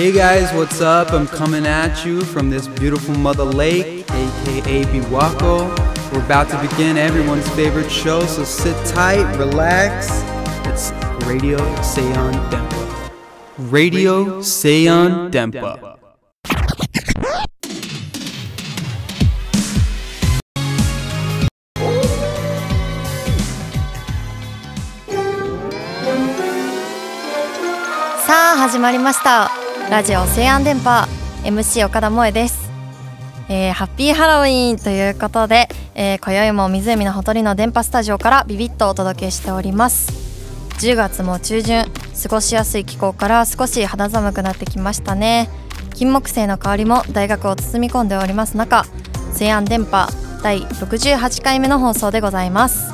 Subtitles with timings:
[0.00, 1.12] Hey guys, what's up?
[1.12, 6.12] I'm coming at you from this beautiful mother lake, aka Biwako.
[6.12, 10.08] We're about to begin everyone's favorite show, so sit tight, relax.
[10.66, 10.92] It's
[11.26, 13.10] Radio Seon Dempa.
[13.70, 15.96] Radio Seon Dempa.
[28.26, 29.48] さあ始まりました
[29.91, 31.05] ラジオ西安電波
[31.43, 32.71] MC 岡田萌です、
[33.49, 40.13] えーハッピーハロウィンということで、えー今宵も湖のほとりの電波スタジオからビビッとお届けしております。
[40.79, 41.83] 10月も中旬
[42.23, 45.49] 過ごしやすい気候から少し肌寒くなってきましたね。
[45.93, 48.85] 金木犀の香りも大学を包み込んでおります中
[49.33, 50.07] 西安電波
[50.41, 52.93] 第68回目の放送でございます。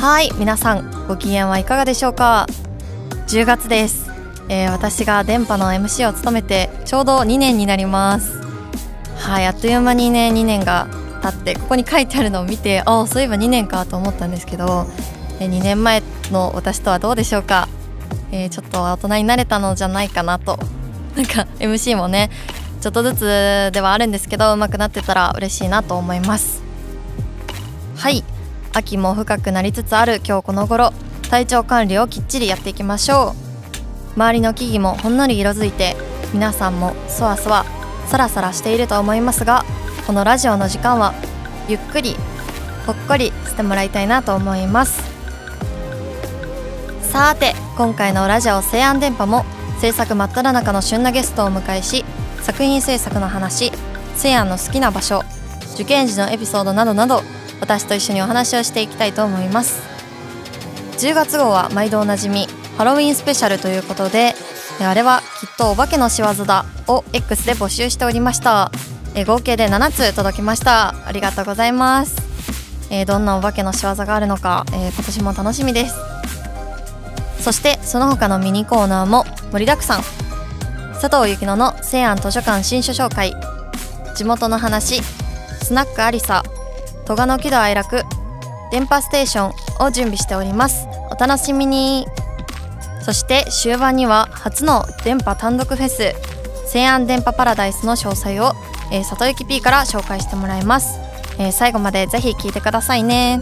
[0.00, 2.46] はい皆さんご機嫌はいかがでしょうか
[3.26, 4.10] ？10月です、
[4.48, 8.40] えー私が電波の MC を務めてちょうど2年になります。
[9.16, 10.88] はいあっという間にね2年が
[11.22, 14.86] 経ってここに書いてあるのを見てああそういえば2年かと思ったんですけど、
[15.40, 17.68] えー2年前の私とはどうでしょうか、
[18.32, 20.58] えーちょっと大人になれたのじゃないかなと。
[21.16, 22.28] なんか MC もね
[22.80, 26.62] ちょっとずつではあるんですけど上手くなってたら嬉しいなと思います。
[27.96, 28.24] はい
[28.74, 30.92] 秋も深くなりつつある今日この頃
[31.30, 33.43] 体調管理をきっちりやっていきましょう。
[34.16, 35.96] 周りの木々もほんのり色づいて
[36.32, 37.64] 皆さんもそわそわ
[38.06, 39.64] サラサラしていると思いますが
[40.06, 41.14] このラジオの時間は
[41.68, 42.16] ゆっくり
[42.86, 45.14] ほっこりしてもらいたいなと思います。
[47.10, 49.44] さて今回のラジオ西安電波も
[49.80, 52.04] 制作真っ只中の旬なゲストをお迎えし
[52.42, 53.70] 作品制作の話
[54.16, 55.22] 西安の好きな場所
[55.74, 57.22] 受験時のエピソードなどなど
[57.60, 59.80] 私と一緒にお話をしていきたいと思います。
[60.98, 64.34] 10月号は毎度おなじみハロウィンスペシャルということで
[64.80, 68.70] あれはきっとお化けの仕業だを X で募集しておりました。
[69.14, 70.94] え合計で7つ届きました。
[71.06, 72.16] ありがとうございます。
[72.90, 75.94] えどんなお化けの仕業があるのか、え今年も楽しみです。
[77.40, 80.02] そしてその他のミニコーナーも盛りだくさん。
[81.00, 83.32] 佐藤幸乃の西安図書館新書紹介。
[84.16, 85.00] 地元の話
[85.62, 86.42] スナックアリサ
[87.06, 88.02] 戸賀の喜怒哀楽
[88.70, 90.88] 電波ステーションを準備しております。
[91.10, 92.06] お楽しみに。
[93.04, 96.14] そして終盤には初の電波単独フェス
[96.66, 98.52] 西安電波パラダイスの詳細を、
[98.90, 100.98] えー、里行 P から紹介してもらいます、
[101.38, 103.40] えー最後までぜひ聞いてくださいね。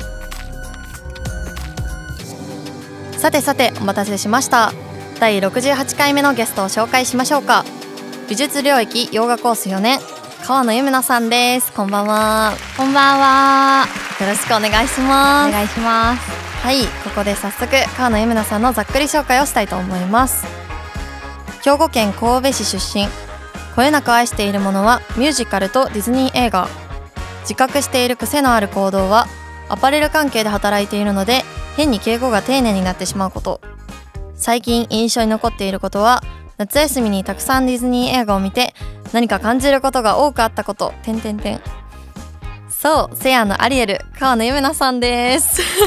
[3.19, 4.73] さてさてお待たせしました。
[5.21, 7.65] 第68回目のゲストを紹介しましょうか。
[8.29, 10.01] 美術領域洋画コース4年
[10.45, 11.73] 川野由美奈さんです。
[11.73, 12.53] こんばんは。
[12.77, 13.87] こんばんは。
[14.21, 15.53] よろしくお願いしおます。
[15.53, 16.52] 願いします。
[16.63, 20.47] はいここで早速川野由美奈さんのざっくり紹介をしたいと思います。
[21.65, 23.09] 兵庫県神戸市出身。
[23.75, 26.69] こよなく愛しているものはミュージカルとディズニー映画。
[27.41, 29.27] 自覚している癖のある行動は
[29.69, 31.43] アパレル関係で働いているので
[31.77, 33.61] 変に敬語が丁寧になってしまうこと。
[34.37, 36.23] 最近印象に残っていることは
[36.59, 38.73] 夏休みにたくさんディズニー映画を見て
[39.13, 40.95] 何か感じることが多くあったこと。
[41.03, 41.61] 点点点
[42.83, 45.63] そうセアのアリエル川野由美奈さんです。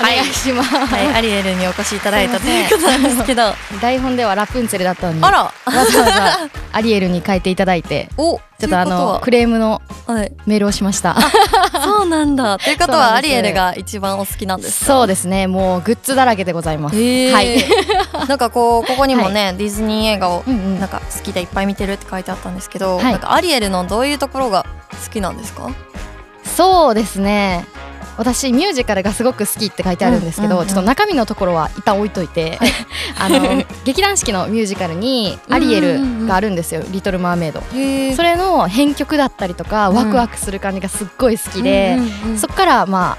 [0.00, 0.74] お願いします。
[0.74, 6.38] はい、アリエルにお越しいただいたとすいうことなんですけど、あ 台本ではラプンツェルだったのに、ら、わざわざ
[6.72, 9.80] アリエルに変えていただいて、お、ちょっとあのクとレームの
[10.46, 11.16] メールをしました。
[11.84, 12.58] そうなんだ。
[12.62, 14.86] ということはアリエルが一番お好きなんですか？
[14.86, 15.46] そうですね。
[15.46, 16.96] もうグッズだらけでございます。
[16.96, 17.00] は
[17.42, 17.64] い。
[18.28, 20.42] なんかこうここにもね、ディズニー映画を
[20.80, 24.66] なんか好きでいっぱい見てるって書いてあったんですけど、はいなんかアリエルのどういうところが
[25.04, 25.70] 好きなんですか？
[26.44, 27.64] そうですね。
[28.18, 32.58] 私ミュージカルがすごく好きって書いてあるんですけど、うんうんうんちょっと中身のところは一旦置いといて、
[33.18, 37.62] あの劇団四季のミュージカルにアリエルがあるんですよ、リトル・マーメイド。
[37.74, 39.96] へそれの編曲だったりとか、うん。
[39.96, 41.98] ワクワクする感じがすっごい好きで、
[42.36, 43.16] そっからま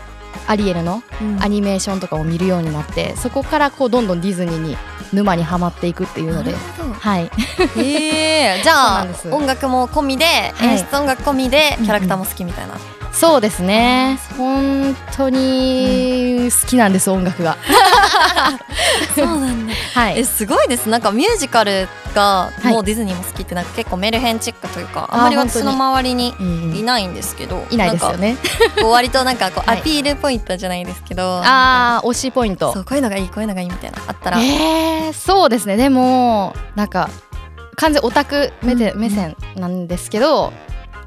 [0.48, 1.01] あアリエルの
[1.40, 4.78] アニメーションとかを見るようになってそこからこうどんどんディズニーに
[5.13, 6.54] 沼にはまっていくっていうので。
[7.00, 7.31] はい。
[7.78, 10.25] へえ、 じそうゃあ音楽も込みで、
[10.56, 10.69] はい。
[10.69, 12.74] 演出音楽込みでキャラクターも好きみたいな。
[13.11, 14.19] そうですね。
[14.38, 17.57] 本当に好きなんです音楽が。
[19.15, 19.73] そうなんだ。
[19.94, 20.19] はい。
[20.19, 20.88] えすごいです。
[20.89, 22.73] なんかミュージカルがはい。
[22.73, 28.38] もうディズニーも好きってなんか結構メルヘンチックというか、ああんまり私の周りにうんいないんですけど、いないですよね。
[28.83, 29.79] 割となんかこうはい。
[29.79, 32.73] アピールポイントじゃないですけど、ああ推しポイント。
[32.73, 35.77] そうこういうのがいいこういうのがいいみたいなあったら、えー、そうですね。
[35.77, 37.09] でもなんか
[37.75, 39.01] 完全オタク目で、うん。
[39.01, 40.53] 目線なんですけど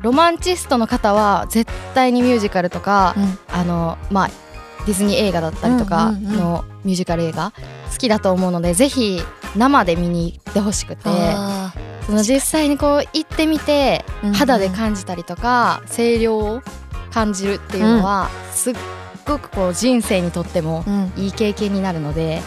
[0.02, 3.38] ロマンチストの方は絶対にミュージカルとか、うん。
[3.48, 4.30] あのまあ
[4.84, 7.52] ディズニー映画だったりとかうんうんうんのミュージカル映画
[7.92, 9.22] 好きだと思うのでぜひ
[9.54, 11.72] 生で見に行ってほしくてあ
[12.06, 14.34] その実際にこう行ってみてうんうん。
[14.34, 16.62] 肌で感じたりとか声量を
[17.12, 18.74] 感じるっていうのはすっ
[19.24, 20.84] ごくこう人生にとっても
[21.16, 22.42] いい経験になるので、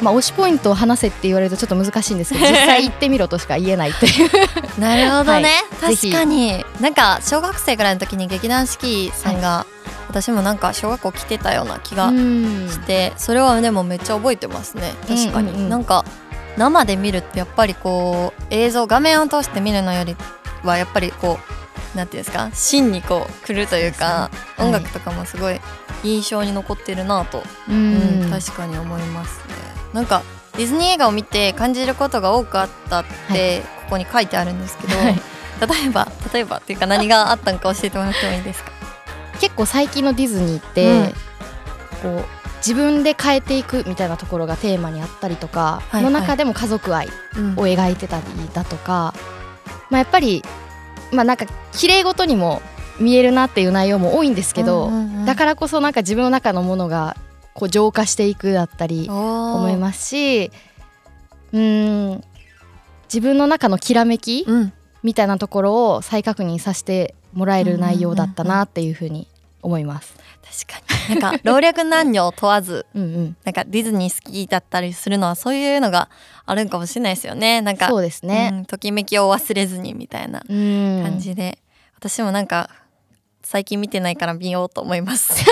[0.00, 4.30] 推しポイントを話せって言われるとちょっと難しいんですけど 実際行ってみろとしか言えないっていう。
[4.80, 5.96] なるほどね、はい。
[5.96, 6.64] 確かに。
[6.80, 9.66] なんか小学生ぐらいの時に劇団四季さんが、
[10.08, 12.68] 私もなんか小学校来てたような気がうん。
[12.70, 14.94] して、それはでもめっちゃ覚えてますね。
[15.08, 15.62] 確かに、うんうん。
[15.64, 16.04] うんなんか
[16.56, 20.16] 生で見るってやっぱりこう映像画面を通して見るのより
[20.62, 21.63] はやっぱりこう
[21.94, 22.50] なんていうんですか？
[22.52, 24.64] 芯にこう来るというかね。
[24.64, 25.60] 音楽とかもすごい
[26.02, 29.54] 印象に残ってるなと、ううんん確かに思いますね。
[29.92, 30.22] なんか
[30.56, 35.14] ディズニー映画を見て感じることが多くあったって、ここに書いてあるんですけど、はい。
[35.14, 38.72] 例えば例えばっていうか何があったのか教えてもらってもいいですか？
[39.40, 41.12] 結構最近のディズニーって、
[42.02, 42.24] こう
[42.58, 49.14] 自分で変えていくみたいなところがテーマにあったりとか、はいの中でも家族愛うんを描いてたりだとか、
[49.90, 50.42] まあ、やっぱり
[51.14, 52.60] まあなんか綺麗ごとにも
[53.00, 55.24] 見えるなっていう内容も多いんですけど、うんうんうん。
[55.24, 57.16] だからこそなんか自分の中のものが
[57.54, 60.50] こう浄化していくだったり思思いますし
[61.52, 62.24] うーん
[63.04, 64.72] 自分の中のきらめきうん。
[65.04, 69.28] みたいなところを再確認させてもらえる内容だったなっていうふうに
[69.60, 70.16] 思います。
[70.44, 71.20] 確かに。
[71.20, 76.08] なんか老若男女を問わずうんうん、なんかディズニー好きだったりするのはそういうのが
[76.46, 77.60] あるんかもしれないですよね。
[77.60, 78.50] なんかそうですね。
[78.52, 81.02] うんときめきを忘れずにみたいなうん。
[81.02, 81.58] 感じで、
[81.96, 82.70] 私もなんか
[83.44, 85.34] 最近見てないから見ようと思います。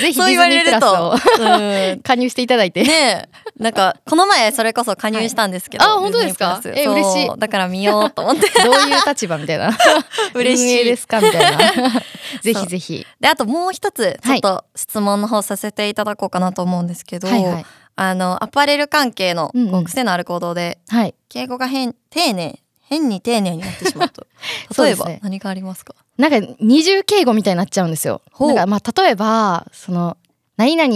[0.00, 2.82] ぜひディズニープれるとラ加入していただいて。
[2.84, 2.92] ね
[3.26, 3.28] え。
[3.58, 6.60] なんかこの前それこそ加入したんですけど、はいあ本当ですか？
[6.64, 7.30] え嬉しい。
[7.38, 8.48] だから見ようと思って。
[8.64, 9.76] どういう立場みたいな。
[10.34, 10.84] 嬉しい。
[10.84, 12.00] ですかみたいな。
[12.42, 13.06] ぜひぜひ。
[13.20, 17.44] であともう一つちょはいっと質問の方させていただこうかなと思うんですけど、はい。
[17.44, 17.66] はい。
[17.96, 19.70] あのアパレル関係のうんうん。
[19.72, 21.14] こう癖のある行動ではい。
[21.28, 24.22] 敬語が変丁寧変に丁寧になってしまうと。
[24.22, 24.28] 例
[24.70, 25.14] えそうですね。
[25.16, 25.94] ば何がありますか？
[26.18, 28.22] なんか二重敬語みたいになっちゃうんですよ。
[28.40, 30.16] なんかまあ例えばその
[30.56, 30.92] 何々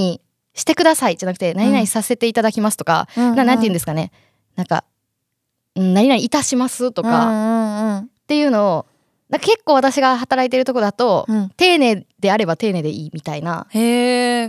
[0.55, 4.11] してくださいじゃなくて何々させていただきますとか、ななんて言うんですかね。
[4.57, 4.85] なんか
[5.77, 8.87] うん何々いたしますととかっていうのを
[9.29, 11.37] なんか結構私が働いてるとこだとうん。
[11.37, 13.67] うん丁寧であれば丁寧でいいみたいな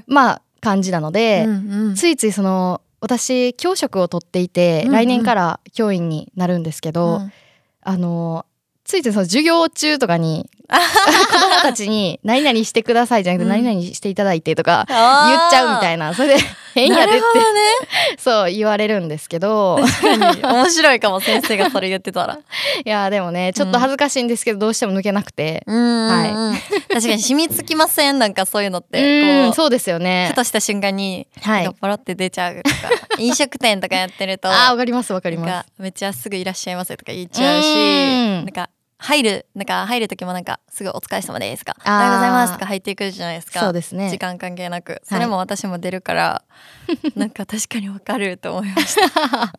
[0.08, 1.96] まあ感じなので、うんうん。
[1.96, 4.94] ついついその私教職を取っていて、うんうん。
[4.94, 7.32] 来年から教員になるんですけど、うん。
[7.82, 8.46] あの
[8.84, 13.50] ついついその授業中とかに子供たちに「何々してください」じゃなくて「うん。
[13.50, 16.14] 何々していただいて」とか言っちゃうみたいな。
[16.14, 16.44] それで
[16.74, 17.20] 変やでって。
[17.20, 17.22] ね。
[18.18, 19.80] そう言われるんですけど。
[19.80, 22.40] 確かに面白いかも先生がそれ言ってたら。
[22.84, 25.64] いやでもねちょっと恥ずかしいんですけどどうしても抜けなくて。
[25.68, 26.54] うんはいうん。
[26.90, 30.30] 確かに染みつきませんなんかそういうのっうてこうんそうですよね。
[30.32, 30.36] ふ。
[30.36, 31.70] とした瞬間にはい。
[31.80, 32.76] ポロって出ちゃうとか、
[33.20, 35.52] 飲食店とかやってるとあーわかりますわかります。
[35.52, 38.36] かめっちゃすぐいらっしゃいませとか言っちゃうしうん。
[38.38, 38.70] なんか
[39.04, 41.76] 入るなんか入る時もなんかすぐお疲れ様ですか。
[41.86, 43.60] おはようございますとか入っていくじゃないですか。
[43.60, 44.10] そうですね。
[44.10, 45.02] 時間関係なく。
[45.04, 46.44] それも私も出るから、
[47.18, 49.20] なんか確かにわかると思いました。
[49.20, 49.52] は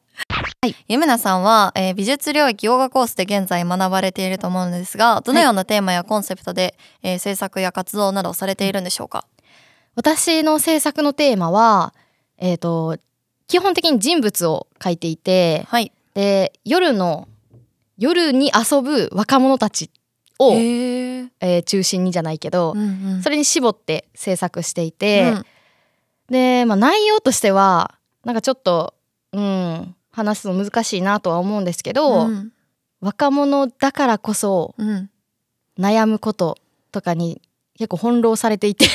[0.66, 0.74] い。
[0.88, 9.26] ゆめなさんは、えー美術領域洋画コースで現在学ばれていると思うんですがどのようなテーマやコンセプトで、えー制作や活動などをされているんでしょうか、
[9.94, 11.92] 私の制作のテーマは、
[12.38, 12.96] えー、と
[13.46, 15.92] 基本的に人物を描いていてはい。
[16.14, 17.28] で夜の
[17.98, 19.90] 夜に遊ぶ若者たち
[20.38, 23.22] を、えー中心にじゃないけど、うんうん。
[23.22, 25.44] それに絞って制作していて、うん。
[26.30, 28.94] で、まあ、内容としてはなんかちょっと、
[29.32, 32.52] うん、話すの難しいなとは思うんですけど、うん。
[33.00, 35.10] 若者だからこそうん
[35.78, 36.56] 悩むこと
[36.92, 37.42] とかに
[37.76, 38.86] 結構翻弄されていて。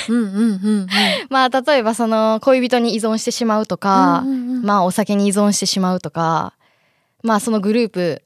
[1.29, 4.23] まあ例えばその恋人に依存してしまうとか、
[4.63, 6.53] まあお酒に依存してしまうとか
[7.21, 8.23] まあそのグループ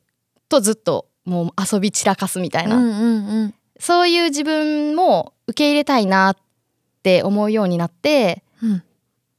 [0.54, 3.54] とずっともう遊び散らかすみたいな、うんうんうん。
[3.80, 6.36] そういう自分も受け入れたいなっ
[7.02, 8.84] て思うようになってうん。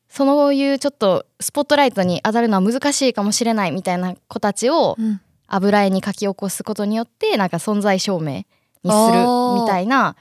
[0.08, 5.20] そういうちょっとスポットライトに当たるのは難しいかもしれないみたいな子たちをうん。
[5.46, 10.16] 油絵に書き起こすことによってなんか存在証明にするみたいな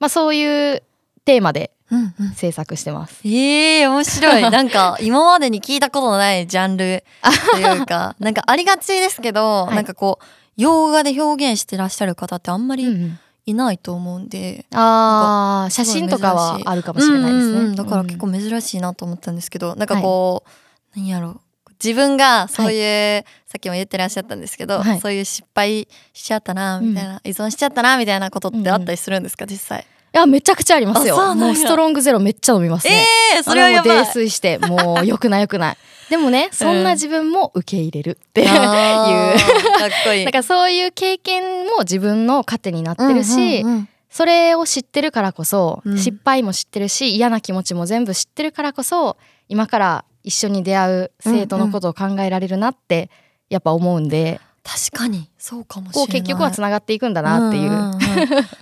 [0.00, 0.82] まあそういう
[1.24, 2.30] テーマでうんうん。
[2.32, 3.20] 制作してます。
[3.26, 4.42] ええ面白い。
[4.50, 7.04] なんか今までに聞いたことのないジャンル
[7.52, 9.76] というか なんかありがちですけど、はい。
[9.76, 10.24] なんかこう
[10.56, 13.18] 洋画で表現してらっしゃる方ってあんまりうんうん。
[13.46, 17.52] いないと思うんで、あー写真とかはあるかもしれないですね。
[17.52, 17.76] うんうんうん。
[17.76, 20.50] だから結構うん珍しいなと思ったんですけど、なんかこう、
[20.98, 21.40] 何やろう。
[21.82, 25.00] 自分がそういう、さっきも言ってらっしゃったんですけど、はい。
[25.00, 29.80] そういう失敗しちゃったなみたいな、依存しちゃったなみたいなことってあったりするんですか、実際。
[29.80, 29.84] い
[30.14, 31.34] やめちゃくちゃありますよ。
[31.34, 33.04] もうストロングゼロめっちゃ飲みますね。
[33.36, 33.96] えー、それはやばい。
[33.98, 35.42] 泥酔してもうよくない。
[35.42, 35.76] よくない
[36.08, 39.38] でもねそんな自分も受け入れるっていう、あー
[39.80, 40.24] かっこいい。
[40.24, 43.88] だからそういう経験も自分の糧になってるし、うんうんうん。
[44.10, 45.98] それを知ってるからこそ、うん。
[45.98, 49.16] 失敗も知ってるし嫌な気持ちも全部知ってるからこそ
[49.48, 53.10] 今から一緒に出会う生徒のことを考えられるなって
[53.48, 57.70] やっぱ思うんで、確かにそうかもしれこうない結局はつながっていくんだなっていう。
[57.70, 58.00] んんうん。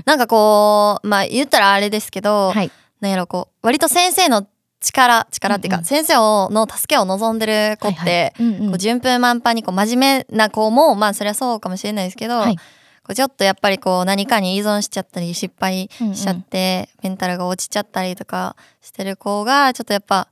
[0.04, 4.46] なんかこうまあ言ったらあれですけど、はい、なんやろこう割と先生の
[4.80, 5.84] 力力っていうか、うんうん。
[5.86, 8.32] 先生をの助けを望んでる子って、はいはい。
[8.40, 8.70] うんうん。
[8.70, 12.56] こう順風満帆にこう真面目な子もまあそりゃそうかもしれないですけど、はい。
[12.56, 12.62] こ
[13.10, 20.28] うちょっとやっぱりこう何かに依存しちゃったり失敗しちゃって、メンタルが落ちちゃったりとかしてる子がちょっとやっぱ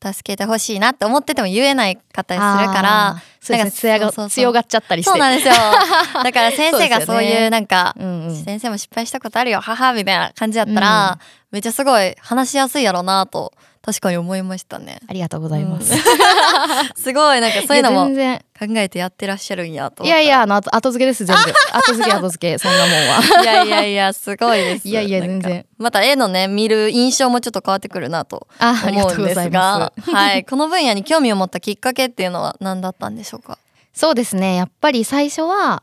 [0.00, 5.10] 助けてほしいなって思ってても言えないかったりするからなんか艶が強がっちゃったりして。
[5.10, 5.54] そうなんですよ。
[5.54, 8.44] だから 先生がそういうなんかうんうん。
[8.44, 11.18] 先生も失敗したことあるよ母みたいな感じだったら、
[11.50, 13.52] めっちゃすごい話しやすいやろうなと
[13.88, 15.00] 確かに思いましたね。
[15.08, 15.94] ありがとうございます。
[15.94, 15.98] うん。
[16.94, 18.44] すごいなんかそういうのもや全然。
[18.58, 21.42] 考えてやってらっしゃるんやといやいやあの後後付けです全部。
[21.72, 23.42] 後付け後付けそんなもんは。
[23.42, 24.88] いやいやいやすごいです。
[24.88, 25.64] いやいや全然。
[25.78, 29.78] また絵のね見る印象もちょっと変わってくるなと思うんですが。
[29.78, 30.10] ます。
[30.10, 33.56] はいこの分野に興味を持ったきっかけっていうのは何だったんでしょうか？
[33.94, 34.56] そうですね。
[34.56, 35.82] やっぱり最初は、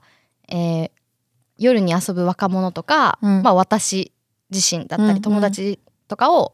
[0.49, 0.91] えー
[1.57, 3.41] 夜に遊ぶ若者とか、うん。
[3.41, 4.11] まあ私
[4.51, 6.53] 自身だったり友達とかを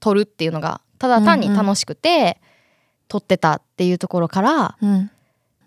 [0.00, 2.40] 撮るっていうのがただ単に楽しくて
[3.08, 5.10] 撮ってたっていうところからうん。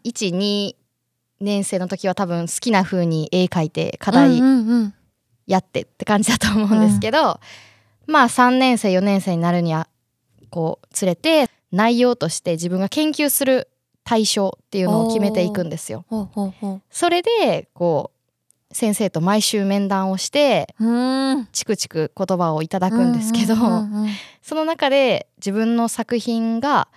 [0.06, 0.76] 12
[1.42, 4.94] 年生の時は多分好きな風に絵描いて課題うんうんうん。
[5.46, 7.42] やってって感じだと思うんですけど、
[8.08, 9.90] まあ3年生4年生になるには
[10.50, 13.68] こう連れて内容として自分が研究する
[14.06, 16.06] 対象っていうのを決めていくんですよ。
[16.90, 18.15] それでこう
[18.76, 20.68] 先生と毎週面談をして
[21.54, 23.56] チクチク言葉をいただくんですけど、
[24.42, 26.90] その中で自分の作品が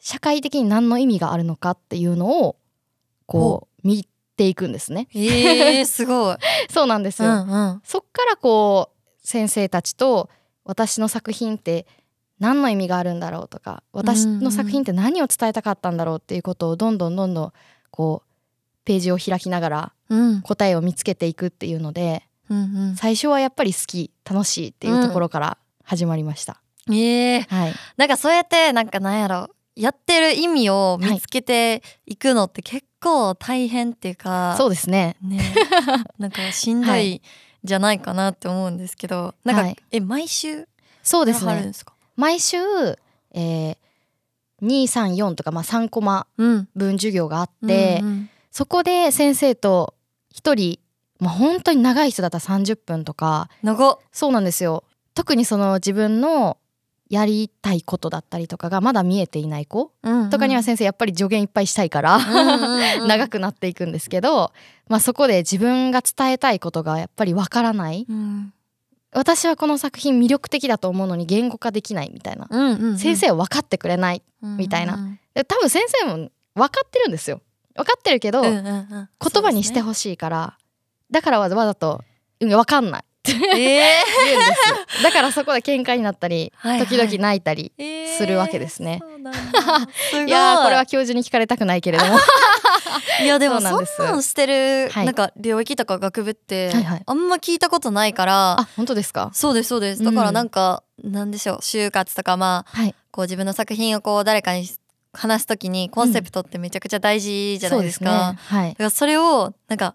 [0.00, 2.56] 社会的に何の意味があるのかっていうのを
[3.26, 5.06] こう見ていくんですね。
[5.14, 6.36] えー、すごい。
[6.68, 7.44] そうなんですうよ。
[7.44, 10.30] んうんそっからこう先生たちと
[10.64, 11.86] 私の作品って
[12.40, 17.52] 何の意味があるんだろうとか私の作品って何を伝えたかったんだろうっていうことをどんどんどんどん
[17.92, 18.29] こう
[18.84, 26.60] ページを開きながらうん答えを見つけていくっていうのでうん最初はやっぱり好き楽しいっていうところから始まりました。
[26.88, 26.94] うん。
[26.94, 35.16] ええはい、なんかそうやってなんかなんやろやってる意味を見つけていくのって結構大変っていうか、そうですね。
[35.22, 35.40] ね
[36.18, 37.22] なんかしんどはい
[37.64, 40.68] じゃないかなって思うんですけど、なんか、はいえ毎週
[41.02, 41.72] そうですね。
[42.16, 42.58] 毎週、
[43.32, 43.76] えー、
[44.60, 46.68] 234とか、まあ、3コマうん。
[46.76, 49.94] 分授業があって、うんうんそこで先生と
[50.30, 50.78] 一人、
[51.18, 53.48] まあ、本当に長い人だったら30分とか。
[53.62, 53.98] 長っ。
[54.12, 54.84] そうなんですよ。
[55.14, 56.56] 特にその自分の
[57.10, 59.92] やりたいことだったりとかがまだ見えていない子
[60.30, 62.18] とかには先生やっぱり助言いっぱいしたいから、
[63.06, 63.30] 長く。
[63.32, 64.52] くなっていくんですけど、
[64.88, 68.06] まあ、そこで自分が伝えたいことがやっぱりわからない。
[68.08, 68.52] うん。
[69.12, 72.98] 私はこの作品魅力的だと思うのに言語化できないみたいな、うんうんうん。
[72.98, 77.40] 先生は分かってくれないみたいなうんで多分先生も分かってるんですよ
[77.80, 78.66] 分かってるけど、うんうんうん。
[78.66, 78.70] う
[79.02, 80.56] ん言葉にしてそほしいから、
[81.10, 82.02] だからわざわざと
[82.40, 83.56] 「うん分かんない」っ て言うんで
[84.54, 84.76] すよ。
[85.02, 86.86] だからそこで喧嘩になったりはいはい。
[86.86, 88.98] 時々泣いたり、ーするわけですね。
[89.02, 89.60] そうなんだ。
[90.10, 90.28] すごい。
[90.28, 92.18] いやーこれは教授に聞かれたくないけれども。
[93.22, 95.06] いやでもそんそうなんなんしてるはい。
[95.06, 96.84] なんか領域とか学部ってはい。
[96.84, 98.52] はいあんま聞いたことないから。
[98.60, 99.30] あ本当ですか？
[99.34, 100.02] そうですそうです。
[100.04, 102.94] だからなんかなんでしょう就活とかまあはい。
[103.10, 104.66] こう自分の作品をこう誰かに
[105.12, 108.04] 話すときにコンセプトってめちゃくちゃ大事じゃないですか。
[108.04, 108.58] そうですね。
[108.60, 108.70] はい。
[108.70, 109.94] だからそれをなんか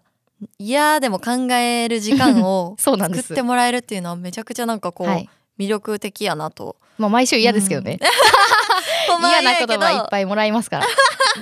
[0.59, 3.23] 嫌でも考える時間を そうなんです。
[3.23, 5.29] 作ってもらえるっていうのはめちゃくちゃなんかこうはい。
[5.57, 6.75] 魅力的やなと。
[6.97, 7.99] まあ毎週嫌ですけどね、
[9.21, 10.85] 嫌な言葉いっぱいもらいますから。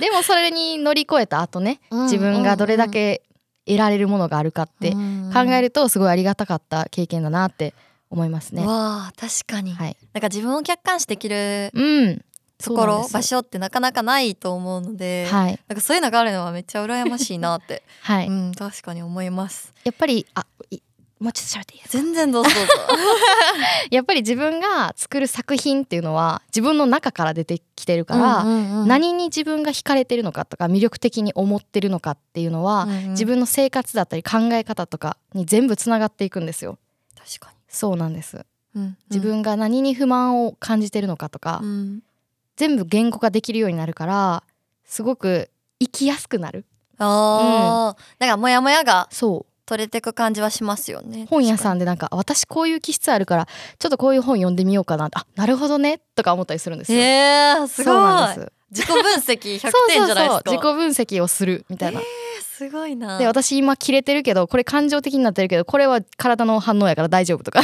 [0.00, 3.22] でもそれに乗り越えた後ね自分がどれだけ
[3.66, 4.98] 得られるものがあるかって考
[5.50, 7.74] えるるとすごいありがたかった経験だなって
[8.10, 8.66] 思いますね。
[8.66, 12.24] わあ確かに、はい、なんか自分を客観視できるうん、
[12.64, 19.72] ところ場所ってなかなかないと思うので、はい、なんかそういうのがあるのはめっちゃ羨ましいなって、 はい、うん確かに思います。
[19.84, 20.78] やっぱりあい
[21.20, 22.02] もうちょっと喋っていいですか？
[22.02, 22.50] 全然どうぞ。
[22.50, 22.72] どうぞ
[23.90, 33.10] やっぱり自分が作る作品っていうのは自分の中から出てきてるから、うんうんうん何に自分が惹かれてるのかとか魅力的に思ってるのかっていうのは、うんうん。
[33.10, 36.78] 自分の生活だったり考え方とかに全部つながっていくんですよ。
[37.16, 38.44] 確かそうなんです。
[38.74, 38.96] に、うん。
[39.10, 42.02] 自分が何に不満を感じてるのかとか、うん
[42.56, 44.42] 全部言語化できるようになるから
[44.84, 46.64] すごく生きやすくなる。
[46.98, 49.54] ああ、なんかモヤモヤがそう。
[49.66, 51.26] 取れてく感じはしますよね。
[51.30, 55.08] 本屋さんんでなんかあ私こういう気質あるからちょっとこういう本読んでみようかな。
[55.12, 56.00] あなるほどね。
[56.14, 56.98] とか思ったりするんですよ。
[56.98, 58.48] えー、すごい。
[58.70, 60.50] 自己分析 100そう点じゃないですか。
[60.50, 61.64] そうそう自己分析をする。
[61.70, 62.00] みたいな。
[62.56, 63.18] すごいな。
[63.18, 67.60] で私今キレてるけどこれ感情的になってるけどこれは体の反応やから大丈夫とか。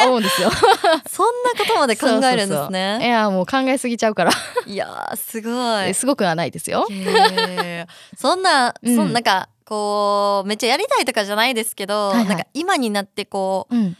[0.00, 0.50] え 思うんですよ。
[0.50, 2.70] ー、そんなことまで考えるんですそうそうそう。
[2.70, 4.32] いねやもう考えすぎちゃうから。
[4.66, 5.94] いやーすごい。
[5.94, 6.86] すごくはないですよ。
[6.90, 8.16] へー。
[8.18, 8.96] そんな、うん。
[8.96, 12.26] そんなんかこうめっちゃやりたいとかじゃないですけど、はいはい。
[12.26, 13.96] なんか今になってこううん。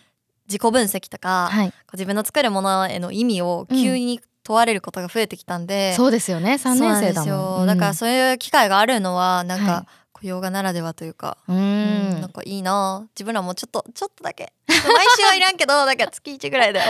[0.48, 6.54] 自己分析とか、こはい、う自分の作るものへの意味を急に問われることが増えてきたんで、そうですよね。
[6.54, 7.04] 3年生だもん。
[7.04, 7.66] なんですよ。
[7.66, 9.86] だからそういう機会があるのはなんか、はい
[10.22, 12.20] 雇用がならではというか、うん、うん。
[12.20, 13.08] なんかいいな。
[13.16, 14.52] 自分らもちょっとちょっとだけ。
[14.68, 14.78] 毎
[15.16, 16.80] 週はいらんけどなんか月1ぐらいで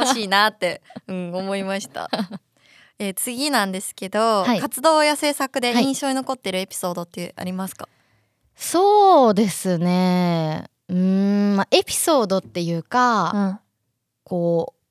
[0.00, 2.10] 欲しいなって、うん、思いました。
[2.98, 4.60] えー次なんですけど、はい。
[4.60, 5.84] 活動や制作ではい。
[5.84, 7.88] 印象に残ってるエピソードってありますか、
[8.56, 10.64] そうですね。
[10.88, 13.60] うーん、まあ、エピソードっていうか、ん。
[14.24, 14.81] こう、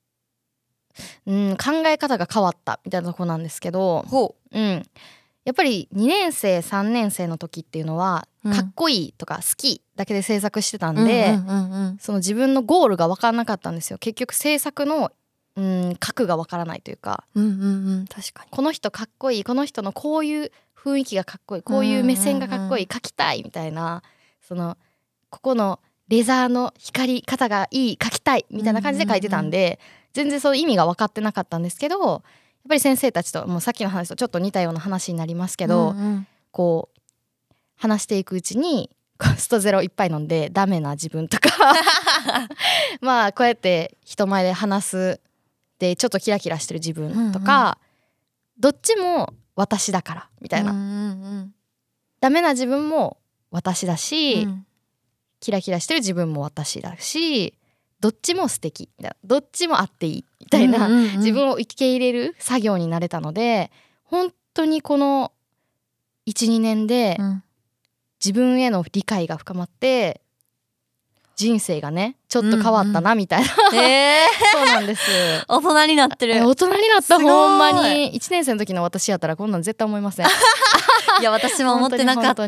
[1.26, 4.60] うん、考え方が変わったみたいなとこなんですけど、ほう。
[4.60, 4.84] ん、
[5.44, 8.54] やっぱり2年生3年生の時っていうのは、うん。
[8.54, 11.98] かっこいいとか好きだけで制作してたんうで、うんうんうん。
[12.00, 13.98] その自分のゴールが分からなかったんですよ。
[14.00, 15.12] 結局制作の、
[15.56, 17.26] うん、核が分からないというか。
[17.36, 18.50] うんうんうん確かに。
[18.50, 24.02] この人かっこいいこの人のこういう雰囲気がかっこいいこういう目線がかっこいい描きたいみたいな
[24.42, 24.78] その
[25.30, 25.80] ここの
[26.12, 29.80] レザーの光り方がいい描きたいみたいな感じで描いてたんで、
[30.14, 32.22] 全然その意味が分かってなかったんですけどやっ
[32.70, 36.98] ぱり先生たちともうさっきの話とちょっと似たような話になりますけど、うんうんこう
[37.78, 41.50] 話していくうちにこうストゼロいっぱい飲んでダメな自分とか
[43.00, 45.22] まあこうやって人前で話す
[45.80, 47.80] でちょっとキラキラしてる自分とか、
[48.60, 51.56] どっちも私だからみたいな、うんうん
[52.20, 53.18] ダメな自分も
[53.50, 54.66] 私だうし、ん。
[55.40, 57.56] キラキラしてる自分も私だし
[58.02, 58.90] どっちも素敵。
[59.24, 61.18] どっちもあっていいみたいな、うんうんうん。
[61.20, 63.72] 自分を受け入れる作業になれたので
[64.04, 65.32] 本当にこの
[66.28, 67.44] 12年でうん。
[68.24, 70.22] 自分への理解が深まって
[71.36, 75.02] 人生がねちょっと変わったなみたいな、え そうなんです。
[75.10, 76.36] ー、大人になってる。
[76.36, 77.20] え大人になった。
[77.20, 78.12] ほんまに。
[78.14, 80.28] 1年生の時の私やったらこんなん絶対思いません。
[81.20, 82.46] いや私も思ってなかった。
[82.46, 82.48] い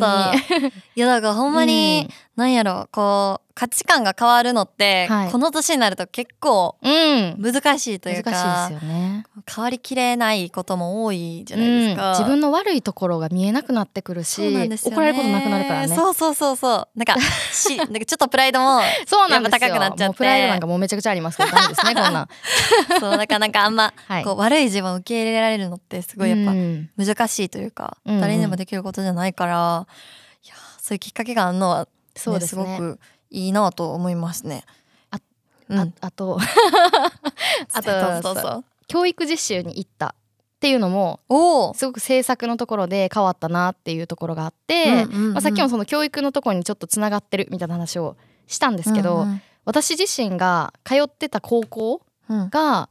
[0.96, 9.26] やだからほんまに、なんやろこう価値観が変わるのって、はいこの年になると結構うん、うん難しいというか難しいですよね。
[9.54, 15.96] 変わりきれないことも多いじゃないですか、うん、自分の悪いところが見えなくなってくるし、ね怒られることなくなるからね。
[15.96, 17.16] そうそうそうそうなんか
[17.52, 19.60] しなんかちょっとプライドもそうなんですよ。
[19.60, 22.28] 高くなっちゃってプライドなんかもうめちゃくちゃありますけどダメですねこんなん。
[23.00, 24.24] そうだからなんかあんま、はい。
[24.24, 29.86] こう悪い自分を受け入れられるのってすごいやっぱうん難しいというか、うんうん誰にでもできることじゃないから
[30.46, 32.64] いやそういうきっかけがあるのは、ねそうですね。
[32.64, 33.00] ごく
[33.34, 34.64] いいなと思いますね。
[35.12, 35.18] あ
[35.70, 36.40] うん、ああと。
[37.74, 41.20] あと教育実習に行ったっていうのも
[41.76, 45.34] すごく制作のところで変わったなっていうところがあって、うんうんうん。
[45.34, 48.16] まあ、さっきもその教育のところにちょっとつながってるみたいな話を
[48.48, 52.50] したんですけど、うん私自身が通ってた高校うん。
[52.50, 52.90] が、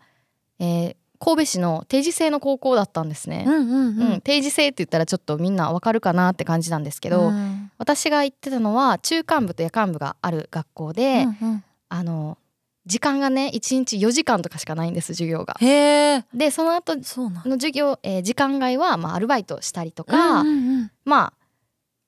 [0.58, 3.44] えー神戸市の定時制の高校だったんですね。
[3.46, 4.12] うんうんうん。
[4.14, 11.64] うん定時制って言ったらちょっとみんなわかるかなって感じなんですけど、うん私が行ってたのは中間部と夜間部がある学校で、うんうん。
[11.88, 12.38] あの
[12.86, 15.56] 時間がね1日4時間とかしかないんです授業が。
[16.32, 20.90] でその後の授業、えー時間外は、まあ、アルバイトしたりとか、うんうんうん。
[21.04, 21.32] まあ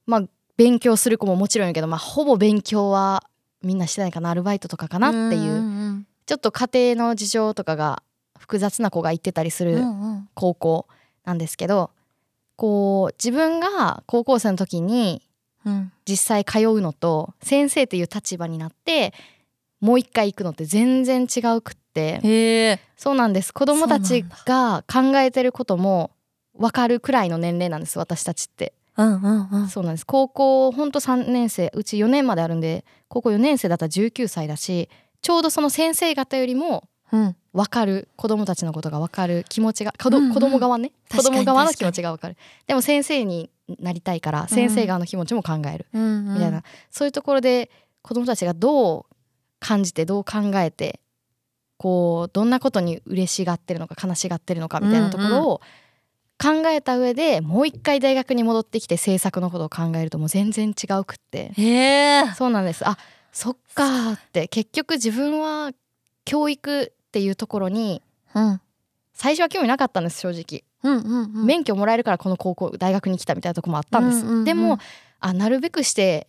[0.06, 0.22] まあ
[0.56, 3.24] 勉強する子ももちろんやけど、まあ、ほぼ勉強は
[3.62, 8.02] みんなしてないかなアルバイトとかかなっていう、んちょっと家庭の事情とかが
[8.38, 10.28] 複雑な子が行ってたりすうんうるんうん。
[10.34, 10.86] 高校
[11.24, 11.90] なんですけど、
[12.56, 15.23] こう自分が高校生の時にうん
[16.06, 19.14] 実際通うのと先生っていう立場になって
[19.80, 22.80] もう一回行くのって全然違うくって。
[22.96, 23.52] そうなんです。
[23.52, 26.10] 子供たちが考えてることも
[26.54, 28.72] 分かるくらいの年齢なんです私たちって。
[28.96, 29.68] うんうんうん。
[29.68, 30.06] そうなんです。
[30.06, 34.88] 高校ほんと3年生うち4年まであるんで高校4年生だったら19歳だし
[35.20, 37.36] ちょうどその先生方よりもうん。
[37.52, 40.34] 分かる子供たちのことが分かる気持ちが子どうんうん。
[40.34, 40.92] 子供側ね。
[41.10, 42.36] 子供側の気持ちが分かる。
[42.66, 45.86] でも先生になりたいから先生側の気持ちも考える。
[45.92, 47.70] うんみたいな、そういうところで
[48.02, 49.14] 子供たちがどう
[49.60, 51.00] 感じてどう考えて
[51.78, 55.60] こうどんなことに嬉しがってるのか悲しがってるのかみたいなところを
[56.38, 61.52] 考えた上でもう一回大学に戻ってきて制作のことを考えるともう全然違うくって。
[62.34, 62.86] そうなんです。
[62.86, 62.98] あ
[63.32, 64.48] そっかーって。
[64.48, 65.72] 結局自分は
[66.24, 68.02] 教育っていうところに
[68.34, 68.60] うん。
[69.14, 71.46] 最初は興味なかったんです正直うんうんうん。
[71.46, 74.44] 免許もらえるからこの高校大学に来たみたいなとこもあったんです、うんうんうん。
[74.44, 74.78] でも
[75.18, 76.28] あなるべくして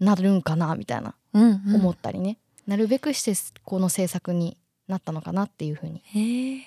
[0.00, 1.74] なるんかなみたいなうんうん。
[1.76, 3.32] 思ったりね、なるべくして
[3.64, 6.02] この制作になったのかなっていうふうに。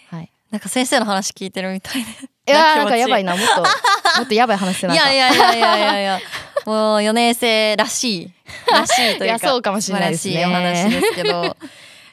[0.09, 0.31] はい。
[0.51, 2.09] なんか先生の話聞いてるみたいで。
[2.51, 3.61] いやーなんかやばいなもっと。
[4.19, 5.11] もっとやばい話してないか。
[5.11, 6.19] やいやいやいやいやいや。
[6.65, 8.33] もう4年生らしい。
[8.71, 9.39] らしいというか。
[9.39, 10.43] そうかもしれないですね。
[10.43, 11.57] 素晴らしいお話ですけど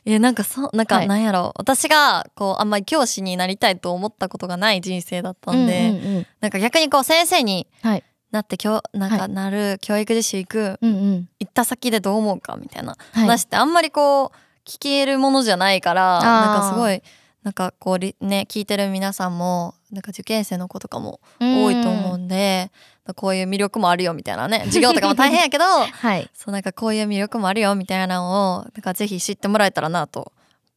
[0.08, 1.06] いやなんかそうなんかはい。
[1.06, 1.52] なんやろ。
[1.54, 6.26] う、私がこうあんまり教師になりたいと思ったことがない人生だったんで、うんうんうん。
[6.40, 8.04] なんか逆にこう先生にはい。
[8.30, 9.28] なって教なんかはい。
[9.28, 11.28] なる教育実習行く、うんうん。
[11.40, 13.24] 行った先でどう思うかみたいなはい。
[13.24, 14.30] 話ってあんまりこう
[14.66, 16.24] 聞けるものじゃないからあー。
[16.24, 17.02] なんかすごい
[17.42, 22.70] なんかこうりね聞いてる皆さんもなんか受験生の子とかも多いと思うんで、
[23.14, 26.28] こういう魅力もあるよみたいなね 授業とかも大変やけどはい。
[26.34, 30.32] そうなんかこういう魅力もあるよみたいなのをなんかぜひ知ってもらえたらなと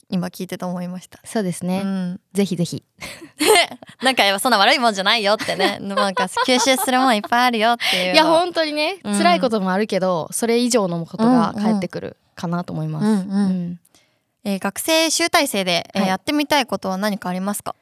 [0.10, 1.20] 今聞いてて思いました。
[1.24, 2.84] そうですね、うん、ぜひぜひ。
[4.04, 5.78] なんかそんな悪いもんじゃないよってね。
[5.80, 8.14] なんか吸収するもんいっぱいあるよっていうの。
[8.14, 9.18] いや本当にね、うん。
[9.18, 13.20] 辛いこともあるけどそれ以上のことが返ってくるかなと思います、うんうん。
[13.20, 13.80] うん。
[14.44, 16.10] えー学生集大成で、えーはい。
[16.10, 17.74] やってみたいことは何かありますか？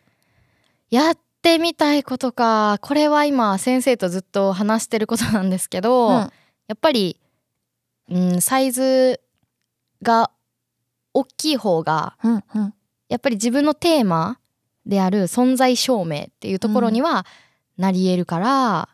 [0.92, 2.78] やってみたいことか。
[2.82, 6.14] これは今先生とずっと話してることなんですけど、うん。
[6.14, 6.30] や
[6.74, 7.18] っぱり、
[8.10, 9.20] うん、サイズ
[10.02, 10.32] が
[11.14, 12.74] 大きい方がうんうん。
[13.08, 14.40] やっぱり自分のテーマ
[14.86, 17.26] である存在証明っていうところには
[17.78, 18.90] なり得るから、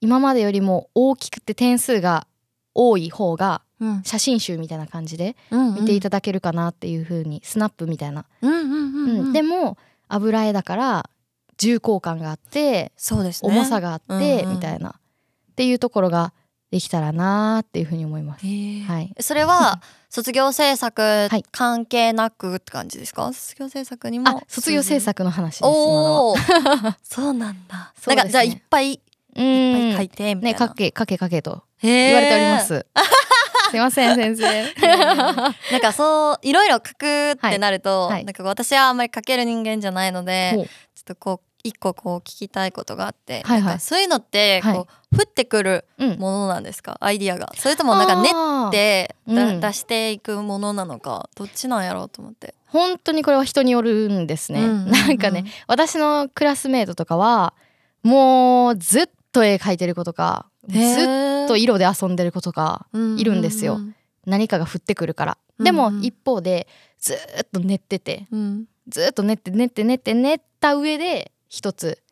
[0.00, 2.26] 今までよりも大きくて点数が
[2.74, 4.02] 多い方がうん。
[4.04, 5.74] 写真集みたいな感じでうん。
[5.74, 9.20] 見ていただけるかなっていう風に、スナップみたいな、うんうんうんうん。
[9.20, 9.76] うんでも
[10.08, 11.10] 油絵だから
[11.58, 13.50] 重厚感があってそうですね。
[13.50, 14.54] 重さがあって、うんうん。
[14.56, 14.90] みたいな。
[14.90, 16.32] っていうところが
[16.70, 18.44] できたらなーっていう風に思います。
[18.44, 21.44] はい、それは 卒業制作はい。
[21.50, 23.32] 関係なくって感じですか？
[23.32, 25.62] 卒業制作にもあ卒業制作の話です。
[25.64, 26.34] お
[27.02, 27.92] そうなんだ。
[28.06, 29.00] なんかじゃあいっぱいいっ
[29.36, 32.86] うんぱい書いてみたいな、ねかけかけかけと言われております。
[33.70, 34.72] すいません先生。
[34.80, 38.12] なんかそういろいろ書くってなると、はい。
[38.12, 38.24] はい。
[38.24, 40.66] なんか私はあんまり書ける人間じゃないので、ちょっ
[41.04, 43.80] とこう一個こう聞きたいことがあって、はいはい。
[43.80, 46.18] そういうのってこう、はい降ってくるうん。
[46.18, 46.98] ものなんですか？
[47.00, 47.50] アイディアが。
[47.56, 48.28] それともなんか練
[48.68, 49.60] ってだ、うん。
[49.60, 52.54] 出していくものなのかどっちなんやろうと思って。
[52.66, 54.60] 本当にこれは人によるんですね。
[54.60, 57.54] うんうんうんなんかね私のクラスメートとかは
[58.02, 63.80] もうずっと絵描いてる子とかずっと色で遊んでる子とかいるんですよ。
[64.26, 65.38] 何かが降ってくるから。
[65.60, 65.94] でもうん。
[65.96, 66.66] うん一方で
[66.98, 67.16] ずっ
[67.50, 68.64] と練っててうん。
[68.88, 72.02] ずっと練って練って練って練った上で一つ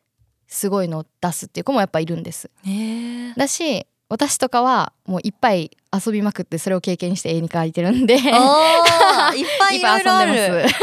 [0.49, 2.51] すごいのを出すっていう子もやっぱいるんです。
[3.37, 9.75] だし私とかはもういっぱい遊びまくってそれを経験して絵に描いてるんで いっぱい。
[9.75, 10.77] 遊んでます。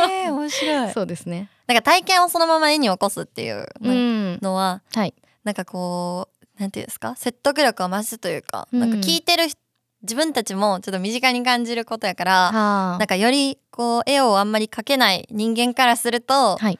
[0.00, 0.92] えー、面白い。
[0.94, 1.50] そうですね。
[1.66, 4.38] なんか体験をそのまま絵に起こすっていううん。
[4.40, 5.14] のは、はい。
[5.44, 9.58] なんかこうなんていうんですか説得力を増すというか、うんなんか聞いてる人
[10.02, 16.78] 自分たちもちょっと身近に感じることやから、はなんかよりこう絵をあんまり描けない人間からすると、はい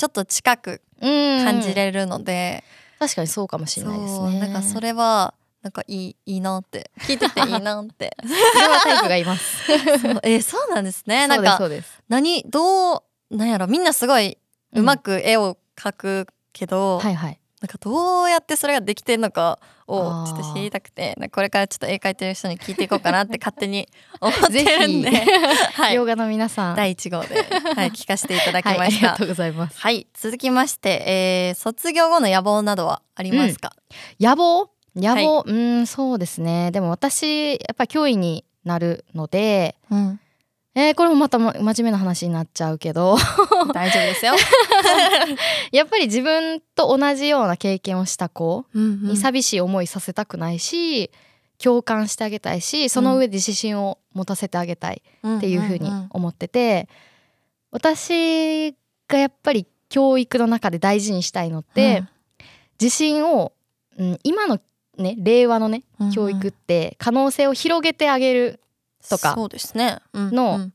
[0.00, 2.64] ちょっと近くうん感じれるので、
[2.98, 4.40] 確かにそうかもしれないですね。
[4.40, 9.66] なんかそれはなんかいいいいなって聞いてていいなってタイプがいます。
[10.00, 12.02] そうえーそうなんですねなんかそうです。
[12.08, 14.38] 何どうなんやろみんなすごい
[14.72, 17.39] うまく絵を描くけど、はいはい。
[17.60, 23.86] なんかどうやってそれができてんのかをちょっと知りたくてこれからちょっと絵描いてる人に聞いていこうかなって勝手に
[24.20, 25.30] 思ってるんで、ぜひ。
[25.82, 26.76] はい、洋画の皆さん。
[26.76, 27.34] 第1号で、
[27.74, 29.12] はい、聞かせていただきはい、ました。
[29.12, 29.78] ありがとうございます。
[29.78, 33.74] はい、続きまして、えー卒業後の野望などはありますか、
[34.18, 34.70] 野望？
[34.96, 36.70] 野望、うんそうですね。
[36.70, 40.20] でも私やっぱ教員になるので、うん
[40.80, 43.16] えーこれもまたま真面目な話になっちゃうけど。
[43.74, 44.34] 大丈夫ですよ。
[45.72, 51.10] やっぱり自分と同じような経験をした子うんに寂しい思いさせたくないし、
[51.58, 55.02] 共感してあげたいしその上で自信を持たせてあげたい
[55.36, 56.88] っていうふうに思ってて、
[57.70, 58.74] 私
[59.06, 62.04] がやっぱり教育の中で大事にしたいのって、
[62.80, 63.52] 自信を、
[63.98, 64.58] うん、今の
[64.96, 66.10] ね令和のねうん。
[66.12, 68.60] 教育って可能性を広げてあげる
[69.08, 69.98] とかそうですね。
[70.12, 70.72] うんのうん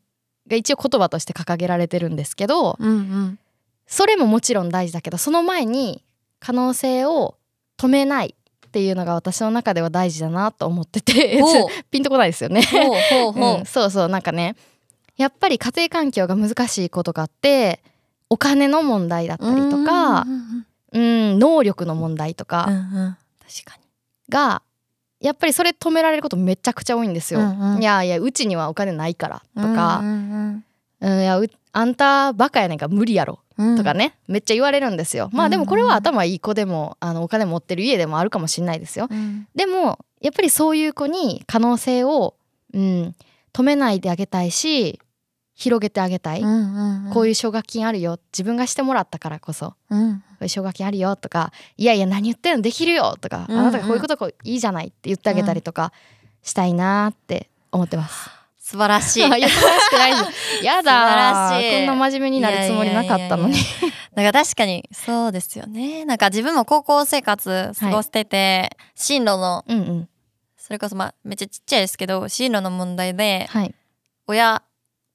[0.48, 3.40] が一応言葉として掲げられてるんですけどうんうん
[3.88, 6.04] それももちろん大事だけどその前に
[6.40, 7.36] 可能性を
[7.78, 8.36] 止めない
[8.68, 11.42] っていうのが私の中では大事だなと思ってて
[11.92, 12.62] ピンとこないですよね。
[12.64, 14.56] ほうほうほううん、そうそうなんかね
[15.18, 17.82] やっぱり家庭環境が難しいことがあって
[18.30, 20.26] お金の問題だったりとか
[20.92, 23.84] うん能力の問題とうんかうんうん確かに。
[24.30, 24.62] が
[25.26, 27.40] やっぱりそれ止められることめちゃくちゃ多いんですよ。
[27.40, 27.82] うんうん。
[27.82, 30.64] いやいやうちにはお金ないからとか、うんうん
[31.02, 33.40] うんいやうあんたバカやねんから無理やろ。
[33.78, 35.30] とかね、めっちゃ言われるんですよ。
[35.32, 39.08] まあでもこれは頭いい子でもあのお金持ってる家でもあるかもしれないですよ。
[39.10, 39.48] うん。
[39.56, 42.36] でもやっぱりそういう子に可能性を、
[42.74, 43.16] うん、
[43.54, 45.00] 止めないであげたいし
[45.56, 47.13] 広げてあげたい、うんうんうん。
[47.13, 48.20] こういう奨学金あるよ。
[48.34, 49.72] 自分がしてもらったからこそ。
[49.72, 50.10] こうん。
[50.12, 53.62] ういう奨学金あるよとかいやいや何言ってんのできるよとか、うんうん。
[53.62, 55.94] あなたがこういうことこういいじゃないって言ってあげたりとか
[56.44, 58.30] したいなって思ってます。
[58.60, 59.20] 素晴らしい。
[59.24, 60.65] いや素晴らしくないです。
[60.65, 61.78] やだ素晴らしい。
[61.78, 63.54] こんな真面目になるつもりなかったのに。
[63.54, 63.96] いやいやいやいや。
[64.24, 66.04] なんか確かにそうですよね。
[66.06, 70.10] なんか自分も高校生活過ごしてて、進路のうんうん。
[70.58, 73.76] それこそまあめっちゃちっちゃいですけど進路の問題ではい。
[74.28, 74.63] 親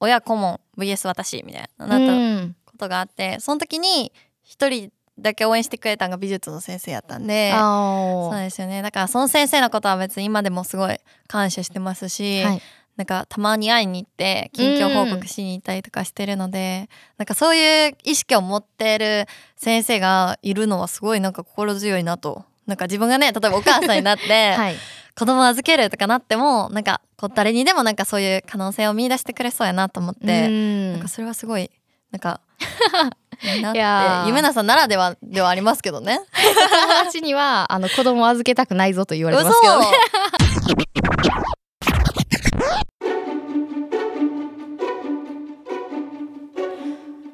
[0.01, 2.13] 親顧問 VS 私みたいなうなった
[2.45, 2.57] ん。
[2.65, 8.81] ことがあってその時に一人だけ応援してくれたのが美術の先生やったんであそうーですよね。
[8.81, 12.63] だからその先生のことは別に今でもすごい感謝してますし、はい。
[12.97, 22.45] なんかたまに会いに行って近況報告しに行ったりとかしてるので、なんかそういう意識を持ってる先生がいるのはすごいなんか心強いなと。
[22.67, 24.77] なんか自分がね例えばお母さんになって、 はい
[25.21, 31.71] 子供預けるとかなってもなんかこう誰にでもなんかそういう可能性を見出してくれそうやなと思って、うんなんかそれはすごい
[32.11, 32.41] なんか
[33.43, 36.21] いやーて夢菜さんならではではありますけどね。
[36.33, 39.87] 友達にはあの子供を預けたくないぞと言われますけどね。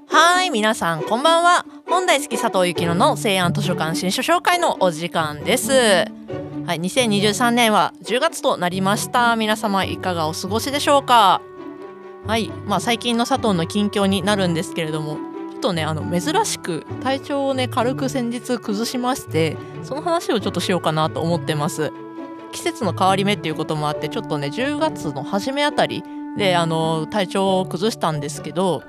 [0.08, 1.64] はーい、皆さんこんばんは。
[1.88, 6.06] 本大好き佐藤幸乃の西安図書館新書紹介のお時間です。
[6.66, 9.36] はい、2023年は10月となりました。
[9.36, 11.40] 皆様いかがお過ごしでしょうか？
[12.26, 15.16] はい、まあ最近の佐藤の近況になるんですけれども、
[15.52, 21.92] ちょっとねあの珍しく体調をね軽く先日崩しまして、その話をちょっとしようかなと思ってます。
[22.50, 26.02] 季節の変わり目っていうこともあってちょっとね10月の初めあたり
[26.36, 28.82] であの体調を崩したんですけど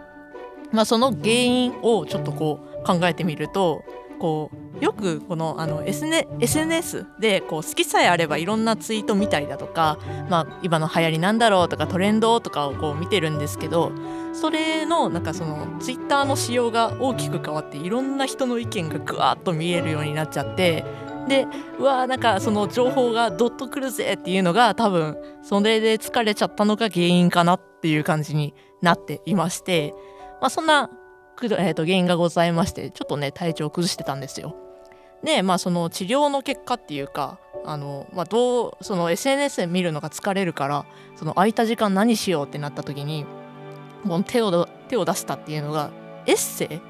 [0.72, 3.86] まあ、その原因をちょっとこう考えてみると
[4.18, 9.98] こうよくこのあの SNS でこう好きさえあればいろんなツイート見たりだとか、
[10.30, 13.92] まあ、今の流行りなんだろうとかトレンドとかをこう見てるんですけど
[14.34, 20.86] それのなんかそのツイッターの仕様が大きく変わっていろんな人の意見がぐわーっと見えるようになっちゃって
[21.28, 21.48] で
[21.80, 29.94] うわーなんかその情報がどっとくるぜっていうのが多分それで疲れちゃったのが原因かなっていう感じになっていまして。
[30.40, 30.90] まあ、そんな、
[31.38, 34.56] くえー、と原因がございましてちょっとね体調を崩してたんですよ。
[35.24, 43.26] でまあその治療の結果っていうかあの、まあ、どうその SNS で見るのが疲れるからその空いた時間何しようってなった時に
[44.04, 45.92] もう手を手を出したっていうのが
[46.26, 46.82] エッセイ？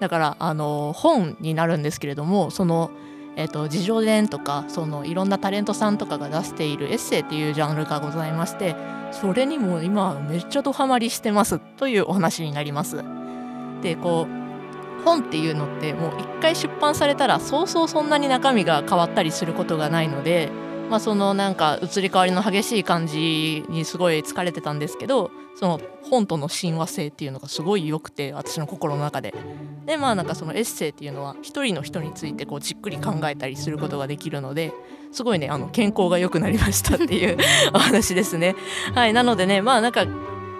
[0.00, 2.90] だからあの本になるんですけれどもその、
[3.36, 8.74] 自叙伝とかそのいろんなタレントさんとかが出しているエッセイっていうジャンルがございまして
[9.12, 13.21] それにも今めっちゃドハマりしてますというお話になります。
[13.82, 14.42] でこう
[15.04, 20.48] 本っていうのってもう一回出版されたらそうそうそんなに中身が変わったりすることがないので、
[20.88, 29.34] まあ、そのなんか移り変わりの激しい感じにすごい疲れてたんですけどその本との親和性っていうのがすごい良くて私の心の中で。
[29.84, 34.72] でまあなんかそのエッセイっていうのは一人の人についてこうじっくり考えたりすることができるので
[35.10, 37.36] すごいねあの健康が良くなりましたっていう
[37.74, 38.54] お話ですね。
[38.94, 40.06] はいなのでねまあなんか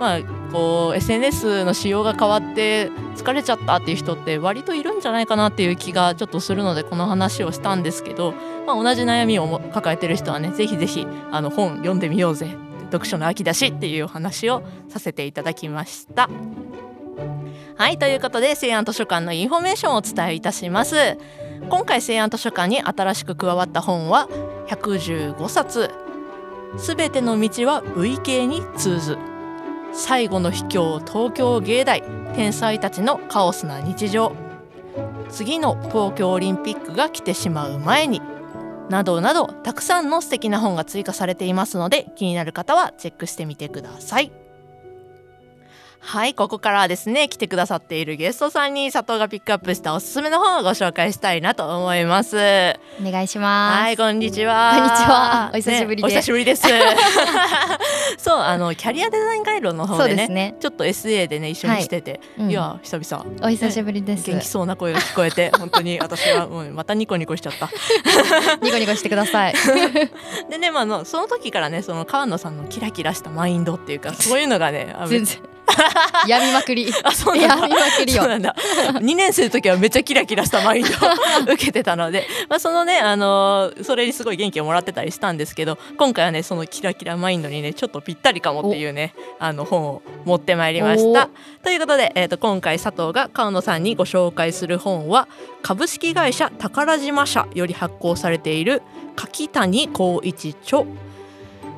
[0.02, 8.34] まあこう SNS の仕様が変わって疲れちゃったっていう人って割といるんじゃないかなっていう気がちょっとするのでこの話をしたんですけど、
[8.66, 16.28] まあ、同じ悩みを抱えてる人はねぜひぜひあの本読んでみようぜ読書の秋だしっていうお話をさせていただきました。
[17.76, 21.16] はいということで成安図書館のインフォメーションをお伝えいたします。
[21.68, 24.28] 今回成安図書館に新しく加わった本は
[24.66, 25.90] 115冊
[26.76, 29.16] すべての道は V 系に通ず
[29.92, 32.02] 最後の秘境東京芸大
[32.35, 34.35] 天才たちのカオスな日常。
[35.28, 38.20] 次の東京オリンピックが来てしまう前に
[38.90, 44.41] などなどたくさんの素敵な本が追加されていますので気になる方はチェックしてみてください。
[46.04, 52.36] はいここからはですね来てくださっているゲストさんに佐藤がピックアップしたおすすめの本をご紹介したいなと思います
[53.00, 53.80] お願いします。
[53.80, 54.72] はい、こんにちは。
[54.74, 56.66] こんにちはお久しぶりでねお久しぶりです。
[58.18, 60.54] そう、あのキャリアデザインガイドの方でね、ね。
[60.60, 63.26] ちょっと SA でね一緒にしてて、うんいや久々。
[63.42, 64.30] お久しぶりです。
[64.30, 67.70] 元気そうな声が聞こえて 本当に私はもうまたニコニコしちゃった。
[68.60, 69.54] ニコニコしてください。
[70.50, 75.38] でねまああのその時からねその川野さんのキラキラしたマインドっていうかそういうのがね全然
[76.27, 76.92] やみまくり。
[77.03, 77.68] あそうやなんだ。
[77.68, 78.22] みまくりよ。
[78.22, 78.55] そうなんだ。
[78.57, 80.92] 2年生の時はめっちゃキラキラしたマインドを
[81.55, 91.29] 受けてたので、まあ、そのね、あのーそれにすごい元気をもらってたりしたんですけど今回はねそのキラキラマインドにねちょっとぴったりかもっていうねあの本を持ってまいりました。
[91.62, 95.29] ということで、えー、と今回佐藤が川野さんにご紹介する本は
[95.62, 98.83] 株式会社宝島社より発行されている
[99.16, 100.85] 柿谷光一著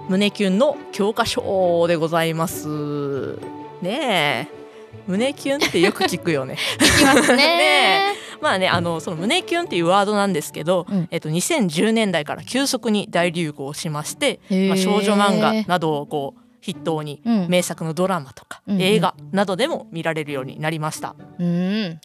[0.09, 3.53] 胸キュンの教科書でございます。
[3.85, 4.64] ねえ。
[5.07, 6.55] 胸キュンってよく聞くよね。
[6.55, 7.37] いきますね。
[7.37, 11.09] ねまあねあのその胸キュンっていうワードなんですけど、うん。
[11.11, 17.49] えっと2010年代から急速に大流行しまして、まあ、少女漫画などをこう筆頭にうん。
[17.49, 18.83] 名作のドラマとかうんうん。
[18.83, 21.14] 映画などでも見られるようになりました。
[21.38, 22.01] うん。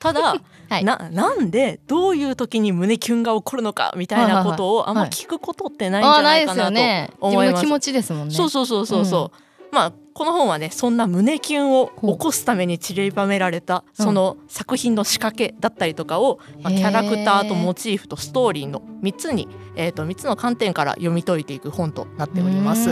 [0.00, 0.34] ただ、
[0.68, 0.84] はい。
[0.84, 7.10] ななんでどういう時に胸キュンが起こるのかみたいなことをあんま聞くことってないんじゃないかなとよね。
[7.12, 7.46] 自思います。
[7.52, 8.34] 分の気持ちですもんね。
[8.34, 9.30] そうそうそうそうそ
[9.70, 14.04] う、まあこの本はねそんな胸キュンを起こすために散りばめられたうん。
[14.04, 22.90] その作品の仕掛けだったりとかを、まあ、キャラクターとモチーフとストーリーの3つに、えー、と3つの観点から読み解いていく本となっております。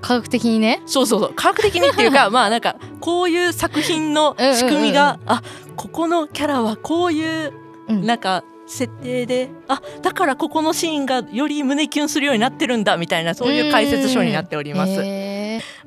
[0.00, 0.82] 科学的にね。
[0.86, 1.34] そうそうそう。
[1.34, 5.42] 科学的にっていうか まあなんかこういう作品の仕組みが、あ
[5.76, 7.52] ここのキャラはこういう
[7.88, 8.06] うん。
[8.06, 15.36] なんか設定であだからここのシーンがより胸キュンするようになってるんだみたいなそういう解説書になっております。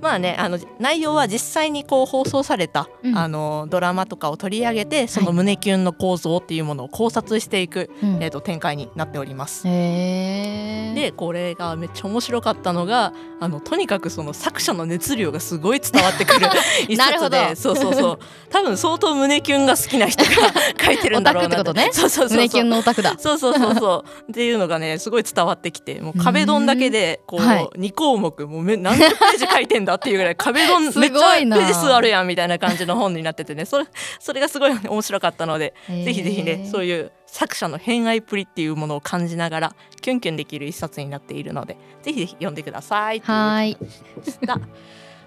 [0.01, 3.17] まあねあの内容は実際にこう放送された、うん。
[3.17, 8.23] あのドラマとかを取り上げてその胸キュンの構造っていうものを考察していく、うん。
[8.23, 9.63] えー、と展開になっております。
[9.63, 16.47] でこれがめっちゃ面白かったのがあのとにかくその作者の熱量がすごい伝わってくる
[16.87, 18.19] 一冊でそうそうそう。
[18.49, 20.31] 多分相当胸キュンが好きな人が
[20.81, 21.73] 書いてるんだろうなと。
[21.73, 21.89] ね。
[21.91, 22.68] そうそうそうそう
[23.01, 23.15] だ。
[23.17, 24.05] そうそうそうそう。
[24.31, 27.69] っていうのがねすごい伝わってきてもう壁ドンだけでこう、はい。
[27.77, 31.57] 2項目もうめ何十ページ書いてんだっていうぐらい 壁ドンすめっちゃペごいな。
[31.57, 33.65] ージ数あるやんみたいな感じの本になっててね。
[33.65, 33.85] それ
[34.19, 43.19] それがすごい面白かったのでぜひぜひねそういう作者の偏愛っぷりっていうものを感じながらキュンキュンできる一冊になっているのでぜひぜひ読んでください。
[43.19, 43.89] はいという。
[43.89, 44.59] ことでした。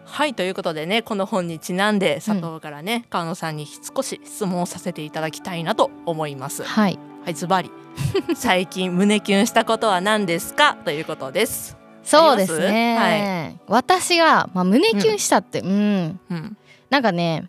[0.05, 6.65] はいということでねこの本にちなんで佐藤からね、川野さんに少し質問をさせていただきたいなと思います。
[6.65, 7.71] はいはいズバリ。
[8.35, 10.77] 最近胸キュンしたことは何ですか？
[10.85, 11.77] ということです。
[12.03, 16.57] そうですありね、私が、まあ、胸キュンしたってうん、うん。
[16.91, 17.49] なんかね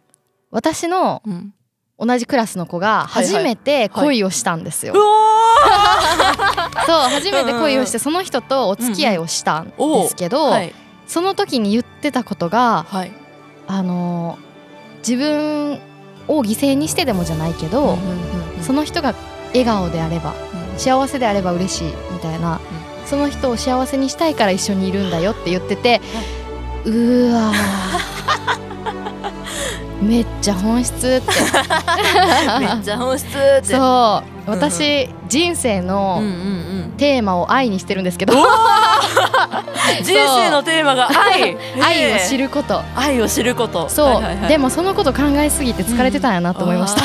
[0.51, 1.53] 私のうん、
[1.97, 3.33] 同じクラスの子がはいはい。
[3.33, 4.93] 初めて恋をしたんですよ、
[6.86, 10.71] そう初めて恋をしてその人とお付き合いをしたんですけど、はい。
[11.07, 13.12] その時に言ってたことがはい。
[13.65, 14.38] あの
[14.99, 15.79] 自分
[16.27, 17.97] を犠牲にしてでもじゃないけど、
[18.62, 19.15] その人が
[19.54, 20.34] 笑顔であれば
[20.78, 22.60] 幸せであれば嬉しいみたいな、
[23.06, 26.02] その人を幸せにしたいから一緒にいるんだよって言ってて、
[26.86, 28.63] うーわー。
[30.04, 31.08] めっちゃ本質って。
[32.60, 33.63] めっちゃ本質って。
[33.63, 34.52] そう。
[34.52, 36.36] 私、人生のうんうんう
[36.89, 36.94] ん。
[36.98, 38.34] テーマを愛にしてるんですけど、
[40.04, 41.58] 人生のテーマが愛。
[41.82, 42.82] 愛を知るること。
[42.96, 43.88] 愛を知ること。
[43.88, 44.48] そう、はいはいはい。
[44.50, 47.02] でもそのこと考えすぎて疲れてたんやなと思いました、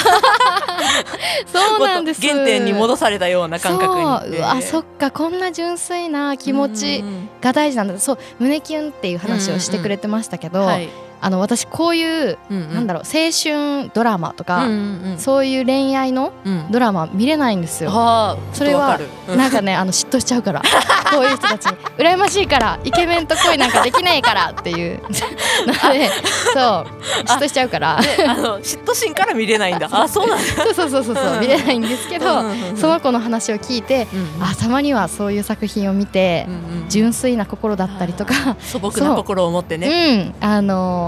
[1.53, 2.21] そうなんです。
[2.21, 4.01] 原点に戻されたような感覚に。
[4.01, 4.03] そう。
[4.03, 7.99] うわ、えーそっかこんな純粋な気持ちうんうんが大事なんだ。
[7.99, 10.67] そう胸キュンっていう話をしてくれてましたけど、うん。
[10.67, 10.89] はい
[11.21, 15.19] あの私こういう、うんなんだろう青春ドラマとか、うんうんうん。
[15.19, 16.67] そういう恋愛のうん。
[16.71, 17.91] ドラマ見れないんですよ。
[17.93, 20.63] あーそれはなんかねあの嫉妬しちゃうから。
[21.11, 21.77] こういう人たちに。
[21.99, 25.01] 羨ましいからイケメンと恋なんかできないからっていう。
[25.67, 26.11] ので
[26.55, 26.87] そう
[27.25, 28.01] 嫉妬しちゃうから。
[28.01, 29.89] であの嫉妬心から見れないんだ。
[29.93, 30.45] あそうなんだ。
[30.45, 32.77] そうそうそうそうそう見れないんですけど、うんうんうん。
[32.77, 34.45] その子の話を聞いて、うんうん。
[34.45, 40.33] あたまにはそういう作品を見て、うんうん純粋な心だったりとか、素朴な心を持ってね。
[40.41, 40.45] う。
[40.47, 40.49] ん。
[40.49, 41.08] あの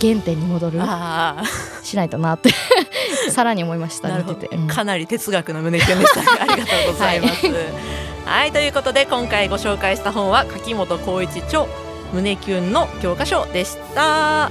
[0.00, 1.44] 原点に戻るああ
[1.84, 2.50] しないとなって
[3.30, 4.20] さらに思いましたう
[4.56, 4.66] ん。
[4.66, 6.26] かなり哲学の胸キュンでしたね。
[6.40, 7.46] ありがとうございます。
[8.24, 11.66] はい、ということで今回ご紹介した本は柿本浩一著
[12.12, 14.50] 胸キュンの教科書でした。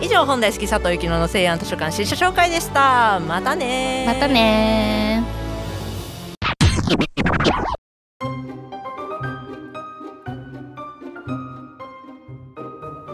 [0.00, 3.20] 以上本大好き佐藤由紀乃の西安図書館新書紹介でした。
[3.20, 5.22] またねまたね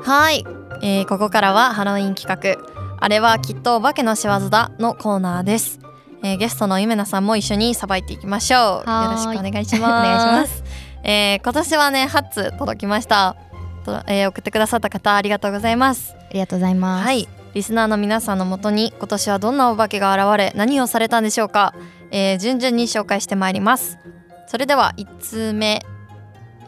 [0.02, 0.44] はい、
[0.82, 2.96] えーここからはハロウィン企画。
[2.98, 5.80] あれはきっとお化けの仕業だのコーナーです、
[6.22, 8.90] えーゲストのゆめなさんも一緒にさばいていきましょう。
[8.90, 9.82] よろしくお願いします。
[9.84, 10.64] お願いします。
[11.02, 13.36] えー今年はね8つ届きました。
[13.84, 16.14] と、えー送ってくださった方ありがとうございます。
[16.18, 17.04] ありがとうございます。
[17.06, 17.28] はい。
[17.54, 21.72] リスナーの皆さんのもとに今年はどんなお化けが現れ何をされたんでしょうか、
[22.10, 23.98] えー順々に紹介してまいります。
[24.46, 25.82] それでは1通目。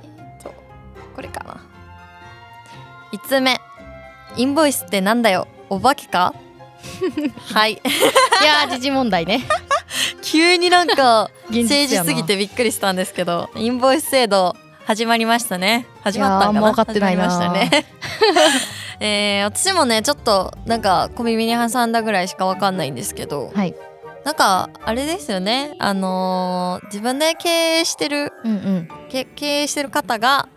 [0.02, 0.54] えーと
[1.14, 1.56] これかな。
[3.12, 3.58] 1通目
[4.38, 5.46] インボイスってなんだよ？
[5.68, 6.34] お化けか？
[7.52, 7.72] はい。
[7.72, 7.76] い
[8.44, 9.42] やー時事問題ね。
[10.22, 15.86] 急になんか政治すぎてびっくりしたんですけどインボイス制度始まりましたね。
[16.02, 16.66] 始まったんかな？
[16.70, 17.86] 分かってないましたね。
[19.00, 23.74] えー、私もねちょっとなんか小耳に挟んだぐらいしかわかんないんですけどはい。
[24.24, 25.74] なんかあれですよね。
[25.78, 27.48] あのー自分で経
[27.80, 28.88] 営してるうん。
[29.08, 30.48] け経営してる方が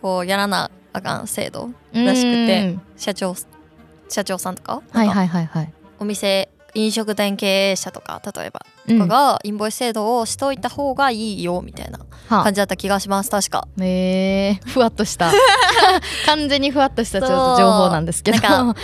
[0.00, 2.82] こうやらなあかん制度うんらしくてうん。
[2.96, 3.34] 社長
[4.08, 4.82] 社長さんとか？
[4.92, 5.72] はいはいはいはい。
[5.98, 13.66] お店飲食店経営者とか例えばうんとかがインボイス制度をしといた方がいいよみたいなは感じだった気がします確か。
[13.76, 14.60] ねえ。
[14.66, 15.32] ふわっとした。
[16.26, 18.40] 完全にふわっとしたちょっと情報なんですけど。
[18.40, 18.80] なんか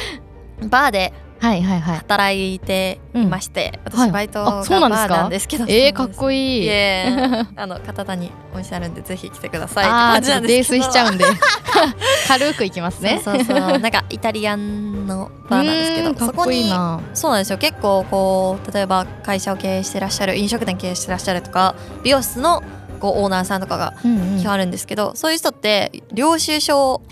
[0.69, 1.13] バーで
[1.43, 3.81] 働いていまして、はい。
[4.09, 5.09] 私バイトあがそうなんですか？
[5.09, 6.71] バーなんですけど、えー、かっこいい。
[7.57, 11.25] あの片田にお店あるんでぜひ来てくださいあ感じーちょっと泥酔しちゃうんで。
[12.29, 13.21] 軽くいきますね。
[13.25, 13.79] そうそうそう。
[13.79, 17.01] なんかイタリアンのバーなんですけどうーんかっこいいな。
[17.15, 17.59] そうなんですよ。
[17.59, 21.75] 結構こう例えば会社を経営してらっしゃる飲食店経営してらっしゃるとか
[22.05, 22.63] 美容室の
[23.01, 24.39] こうオーナーさんとかがうんうん。
[24.39, 27.03] 基本あるんですけど、そういう人って領収書を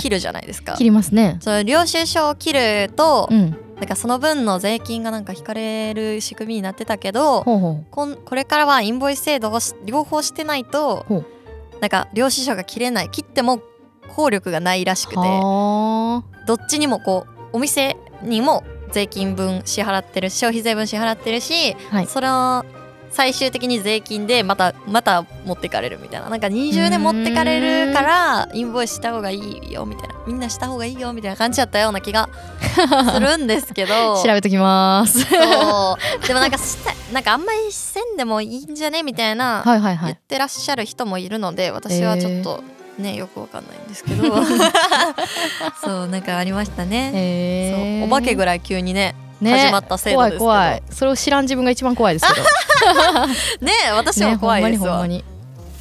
[0.00, 0.72] 切るじゃないですか。
[0.72, 1.36] 切りますね。
[1.40, 7.42] その領収書を切ると、うんなんかその分の税金がなんか引かれる仕組みになってたけど
[7.90, 11.04] こんこれからはインボイス制度をし両方してないと
[11.80, 13.60] なんか領収書が切れない切っても
[14.14, 22.06] 効力がないらしくてはどっちにもこうお店にも税金分支払ってる消費税分支払ってるし、はい。
[22.06, 22.64] それを
[23.14, 26.28] 最終的に税金でまたまた持ってかれるみたいな。
[26.28, 30.14] なんか二重で持ってかれるからインボイスした方がいいよみたいな。
[30.26, 32.28] みんなした方がいいよみたいな感じだったような気が
[33.14, 34.16] するんですけど。
[34.20, 35.30] 調べときます。
[35.30, 35.38] で
[36.34, 42.64] もなんかしたなんかあんまりせんでもいいんじゃねみたいな言ってらっしゃる人もいるので私はちょっと
[42.98, 44.24] ねよくわかんないんですけど。
[45.80, 47.12] そうなんかありましたね。
[47.14, 50.44] へそうお化けぐらい急にね始まった制度怖ですけど。
[50.44, 50.82] い怖い。
[50.90, 52.46] それを知らん自分が一番怖いですけど。
[53.60, 55.24] ね私も怖いですわ、ね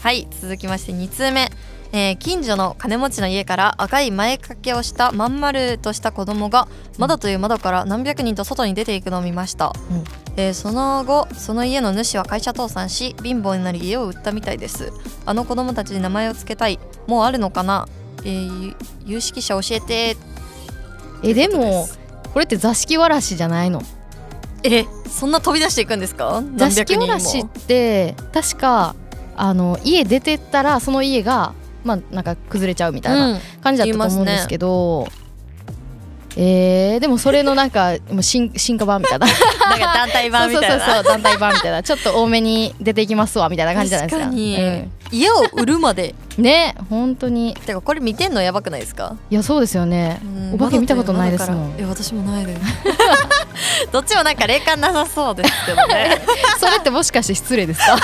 [0.02, 1.50] はい続きまして2通目、
[1.94, 10.04] えー近所の金持ちの家から赤い前掛けをしたまん丸とした子供が窓という窓から何百人と外に出ていくのを見ました、うん。
[10.36, 14.92] えーその後その家の主は会社倒産し貧乏になり家を売ったみたいです。
[15.26, 16.80] あの子供たちに名前を付けたい。
[17.08, 17.88] もうあるのかな、
[18.26, 18.76] えー
[19.06, 20.18] 有識者教えて。
[21.24, 21.88] えでも
[22.34, 23.82] これって座敷わらしじゃないの。
[24.64, 26.42] えそんな飛び出していくんですか？
[26.56, 28.96] 座敷わらしって確か
[29.36, 31.54] あの家出てったらその家が
[31.84, 33.40] まあなんか崩れちゃうみたいなうん。
[33.62, 35.08] 感じだったと思うんですけど、
[36.36, 39.28] えー、でもそれのなんかもう進進化版みたいな。
[39.70, 40.80] なんか団体版みたいな。
[40.80, 41.84] そうそうそう団体版みたいな。
[41.84, 44.24] ちょっと多めに出ていきますわみたいな感じじゃないですか。
[44.26, 46.16] 確かに、うん家を売るまで。
[46.38, 47.54] ね本当に。
[47.54, 49.16] てかこれ見てんのやばくないですか？
[49.30, 50.20] いやそうですよね。
[50.54, 51.78] お化け見たことないですもん。
[51.78, 52.62] いや私もないです。
[53.94, 56.22] どっちもなんか霊感なさそうですけどね。
[56.60, 57.98] それってもしかして失礼ですか？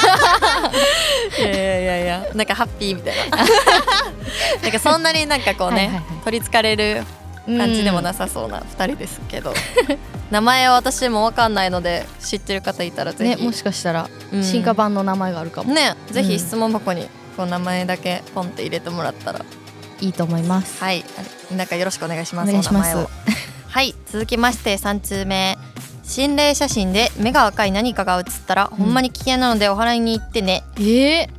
[1.40, 2.26] いやいやいやいや。
[2.36, 3.38] なんかハッピーみたいな。
[4.62, 6.04] なんかそんなになんかこうね、はいはいはい。
[6.26, 7.04] 取りつかれる
[7.58, 9.54] 感じでもなさそうな2人ですけど、
[10.32, 13.36] 名前は私もわかんないので知ってる方いたらぜひ。
[13.38, 14.44] ねもしかしたらうん。
[14.44, 16.28] 進化版の名前があるかも、ねぜうん。
[16.28, 19.46] ひ質問箱にこう名前だけポンって入れてもらったら。
[20.02, 20.82] いいと思います。
[20.82, 21.04] はい。
[21.56, 22.96] なんかよろしくお願いしますお願いします。
[23.68, 23.94] はい。
[24.12, 25.58] 続きまして3通目。
[26.04, 30.64] 心霊写真で目が赤い何かが写ったら、ほんまに危険なのでお祓いに行ってね。
[30.78, 31.30] えー、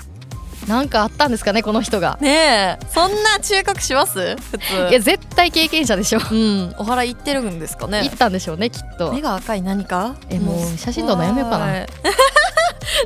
[0.70, 2.16] なんかあったんですかねこの人が。
[2.20, 2.86] ねえ。
[2.90, 4.36] そんな忠告します？
[4.36, 4.88] 普通。
[4.88, 6.20] いや絶対経験者でしょ。
[6.30, 6.74] うん。
[6.78, 8.04] お祓い行ってるんですかね。
[8.04, 9.12] 行ったんでしょうねきっと。
[9.12, 10.14] 目が赤い何か？
[10.28, 11.86] えもう写真撮るのやめようかな。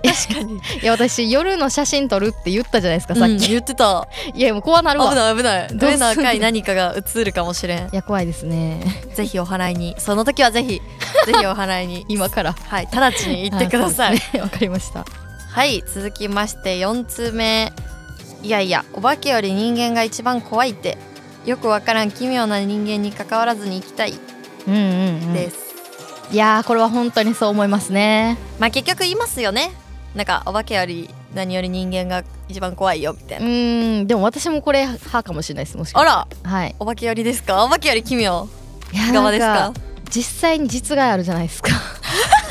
[0.02, 0.54] 確かに。
[0.82, 4.08] いや私夜の写真撮るって言ったじゃないですかさっうんき、言ってた。
[4.34, 5.08] いやもう怖なるわ。
[5.10, 5.92] 危ない危ない。
[5.92, 7.86] 目の赤い何かが映るかもしれん。
[7.86, 8.84] いや怖いですね。
[9.14, 9.94] ぜひお祓いに。
[9.98, 10.82] その時はぜひ
[11.24, 12.04] ぜひお祓いに。
[12.10, 12.52] 今から。
[12.52, 14.42] はい直ちに行ってください、はいそうですね。
[14.42, 15.23] わかりました
[15.54, 17.72] はい続きまして4通目。
[18.42, 20.98] いやいやお化けより人間が一番怖いって。
[21.46, 24.14] よくわからん奇妙な人間に関わらずに生きたい。
[24.66, 24.80] うんうん、う
[25.26, 25.56] ん、です、
[26.32, 28.36] いやーこれは本当にそう思いますね。
[28.58, 29.70] まあ結局言いますよね。
[30.16, 36.44] なんかお化けより何より人間が一番怖いよみたいうな、ーんでも私もこれ派かもしれないですもしかあして。
[36.44, 36.74] らはい。
[36.80, 37.62] お化けよりですか？
[37.64, 38.48] お化けより奇妙。
[38.92, 39.54] いや側ですか？
[39.54, 39.74] なん
[40.10, 41.70] 実際に実害あるじゃないですか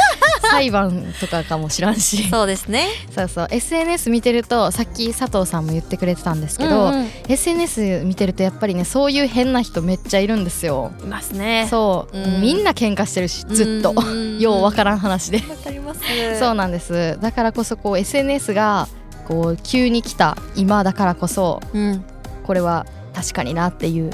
[0.54, 2.30] 裁判とかかもしらんし。
[2.32, 2.88] そうですね。
[3.14, 3.48] そうそう。
[3.50, 7.10] SNS 見てるとさっき佐藤さんも言ってくれてたんですけど、うんうん。
[7.28, 10.92] SNS 見てるとやっぱりねそういう変な人めっちゃいるんですよ。
[11.04, 11.68] いますね。
[11.70, 12.42] そう、うん。
[12.42, 13.94] みんな喧嘩してるしずっと。
[13.96, 15.38] うんようわからん話で。
[15.38, 16.02] わかります。
[16.40, 17.18] そうなんです。
[17.22, 18.88] だからこそこう SNS が
[19.28, 22.04] こう急に来た今だからこそうん。
[22.46, 24.12] これは確かになっていう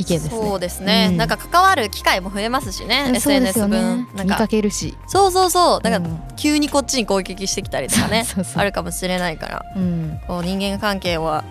[0.00, 0.30] 意見ですね。
[0.30, 1.16] そうですね、うん。
[1.18, 3.78] なんか関わる機会も増えますしね SNS よね。
[3.78, 4.08] 分。
[4.14, 4.96] なん見かかけるし。
[5.06, 5.82] そうそうそう。
[5.82, 6.22] だからうん。
[6.36, 9.64] 急にこっちに攻撃してきたりとかねそうあるかもしれないから。
[9.76, 10.20] うん。
[10.26, 11.44] こう人間関係は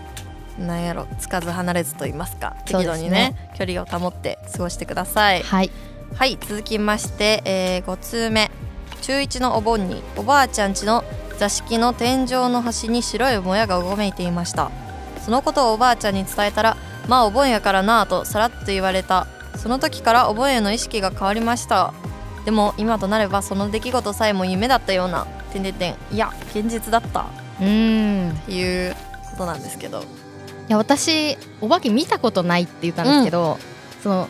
[0.58, 5.44] なんやろつかず離れずと言いますか適度にね距離を保って過ごしてください。
[5.44, 5.72] はい。
[6.16, 8.50] はい続きまして、え5通目。
[9.02, 11.04] 中1のお盆におばあちゃん家の
[11.38, 14.72] 座敷の天井の端に白いもやがうごめいていました。
[15.24, 16.76] そのことをおばあちゃんに伝えたら
[17.10, 19.28] 「まあお盆やからな」とさらっと言われた。
[19.58, 21.94] その時からお盆への意識が変わりました。
[22.46, 25.28] でも今となればその出来事さえも夢だったような。
[25.52, 27.26] 点々点いや現実だった。
[27.60, 28.30] うん。
[28.30, 28.96] っていう
[29.32, 30.00] ことなんですけど。
[30.00, 30.04] い
[30.70, 33.58] や私お化け見たことないって言ったんですけど、
[34.04, 34.28] その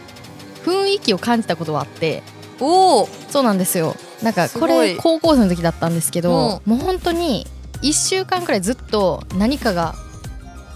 [0.65, 2.23] 雰囲気を感じたことはあって。
[2.61, 3.95] おおそうなんですよ。
[4.23, 7.45] なんかこれ高校生の時だったんですけど、うもう本当に
[7.81, 9.95] 1週間くらいずっと何かが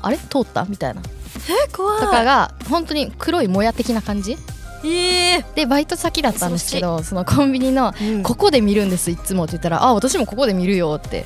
[0.01, 0.17] あれ？
[0.17, 0.65] 通った？
[0.65, 1.01] みたいな。
[1.01, 1.22] え
[1.71, 1.99] 怖い。
[2.01, 4.37] とかが本当に黒いもや的な感じ？
[4.85, 8.23] ええでバイト先だったんですけどそのコンビニのうん。
[8.23, 11.25] ここで見るんですいつもって言ったらあ私もここで見るよって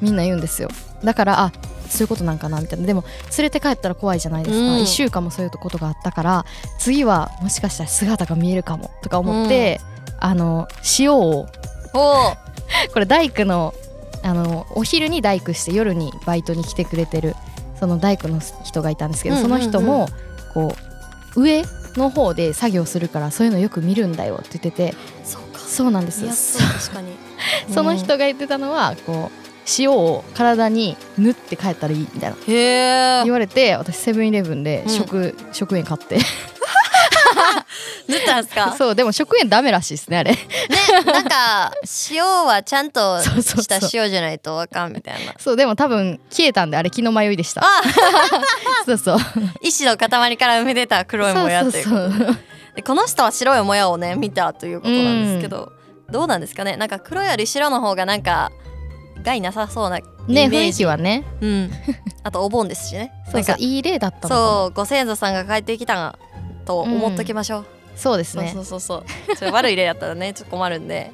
[0.00, 0.68] みんな言うんですよ。
[1.02, 1.52] だからあ
[1.88, 2.86] そういうことなんかなみたいな。
[2.86, 3.04] でも
[3.36, 4.82] 連れて帰ったら怖いじゃないですか、うん。
[4.82, 6.44] 1週間もそういうことがあったから
[6.78, 9.80] 次はもしかしたら姿が見えるかもとか思って、
[10.18, 11.48] あの塩を
[12.92, 13.74] これ大工の
[14.22, 17.34] あのお昼に大工して夜にバイトに来てくれてる
[17.82, 20.06] その大工の人がいたんですけど、その人も
[20.54, 20.72] こ
[21.34, 21.64] う上
[21.96, 25.58] の方で作業するからそういうのよく見るんだよって言っててそうか。
[25.58, 26.30] そうなんですよ。
[26.70, 27.16] 確かに。
[27.74, 29.38] その人が言ってたのはこう
[29.80, 32.36] 塩を体に塗って帰ったらいいみたいな。
[33.24, 34.88] 言われて私セブンイレブンでうん。
[34.88, 36.20] 食,、食塩買って
[38.08, 38.74] 塗ったんすか？
[38.76, 40.32] そうでも食塩ダメらしいですねあれ。
[40.32, 40.38] ね
[41.06, 41.72] なんか
[42.10, 45.34] 塩はちゃんと した塩じゃないとあかんみたいな。
[45.38, 47.62] そうでも多分消えたんであれ気の迷いでした。
[47.64, 47.66] あ
[48.86, 49.18] そうそう。
[49.60, 52.36] 石の塊から生み出た黒いもやというそうそう。
[52.76, 52.82] で。
[52.82, 55.72] この人は白いもやをね見たということなんですけど、
[56.10, 56.76] どうなんですかね？
[56.76, 58.50] なんか黒より白の方がなんか
[59.22, 61.24] 害なさそうなイメね雰囲ージ気はね。
[61.40, 61.70] うん。
[62.24, 63.12] あとお盆ですしね。
[63.30, 66.16] そうそういい例だったそうご先祖さんが帰ってきた
[66.72, 67.66] と思っときましょう、
[67.96, 68.50] そうですね。
[68.54, 69.36] そうそうそうそう。
[69.36, 71.12] それ悪い例だったらね ちょっと困るんで。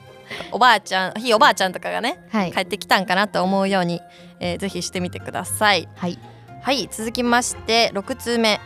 [0.52, 2.52] おばあちゃんひいおばあちゃんとかがねはい。
[2.52, 4.02] 帰ってきたんかなと思うように、
[4.40, 5.88] えーぜひしてみてください。
[5.96, 6.18] はい。
[6.62, 8.60] はい続きまして6通目。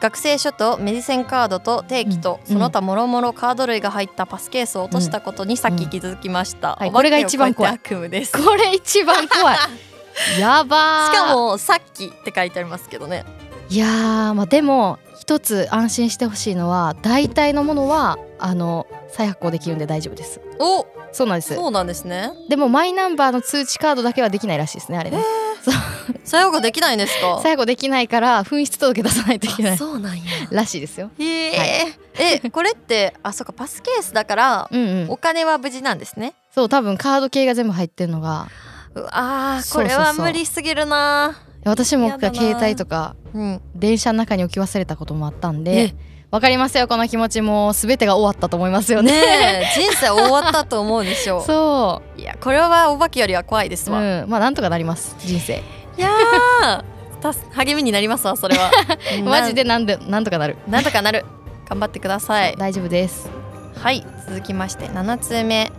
[0.00, 7.72] 学生書とメディセンカードと定期と、うんその他もろもろカード類が入ったパスケースを落としたことにさっき気づきました、お化けをはいこれが一番怖い。
[7.74, 8.32] 悪夢です。
[8.32, 9.56] これ一番怖い。
[10.40, 11.12] やばー。
[11.12, 13.24] しかもさっきって書いてありますけどね。
[13.68, 14.98] いやーまあでも
[15.30, 20.40] 一つ安心してほしいのは大体のものはあの再発行できるんで大丈夫です。
[20.58, 21.54] おそうなんです。
[21.54, 22.32] そうなんですね。
[22.48, 25.22] でもマイナンバーの通知カードだけはできないらしいですねあれね。
[26.24, 27.38] 最後ができないんですか？
[27.44, 29.78] 最後できないから紛失届出さないといけない。
[29.78, 30.24] そうなんや。
[30.50, 31.12] らしいですよ。
[31.16, 31.94] へえ、
[32.42, 35.10] えこれってあそうかパスケースだからうんうん。
[35.10, 36.34] お金は無事なんですね？
[36.52, 38.48] そう多分カード系が全部入ってるのが。
[38.96, 45.94] うあこれは無理すぎるな私も携帯とかうん電車の中に置き忘れたこともあったんでえ
[46.30, 47.70] わかりますよこの気持ちも。
[47.70, 49.10] う全てが終わったと思いますよね。
[49.10, 55.62] ねえ人生終わったと思うでしょそいやこれはお化けよりは怖いですう、うわ、ん、まあなんとかなります人生。
[55.98, 56.84] いやー
[57.20, 58.70] たす励みになりますわそれは。
[59.24, 60.56] マジでなんでなんとかなる。
[60.68, 61.24] なんとかなる。
[61.68, 62.54] 頑張ってください。
[62.56, 63.28] 大丈夫です。
[63.76, 65.72] はい続きまして7通目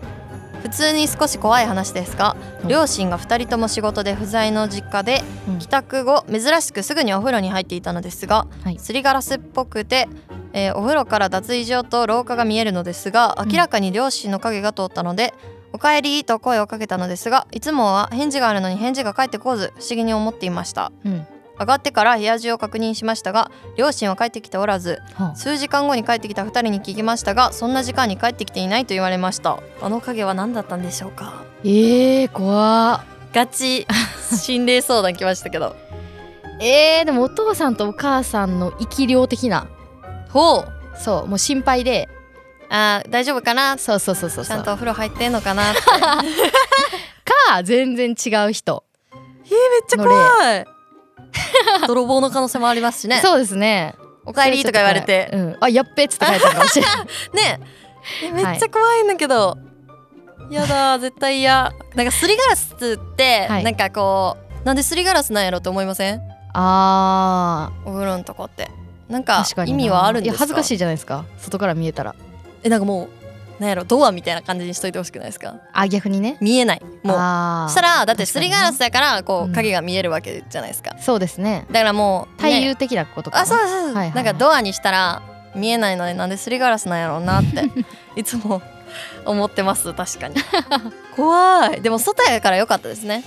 [0.61, 2.67] 普通に少し怖い話ですが、うん。
[2.67, 5.59] 両親が2人とも仕事で不在の実家で、うん。
[5.59, 8.79] 帰宅後珍しくすぐにお風呂に入っていたのですが、はい。
[8.79, 10.07] すりガラスっぽくて、
[10.53, 13.49] えーお風呂から脱衣所と廊下が見えるのですがうん。
[13.49, 15.33] 明らかに両親の影が通ったので
[15.73, 20.91] 「おかえり」と声をかけたのですがいつもは返事があるのに返事が返ってこず不思議に思っていました。
[21.05, 21.25] うん
[21.61, 25.35] 上がってから部屋中を確認しましたが両親は帰ってきておらずはあ。
[25.35, 29.59] 数時間後に帰ってきた2人に聞きましたがそんな時間に帰ってきていないと言われました。
[29.81, 31.43] あの影は何だったんでしょうか。
[31.63, 33.03] えー、怖
[33.33, 33.85] ガチ
[34.35, 35.75] 心霊相談来ましたけど。
[36.59, 39.67] えー、でもお父さんとお母さんの生き量的な？
[40.29, 40.97] ほう。
[40.97, 42.09] そうもう心配で。
[42.69, 43.77] あー大丈夫かな？
[43.77, 44.57] ちそうそうそうそうそう。
[44.57, 45.73] んゃとお風呂入ってんのかな
[47.53, 48.83] か全然違う人。
[49.51, 50.65] めっちゃ怖い
[51.87, 53.19] 泥棒の可能性もありますしね。
[53.21, 53.95] そうですね。
[54.25, 55.29] おかえりとか言われて。
[55.33, 56.95] うん、あやっべっつって書いてあるかもしれない。
[57.33, 57.59] ね。
[58.23, 59.57] えめっちゃ怖いんだけど、
[60.49, 61.71] やだ絶対嫌。
[61.95, 63.63] なんかすりガラスって、はい。
[63.63, 66.21] なんかこうなんですりガラスなんやろと思いません？
[66.53, 68.69] あお風呂のとこって。
[69.09, 69.25] なんー
[69.55, 70.35] か意味はあるんですか？
[70.35, 71.25] いや恥ずかしいじゃないですか。
[71.37, 72.15] 外から見えたら。
[72.63, 73.09] えなんかもう
[73.61, 75.53] なんやろドアみたいな感じにしといてほしくないですか？
[75.71, 76.37] あ逆にね。
[76.41, 76.81] 見えない。
[77.03, 77.69] もう。
[77.69, 79.53] したらだってすりガラスだからこううん。
[79.53, 81.65] 影が見えるわけじゃないですか、そうですね。
[81.71, 82.49] だからもう、ね。
[82.49, 83.43] 対流的なことかな。
[83.43, 84.11] あそうそうそう、はいはいはい。
[84.15, 85.21] なんかドアにしたら
[85.55, 87.69] 見えないのでなんですりガラスなんやろうなって
[88.19, 88.61] いつも
[89.25, 90.35] 思ってます確かに。
[91.15, 91.81] 怖い。
[91.81, 93.23] でも外やから良かったですね。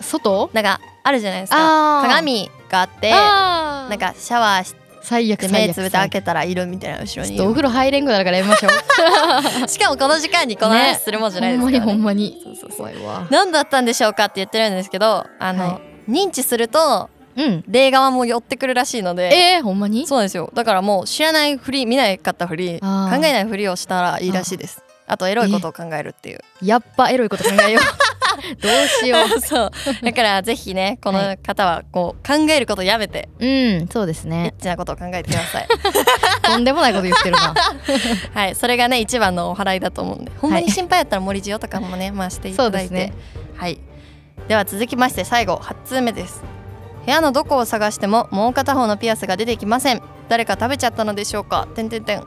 [0.00, 0.50] 外？
[0.52, 1.56] なんかあるじゃないですか。
[2.02, 7.28] 鏡があってなんかシャワーして最悪目つぶって開けたらいるみたいな後ろに。
[7.28, 8.68] ちょっとお風呂入れんくなるからやめましょ
[9.64, 9.68] う。
[9.68, 12.40] しかもこの時間にこの話するもんじゃないですほんまにから、ねほんまに。
[12.42, 13.26] そうそうそう怖いわ。
[13.30, 17.64] 何だったんでしょうかって言ってるんですけどあの、は認知するとうん。
[17.68, 19.56] 霊側も寄ってくるらしいので。
[19.56, 20.06] えー、ほんまに？
[20.06, 20.50] そうなんですよ。
[20.54, 24.82] だからもう知らないふり見ないかったふり考えないふりをしたらいいらしいです。
[25.06, 26.40] あとエロいことを考えるっていう。
[26.62, 27.82] やっぱエロいこと考えよう
[28.60, 29.70] どうしよ そう。
[30.02, 33.28] だからぜひねこの方はこう考えることやめて。
[33.38, 35.68] ううんそうですエッねチなことを考えてください。
[36.42, 37.54] とんでもないこと言ってるな。
[38.34, 40.32] はいそれがね一番のお祓いだと思うんで。
[40.40, 43.12] ほんまに心配やったら森塩とかもねまあしていただいて、そうですね。
[43.56, 43.78] はい。
[44.48, 46.42] では続きまして最後8通目です。
[47.04, 50.02] 部屋のどこを探してももう片方のピアスが出てきません。
[50.28, 51.68] 誰か食べちゃったのでしょうか。
[51.74, 52.24] てんてんてん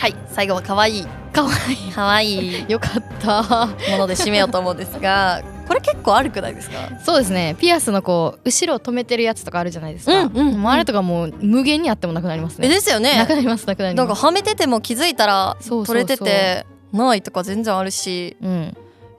[0.00, 1.06] はい最後は可愛い。
[1.32, 1.92] かわい。
[1.94, 2.58] 可愛い。
[2.62, 3.42] い よかった。
[3.90, 6.76] もので締めようと思うんですがこれ結構悪くないですか？
[7.04, 7.56] そうですね。
[7.58, 10.68] ピアスのこう後ろ止めてるやつとかあるじゃないですか、うんうんうん。
[10.68, 12.66] あれとかもう無限にあってもなくなりますね。
[12.68, 13.16] えですよね。
[13.16, 14.24] なくなりますなくなりなんかます。
[14.24, 18.76] はめてても気づいたら取れててないとか全然あるしうん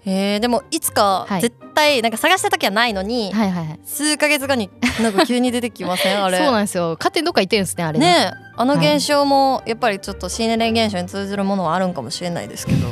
[0.10, 1.42] えー、でもいつかはい。
[1.42, 3.80] 絶対なんか探した時はないのに、はいはいはい。
[3.86, 4.70] 数ヶ月後に
[5.02, 6.24] なんか急に出てきません？
[6.24, 6.38] あれ。
[6.38, 6.96] そうなんですよ。
[6.98, 8.32] 勝手にどっか行ってるんですねあれね。
[8.34, 12.88] えあの現象もやっぱりちょっと心霊現象に通ずるものはあるんかもしれないですけど。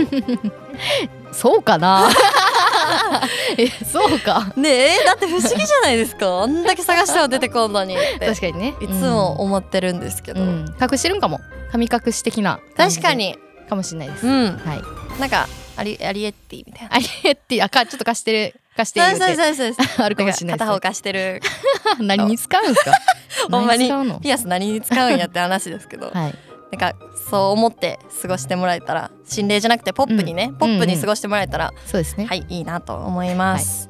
[1.32, 2.09] そうかな？
[3.57, 4.51] えそうか。
[4.57, 4.70] ね
[5.01, 6.43] えだって不思議じゃないですか。
[6.43, 8.28] あんだけ探したら出てこんのにって。
[8.28, 8.74] 確かにね。
[8.82, 10.76] いつも思ってるんですけど、うん、うん。
[10.82, 11.39] 隠してるんかも。
[11.72, 13.39] 神隠し的な確かに。
[13.68, 14.61] かもしれないです、うん。
[14.63, 14.82] はい。
[15.20, 15.47] なんか
[15.78, 16.95] アリアリエッティみたいな。
[16.95, 21.41] ありえってあかちょっと貸してる貸してるそうそうそうそう あるかもしれない片方ね、貸してる。
[21.99, 22.91] 何に使うんですか？
[23.51, 23.89] ほんまに
[24.21, 26.36] ピアス何に使うんやって話ですけど、はい。
[26.71, 26.97] なんか
[27.30, 32.26] そう思って過ごしてもらえたら心霊じゃなくてポップにね、ポップに過ごしてもらえたら、そうですね。
[32.26, 33.89] はいいいなと思います。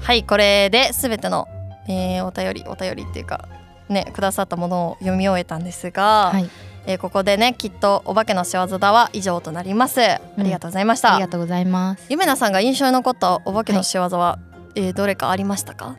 [0.00, 1.48] はい、これで全ての、
[1.88, 3.48] えーお便りお便りっていうか
[3.88, 6.48] ねくださったものを読み終えたんですが、はい
[6.86, 11.14] えーここでねきっとお化けの仕業だは以上となります、ありがとうございました。
[11.14, 12.06] ありがとうございます。
[12.08, 14.38] ゆめなさんが印象に残ったお化けの仕業は、
[14.74, 15.96] えーどれかありましたか、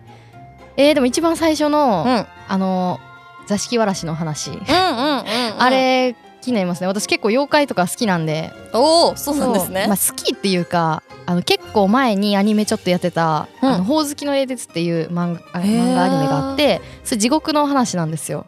[0.77, 2.99] えー、でも一番最初の、うん、うんあの
[3.47, 6.87] 座敷わらしの話、うんうんうんあれ気になりますね。
[6.87, 8.51] 私結構妖怪とか好きなんで。
[8.73, 9.87] おおそうなんですね。
[9.87, 13.69] まあ、好きっていうかあの結構前にアニメちょっとやってた「うん。
[13.69, 18.45] あのほおずきの冷徹」っていう漫画漫画アニメがあってそれ地獄の話なんですよ。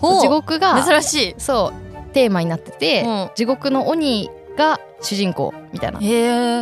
[0.00, 1.34] 地獄が珍しい。
[1.38, 3.30] そうテーマになってて、うん。
[3.34, 6.00] 地獄の鬼が主人公みたいな。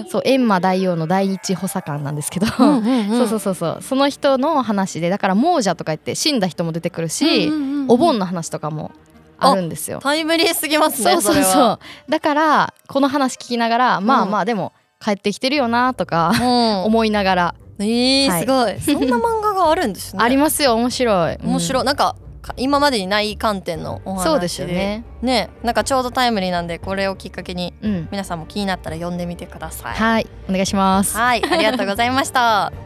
[0.08, 3.18] そう閻魔大王の第一補佐官なんですけど、うんうんうん。
[3.18, 3.78] そうそうそうそう。
[3.82, 7.52] その人の話でだから亡者とか言って死んだ人も出てくるし、
[7.88, 8.90] お盆の話とかも
[9.38, 10.00] あるんですよ。
[10.02, 11.78] タイムリーすぎますねそうそうそう。
[12.10, 14.72] だからこの話聞きながら、まあまあでも
[15.02, 16.84] 帰ってきてるよなとか、うん。
[16.84, 18.40] 思いながら、えー、はい。
[18.40, 18.98] すごい。
[18.98, 20.22] そんな漫画があるんですね。
[20.24, 21.38] ありますよ面白い。
[21.42, 22.16] 面白い、い、なんかか
[22.56, 24.30] 今までにない観点のお話で。
[24.30, 25.04] そうですよね。
[25.22, 25.50] ね。
[25.62, 28.08] なんかちょうどタイムリーなんでこれをきっかけにうん。
[28.10, 29.94] 皆さんも気になったら読んでみてください。
[29.94, 30.26] はい。
[30.48, 31.16] お願いします。
[31.16, 32.72] はい、ありがとうございました。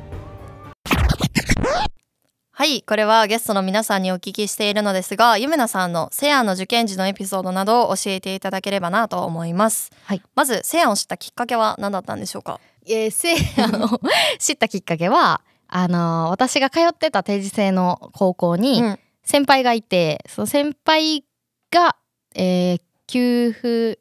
[2.59, 9.91] はい、これはゲストの皆さんにお聞きしているのですが、ゆめなさんのセアンの受験時のエピソードなどを教えていただければなと思います。
[10.05, 12.59] はい、まずセアンを知ったきっかけは何だったんでしょうか？
[12.89, 14.01] えー、せあの
[14.39, 21.25] 知ったきっかけはあのー私が通ってた定時制の高校にうん先輩がいて、その先輩
[21.71, 21.97] が、
[22.35, 24.01] えー給付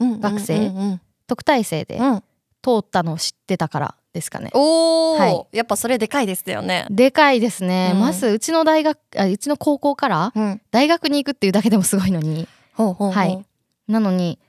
[0.00, 2.22] 学生特待生でうん。
[2.62, 4.50] 通ったのを知ってたからですかね。
[4.52, 5.56] おお、はい。
[5.56, 6.84] やっぱそれでかいですよね。
[6.90, 8.00] でかいですね、うん。
[8.00, 12.48] まずうちの大学あうちの高校からうん、大学に行くっていうだけでもすごいのに。
[12.74, 13.10] ほうほうほう。
[13.12, 13.46] はい。
[13.86, 14.40] なのに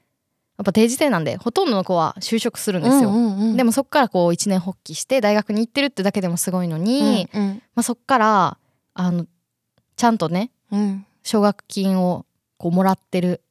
[0.58, 3.12] やっぱ定時制なんでほとんどの子は就職するんですよ、
[3.56, 7.62] でもそっからこう一年発起して大学に行ってるってだけでもすごいのに、うんうん。
[7.76, 8.58] まあ、そっから
[8.96, 9.28] あの
[9.98, 11.06] ちゃんとねうん。
[11.24, 12.26] 奨学金を
[12.58, 13.42] こうもらってる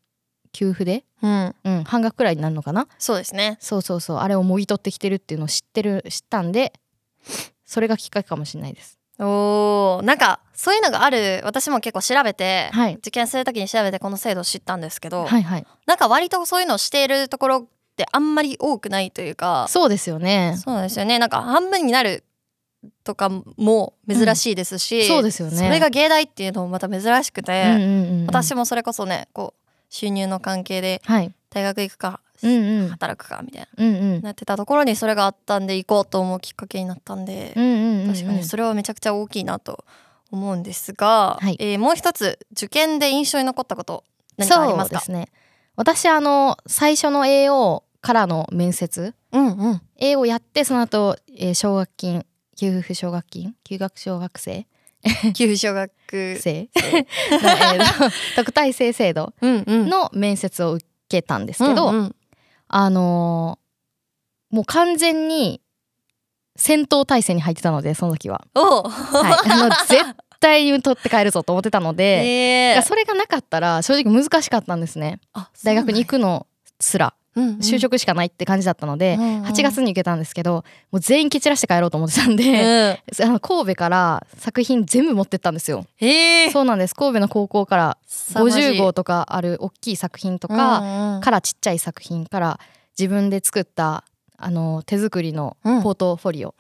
[0.53, 2.89] 給付で、うん、うん、半額くらいになるのかな？
[2.99, 3.59] そうですね。
[3.61, 4.17] そうそうそう。
[4.19, 6.73] あれをもぎ取ってきてるっていうのを知ってる知ったんで
[7.67, 8.99] それがきっかけかもしれないです。
[9.19, 11.43] おお、なんかそういうのがある。
[11.45, 12.95] 私も結構調べて、はい。
[12.95, 15.67] 受験するときに調べてこの制度を知ったんですけど、はいはい。
[15.87, 17.67] なんか割とそういうのをしているところっ
[17.97, 20.57] てあんまり多くないというかそうですよね。
[20.59, 21.19] そうですよね。
[21.19, 22.25] なんか半分になる
[23.05, 25.57] とかも珍しいですし、そうですよね。
[25.57, 28.27] それが芸大っていうのもまた珍しくて、うんうんうんうん。
[28.27, 31.33] 私もそれこそねこう収入の関係ではい。
[31.51, 32.89] 大学行くかうんうん。
[32.91, 34.23] 働くかみたいなうんうん。
[34.23, 39.85] なってたところにそれがあったんで行こうと思うきっかけになったんで、うんうんうん確かにそれはめちゃくちゃ大きいなと
[40.31, 41.57] 思うんですが、はい。
[41.61, 44.05] えーもう一つ受験で印象に残ったこと
[44.37, 45.01] 何かありますか？
[45.01, 45.29] そうですね。
[45.77, 49.83] 私あの最初の AO からの面接うんうん。
[49.99, 52.27] A をやってその後、えー奨学金
[52.57, 53.55] 給付奨学金？
[53.65, 54.67] 休学奨学生？
[55.35, 56.69] 給小学生。
[58.35, 62.17] 特待生制度の面接を受けたんですけど、うんうん。
[62.69, 63.67] あのー
[64.49, 65.61] もう完全に
[66.55, 70.03] 戦闘態勢に入ってたのでその時は、はい、あの絶
[70.41, 72.79] 対に取って帰るぞと思ってたので、 え。
[72.79, 75.21] ーそれがなかったら正直難しかったんですね。
[75.33, 76.47] あ大学に行くの
[76.81, 77.15] すら
[77.61, 79.43] 就職しかないって感じだったので、うんうん。
[79.45, 82.91] 8月に行けたんですけどもう全員蹴散らして帰ろうと思ってたんで、うん。
[82.91, 82.93] う
[83.25, 85.85] んあの神戸から作品全部持ってったんですよ。
[86.01, 86.51] えー。
[86.51, 86.95] そうなんです。
[86.95, 88.63] 神戸の高校から凄まじい。
[88.63, 92.61] 50号とかある大きい作品とか、からちっちゃい作品から
[92.99, 94.05] 自分で作った
[94.39, 95.83] あの手作りのうん。
[95.83, 96.55] ポートフォリオ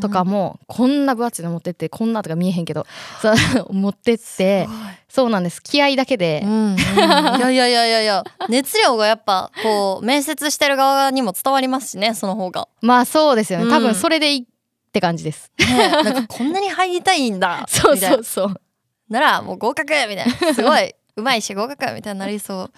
[0.00, 2.86] とかもこんな分厚いの持ってってこんなとか見えへんけど
[3.22, 3.72] そう。
[3.72, 4.68] 持ってって
[5.08, 5.62] そうなんです。
[5.62, 8.24] 気合だけで、うんうん、いやいやいやいやいや。
[8.48, 13.70] 熱量がやっぱこう面接してる側にも伝わりますしねその方が、まあそうですよね、うん。
[13.70, 15.52] 多分それでいいって感じです。
[15.58, 17.64] ね、なんかこんなに入りたいんだ。
[17.68, 18.60] そうそうそう。
[19.08, 20.54] ならもう合格みたいな。
[20.54, 20.94] すごい。
[21.16, 22.70] うまいし合格みたいになりそう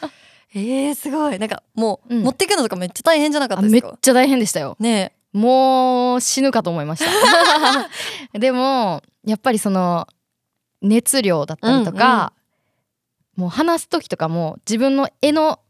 [0.54, 1.38] えー、すごい。
[1.38, 2.22] なんかもう、うん。
[2.24, 3.98] 持っていくのとかめっちゃ大変じゃなかっあめったですか？
[4.02, 4.76] ちゃ大変でしたよ。
[4.80, 5.12] ね。
[5.32, 7.10] もう死ぬかと思いました。
[8.38, 10.08] でもやっぱりその
[10.82, 12.32] 熱量だったりとか、
[13.36, 15.60] もう話す時とかも自分の絵の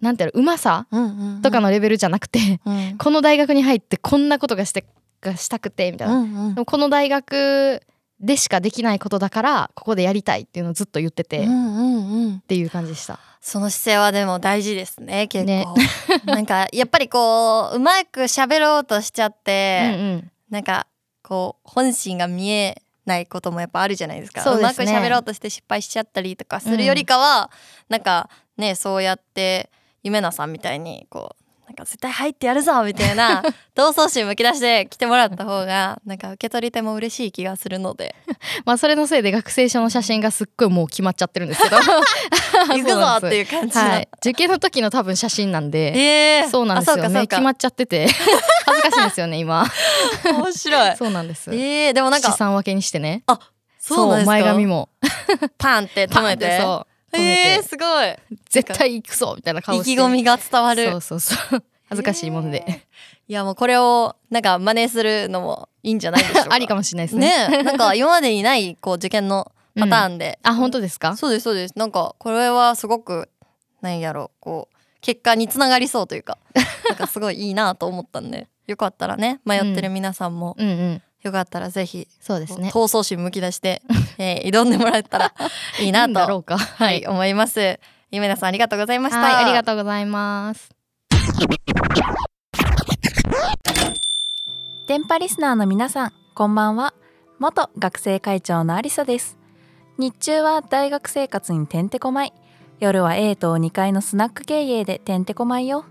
[0.00, 1.42] なんていうのうまさうんうんうん。
[1.42, 2.96] とかのレベルじゃなくて、うん。
[2.98, 4.84] この大学に入ってこんなことがして
[5.20, 6.64] がしたくてみたいな、うんうん。
[6.64, 7.82] この大学
[8.20, 12.40] でしかできないことだからここでやりたいっていうのをずっと言ってて、っうんうんうん。
[12.40, 13.20] ていう感じでした。
[13.46, 15.46] その姿勢はでも大事ですね結構。
[15.46, 15.66] ね。
[16.26, 20.30] なんかやっぱりこううまく喋ろうとしちゃって、うんうん。
[20.50, 20.88] なんか
[21.22, 24.42] こう本心が見えないこともやっぱあるじゃないですか。
[24.42, 24.62] そうね。
[24.64, 27.52] まく喋ろうとして失敗しちゃったりとかするよりかは、
[27.88, 29.70] なんかねそうやって
[30.02, 33.42] 夢菜さんみたいにこうなんか絶対入ってやるぞみたいな
[33.74, 38.14] 闘争心むき出して来てもらった方がなんか受け取り手も嬉しい気がするので。
[38.64, 41.76] まあそれのせいで学生証の写真がすっごいもう決まっちゃってるんですけど。
[42.72, 45.92] 行くぞってういう感じの、はい、受験の時の多分写真なんで、
[46.40, 47.26] えー、そうなんですよね。
[47.26, 48.06] 決まっちゃってて。
[48.64, 49.66] 恥ずかしいんですよね今。
[50.24, 50.96] 面白い。
[50.96, 51.50] そうなんです。
[51.52, 53.24] えー、でもなん資か産分けにしてね。
[53.80, 54.30] そうなんですか。
[54.32, 54.88] 前髪も。
[55.58, 58.16] パンって止めてそうえー、すごい。
[58.50, 59.92] 絶対行くぞみたいな顔して。
[59.92, 60.90] 意気込みが伝わる。
[60.90, 61.62] そうそうそう。
[61.88, 62.82] 恥ずかしいもんで、
[63.28, 66.54] いやもうこれをなんか真似するのもいいんじゃないでしょうか。
[66.54, 67.48] ありかもしれないですね。
[67.48, 71.16] ね なんか今までにないこう受験のパターンで、あ本当ですか？
[71.16, 71.74] そうですそうです。
[71.78, 73.28] なんかこれはすごく
[73.82, 76.38] なんやろうこう結果につながりそうというか。
[76.88, 78.48] なんかすごいいいなと思ったんで。
[78.66, 82.68] よかったらね迷ってる皆さんも、うんうんよかったらぜひそうですね。
[82.68, 83.82] 闘争心むき出して、
[84.18, 85.32] えー挑んでもらえたら
[85.80, 86.58] いいないといんだろうか。
[86.58, 87.78] はい、思います。
[88.10, 89.20] ゆめなさんありがとうございました。
[89.20, 90.70] はいありがとうございます。
[94.86, 96.94] 電波リスナーの皆さんこんばんは。
[97.38, 99.36] 元学生会長のありさです。
[99.98, 102.32] 日中は大学生活にてんてこまい。
[102.78, 105.84] 夜は A 棟2階のスナック経営でてんてこまいよ。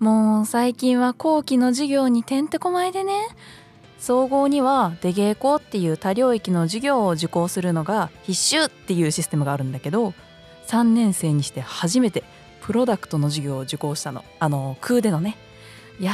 [0.00, 3.12] もう最近は後期の授業にてんてこまいでね
[4.00, 10.14] 総合には出稽古っていう多領域の授業を受講するのが必修っていうシステムがあるんだけど
[10.68, 12.24] 3年生にして初めて
[12.62, 14.24] プロダクトの授業を受講したの。
[14.38, 15.36] あの空でのね。
[15.98, 16.12] いや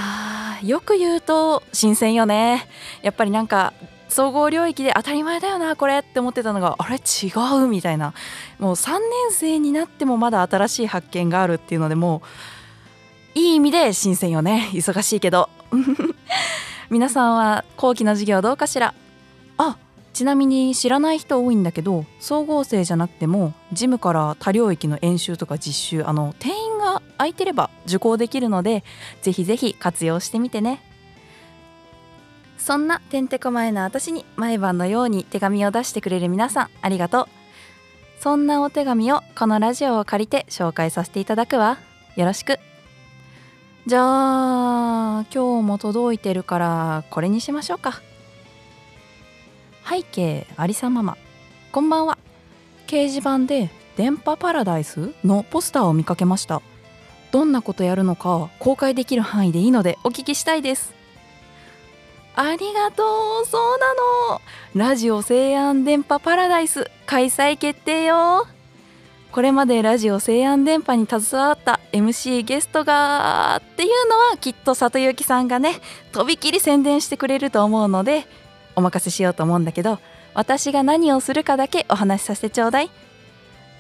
[0.63, 2.67] ーよく言うと新鮮よね。
[3.03, 3.73] やっぱりなんか
[4.09, 6.97] 総合領域で当たり前だよなこれって思ってたのがあれ？
[6.97, 7.31] 違
[7.63, 8.15] うみたいな。
[8.59, 12.23] もう3年生になってもまだ新しい発見があるっていうのでも
[13.37, 14.71] ういい意味で新鮮よね。
[14.73, 15.51] 忙しいけど。
[16.89, 18.95] 皆さんは後期の授業どうかしら？
[19.59, 19.77] あ
[20.13, 28.85] ちなみに知らない人多いんだけど総合生じゃなくても事務から多領域の演習とか実習あの定員が空いてれば受講できるので
[29.21, 30.81] ぜひぜひ活用してみてね。
[32.57, 37.27] そんなてんてこまいな私に毎晩のように手紙を出してくれる皆さんありがとう。
[38.21, 41.79] そんなお手紙をこのラジオを借りて紹介させていただくわ。
[42.17, 42.59] よろしく。
[43.87, 48.03] じゃあ今日も届いてるからこれにしましょうか。
[49.89, 51.17] 背景ありさママ
[51.71, 52.19] こんばんは。
[52.89, 56.63] 掲示板で電波パラダイスのポスターを見かけました。
[57.31, 60.93] どんなことやるのか公開できる範囲でいいのでお聞きしたいです。
[62.35, 63.05] ありがと
[63.45, 63.47] う。
[63.47, 64.41] そうなの。
[64.75, 68.49] ラジオ西安電波パラダイス開催決定よ。
[69.33, 75.75] これまでラジオ西安電波に携わった MC ゲストがっていうのはきっと里幸さんがね
[76.13, 78.27] とびきり宣伝してくれると思うので
[78.77, 79.99] お任せしようと思うんだけど
[80.33, 82.91] 私が何をするかだけお話しさせてちょうだい。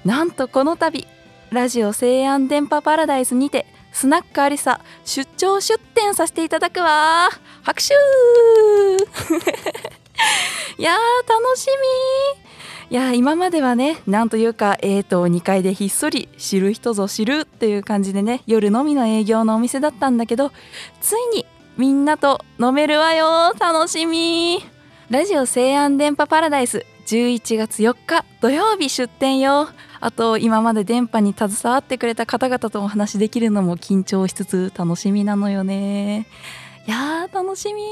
[0.05, 1.07] なんとこの度
[1.51, 7.29] ラジオ西安電波パラダイスにてスナックアリサ出張出店させていただくわ
[7.63, 7.95] 拍手
[10.79, 11.67] いやー楽し
[12.37, 12.46] み
[12.89, 20.53] いや今まではねなんというか A と2階でひっそり知る人ぞ知るっていう感じでね夜のみの営業のお店だったんだけど
[21.01, 24.65] ついにみんなと飲めるわよ楽しみ。
[25.11, 29.69] ラジオ西安電波パラダイス11月4日土曜日出店よ。
[30.01, 36.27] あと今まで電波に携わってくれた方々とお話できるのも緊張しつつ楽しみなのよね。
[36.87, 37.83] いやー楽しみ。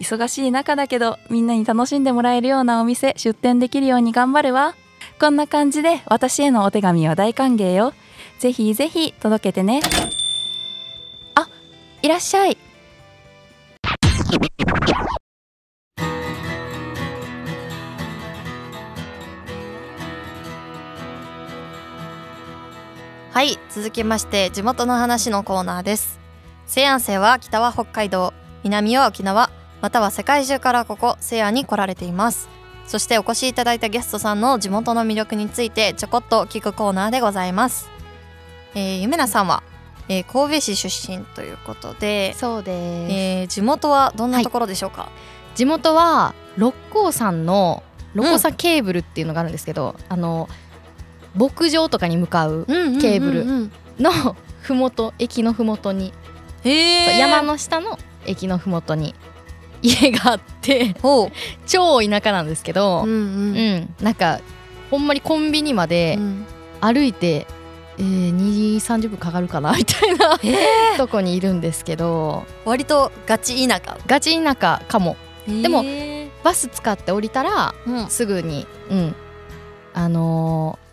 [0.00, 4.74] 忙しい中だけどみんなに楽しんでもらえるようなお店出店できるように頑張るわ。
[5.20, 7.94] こんな感じで私へのお手紙は大歓迎よ。
[8.40, 9.80] ぜひぜひ届けてね。
[11.36, 11.48] あ
[12.02, 12.58] いらっしゃい。
[23.30, 26.25] はい続きまして地元の話のコーナーです。
[26.66, 29.50] 西安生は北は北海道南は沖縄
[29.80, 32.48] または世界中からここ西安に来られています。
[32.86, 37.88] そしてお越しいただいたゲストさんの地元の魅力についてちょこっと聞くコーナーでございます、
[38.76, 39.64] えー、ゆめなさんは、
[40.08, 45.10] えー神戸市出身ということで、そうです、えー地元はどんなところでしょうか、
[45.56, 47.82] 地元は六甲山の
[48.14, 50.48] 六甲山ケーブルっていうのがあるんですけど、あの
[51.34, 56.12] 牧場とかに向かうケーブルルのふもと駅のふもとに、
[56.70, 59.14] 山の下の駅のふもとに
[59.82, 61.30] 家があってほ
[61.66, 63.10] 超田舎なんですけど、う、うん。
[63.10, 63.76] ううん。
[63.76, 64.40] んなんか
[64.90, 66.46] ほんまにコンビニまでうん。
[66.80, 67.46] 歩いて、
[67.98, 70.96] えー、2 3 0分かかるかな みたいなへー。
[70.96, 73.96] とこにいるんですけど割とガチ田舎。
[74.06, 75.16] ガチ田舎かも。
[75.46, 78.10] でもへバス使って降りたらーうん。
[78.10, 79.14] すぐにうん。
[79.94, 80.85] あのー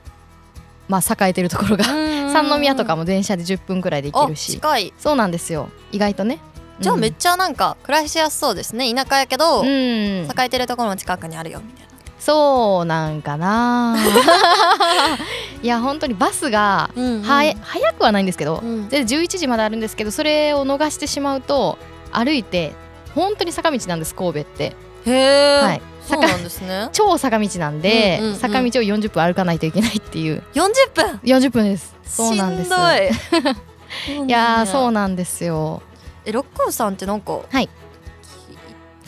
[0.87, 1.83] まあ栄えてるところが。
[1.85, 4.53] 三宮とかも電車で10分くらいで行けあるし。
[4.53, 4.93] 近い。
[4.97, 5.69] そうなんですよ。
[5.91, 6.39] 意外とね。
[6.79, 8.93] じゃあめっちちゃなんか暮らしやすそうですね。
[8.93, 11.93] 田舎やけど、うん、栄えてるところの近くにあるよみたいな。
[12.19, 13.95] そうなんかな。
[15.61, 17.21] いや本当にバスがうんうん。
[17.23, 17.55] 早
[17.97, 18.89] くはないんですけど、うん。
[18.89, 21.77] で11時まであるんですけどそれを逃してしまうと
[22.11, 22.73] 歩いて
[23.15, 24.75] 本当に坂道なんです神戸って。
[25.05, 26.89] へえ、はいそうなんですね。
[26.91, 28.39] 超坂道なんで、うんうんうん。
[28.39, 30.43] 坂道を40分歩かないといけないっていう。
[30.53, 31.95] 40分？40分です。
[32.05, 32.69] そうなんです。
[32.69, 34.25] しんどい。
[34.27, 35.81] いやーそうななんですよ。
[36.25, 37.69] え六甲山ってなんかはい。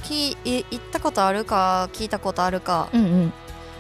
[0.03, 2.89] ききい行ったことあるか聞いたことあるか。
[2.93, 3.33] うんうん。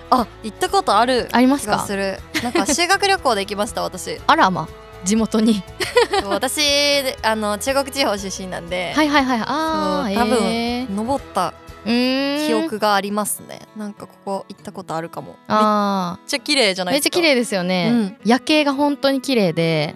[0.09, 1.29] あ行ったことある。
[1.31, 1.73] ありますか？
[1.75, 2.19] 気がする。
[2.43, 4.19] なんか修学旅行で行きました私。
[4.27, 4.67] あらま
[5.03, 5.63] 地元に。
[6.21, 9.39] そう私であの中国地方出身なんで、はいはいはい。
[9.39, 11.53] ああそう多分えー登った
[11.85, 13.61] 記憶がありますね。
[13.77, 15.27] なんかここ行ったことあるかも。
[15.27, 18.17] めっあちゃ綺麗じゃないめっちゃ綺麗ですよね、うん。
[18.25, 19.95] 夜景が本当に綺麗で。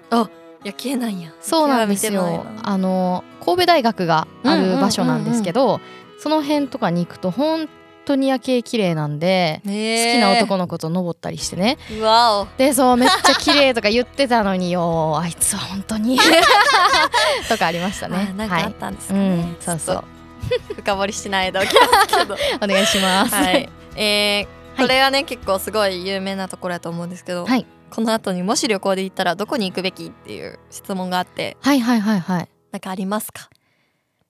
[0.64, 1.32] いや綺麗なんや。
[1.42, 2.46] そうなんですよ。
[2.64, 5.80] あの神戸大学がある場所なんですけど、
[6.20, 7.70] その辺とかに行くと本
[8.06, 11.78] 当に夜景綺麗なんで、好好きな男の子と登ったりしてね。
[11.98, 12.48] うわお。
[12.58, 16.20] でそうめっちゃ綺麗とか言ってたのに よあいつは本当に。
[17.48, 18.30] とかありましたね。
[18.32, 20.04] あなんかあっはいたんですかね、うんそうそう
[20.76, 22.36] 深掘りしないでおきますけど。
[22.62, 27.66] お願いします、はい、えー、これはね、結構すごい有名なところだと思うんですけど、はい。
[27.89, 31.58] この後にもし旅行で行ったらどこに行くべきっていう質問があって。
[31.62, 32.50] はいはいはいはい。
[32.72, 33.50] なんかありますか？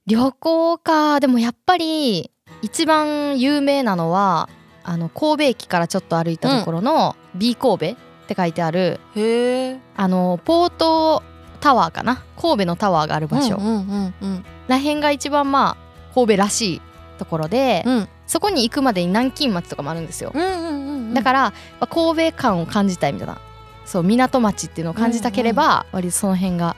[0.07, 1.19] 旅行か。
[1.19, 4.47] でもやっぱり一番有名なのは
[4.83, 7.95] あの神戸駅からちょっと歩いたところの B 神戸っ
[8.27, 11.21] て書いてあるへえあのポート
[11.59, 12.23] タワーかな？
[12.41, 13.57] 神戸のタワーがある場所。
[13.57, 14.45] うんうんうん。
[14.69, 16.81] らへんが一番まあ神戸らしい
[17.17, 18.07] ところで、うん。
[18.27, 21.13] そこに行くまでに南京町とかもあるんですよ、うんうんうんうん。
[21.13, 23.39] だから、まあ神戸感を感じたいみたいな
[23.85, 26.75] そう港町っていうのを感じたければ、割とその辺が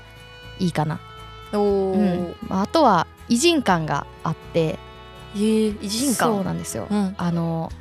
[0.59, 0.99] いいかな、
[1.51, 2.35] おお、うん。
[2.47, 4.79] まあ、あとは偉人館があって
[5.35, 6.23] えー、偉人館。
[6.23, 7.15] そうなんですよ、うん。
[7.17, 7.71] あの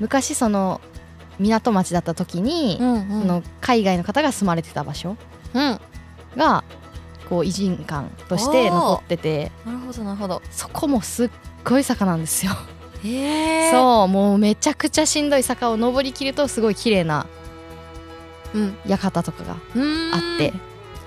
[0.00, 0.82] 昔その
[1.38, 3.20] 港町だった時に、うんうん。
[3.22, 5.16] その海外の方が住まれてた場所
[5.54, 5.80] うん。
[6.36, 6.64] が
[7.28, 9.52] こう偉人館として残ってて。
[9.64, 10.42] なるほどなるほど。
[10.50, 11.30] そこもすっ
[11.64, 12.52] ごい坂なんですよ、
[13.04, 17.26] へえそうもうめちゃくちゃしんどい坂を登りきるとすごい綺麗な
[18.86, 20.52] 館とかがあって。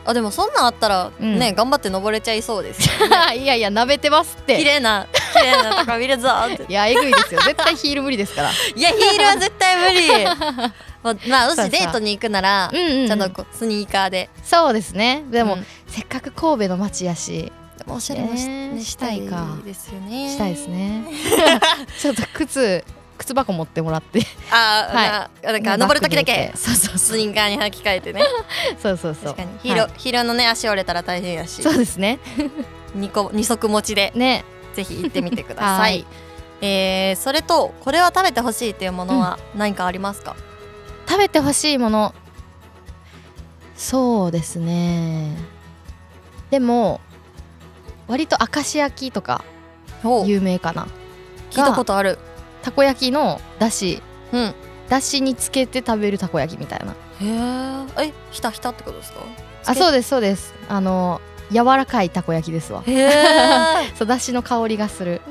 [0.05, 1.37] あでもそんなんあったらうん。
[1.37, 3.37] ね、頑張って登れちゃいそうですよね。
[3.37, 6.65] いやいや舐めてますっ綺て麗な綺麗なとこ見るぞって。
[6.71, 7.41] いやえぐいですよ。
[7.41, 8.49] 絶対ヒール無理ですから。
[8.49, 10.07] いやヒールは絶対無理
[11.03, 13.07] まあまあもしデートに行くならうんうんうん。
[13.07, 14.29] ちゃんとこうスニーカーで。
[14.43, 15.23] そうですね。
[15.31, 15.65] でも、うん。
[15.87, 17.51] せっかく神戸の街やし。
[17.87, 19.57] おしゃれもし,、したいか。
[19.65, 20.29] ですよね。
[20.29, 21.05] したいですね。
[21.99, 22.83] ちょっと靴
[23.17, 24.21] 靴箱持ってもらって。
[24.51, 28.21] あー、はななんか登る時だけそうそうスニーカーに履き替えてね。
[28.81, 29.33] そうそうそう。
[29.33, 29.49] 確かに。
[29.63, 29.91] ヒーロー、はい。
[29.97, 31.61] ヒーローのね足折れたら大変やし。
[31.63, 32.19] そうですね。
[32.93, 34.11] 二個二足持ちで。
[34.15, 34.43] ね。
[34.75, 36.05] ぜひ行ってみてくださ はいい。
[36.61, 40.35] えーそれとこれは食べてほしいっていうものは何かありますか、
[41.09, 42.13] 食べてほしいもの。
[43.75, 45.35] そうですね。
[46.51, 46.99] でも
[48.07, 49.43] 割と明石焼きとか
[50.25, 50.87] 有名かな。
[51.51, 52.19] 聞いたことある。
[52.61, 54.01] たこ焼きのだし
[54.33, 54.53] うん。
[54.89, 56.93] だしにつけて食べるたこ焼きみたいな。
[57.21, 59.19] へええひたひたってことですか？
[59.65, 60.53] あそうですそうです。
[60.67, 62.83] あの柔らかいたこ焼きですわ。
[62.85, 63.11] へえ
[63.97, 65.21] そうだしの香りがする。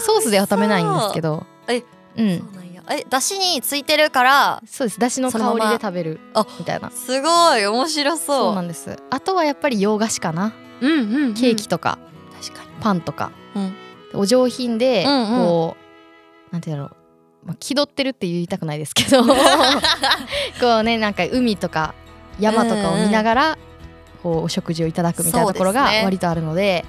[0.00, 1.46] ソースでは食べないんですけど。
[1.68, 1.84] えう
[2.16, 2.48] そん
[2.90, 5.00] えだしについてるからそうです。
[5.00, 6.90] だしの香りで食べるあみたいな。
[6.90, 8.26] すごい面白そう。
[8.26, 8.96] そうなんです。
[9.10, 10.52] あとはやっぱり洋菓子かな。
[10.80, 11.34] うんうんうん。
[11.34, 11.98] ケーキとか
[12.42, 12.70] 確かに。
[12.80, 13.32] パンとか。
[13.54, 13.74] うん。
[14.14, 15.46] お上品でうんうん。
[15.46, 15.76] こ
[16.50, 16.96] うなんてだろう。
[17.46, 19.24] まあ気取ってるって言いたくないですけど。
[20.60, 21.94] こうねなんか海とか
[22.38, 23.58] 山とかを見ながら
[24.22, 26.84] こうお食事をいただくみたいなところが割とあるので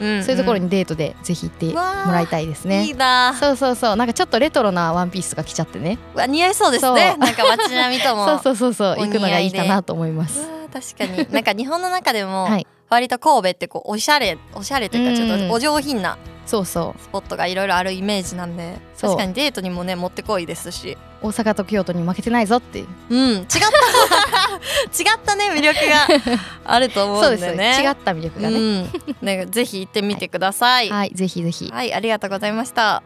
[0.00, 0.24] うんん。
[0.24, 3.34] そういうところにデートでぜひ行ってもらいたいですいねいな。
[3.38, 3.96] そうそうそう。
[3.96, 5.98] なんかちょっとレトロなワンピースとか着ちゃってね。
[6.14, 7.16] うわ似合いそうですね。
[7.18, 9.04] なんか街並みとも そうそうそうそう。
[9.06, 10.46] 行くのがいいかなと思います。
[10.72, 11.28] 確かに。
[11.32, 12.66] なんか日本の中でも はい。
[12.90, 16.16] 割と神戸ってこうおしゃれおしゃれというかちょっうんとお上品な
[16.46, 17.02] そうそう。
[17.02, 19.10] スポットがいろいろあるイメージなんでそう。
[19.10, 20.96] 確かにデートにもねもってこいですし。
[21.22, 22.86] 大阪と京都に負けてないぞっていう。
[23.08, 23.58] うん違った。
[25.02, 27.82] 違ったね魅力が あると思そううんでね。
[27.82, 28.90] 違った魅力がね、うん。
[29.22, 30.90] ねぜひ行ってみてください。
[30.90, 31.70] はいぜひぜひ。
[31.72, 33.02] はい、ありがとうございました。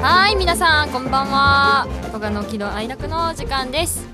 [0.00, 4.04] はい皆さんこんばんは古賀の喜怒哀楽の時間です。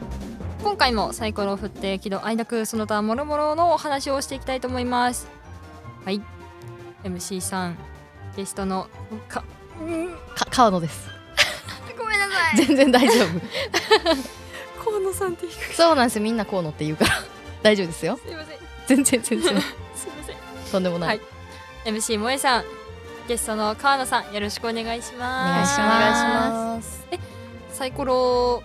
[0.62, 5.26] 今回もサイコロを振って喜怒哀楽その他もろもろのお話をしていきたいと思います。
[6.04, 6.20] はい。
[7.02, 7.78] MC さん
[8.36, 8.88] ゲストの
[9.26, 9.42] か
[10.34, 11.08] か川野です。
[11.96, 12.66] ごめんなさい。
[12.66, 13.40] 全然大丈夫。
[14.84, 16.22] 河野さんってそうなんですよ。
[16.24, 17.10] みんな河野って言うから。
[17.62, 18.20] 大丈夫ですよ。
[18.22, 18.58] すいません。
[18.86, 19.48] 全然全然。
[19.48, 20.36] すいません。
[20.70, 21.20] とんでもない、はい。
[21.86, 22.64] MC 萌えさん
[23.26, 25.80] ゲストの川野さんよろしくお願いします。
[25.80, 26.22] お願いし
[26.82, 26.98] ます。
[26.98, 27.33] す。
[27.74, 28.16] サイコロ
[28.54, 28.62] を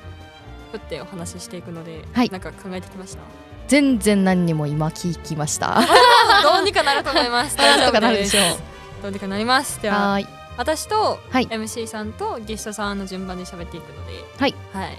[0.72, 2.30] 振ってお話ししていくので、はい。
[2.30, 3.24] なんか考えてきました？
[3.68, 5.82] 全然何にも今聞きました。
[6.43, 7.57] どうにかなると思います。
[7.57, 8.64] なんとかなるでしょ大丈夫す
[9.03, 9.82] どうにかなります。
[9.82, 10.20] では
[10.57, 11.47] 私とはい。
[11.47, 14.97] MC さんとゲストさんの順番で喋っていくのではい、はい、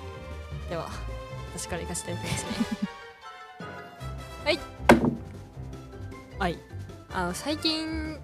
[0.71, 0.89] では
[1.55, 2.51] 私から行かせていただきますね。
[4.45, 4.59] はい。
[6.39, 6.59] はい。
[7.13, 8.19] あの最近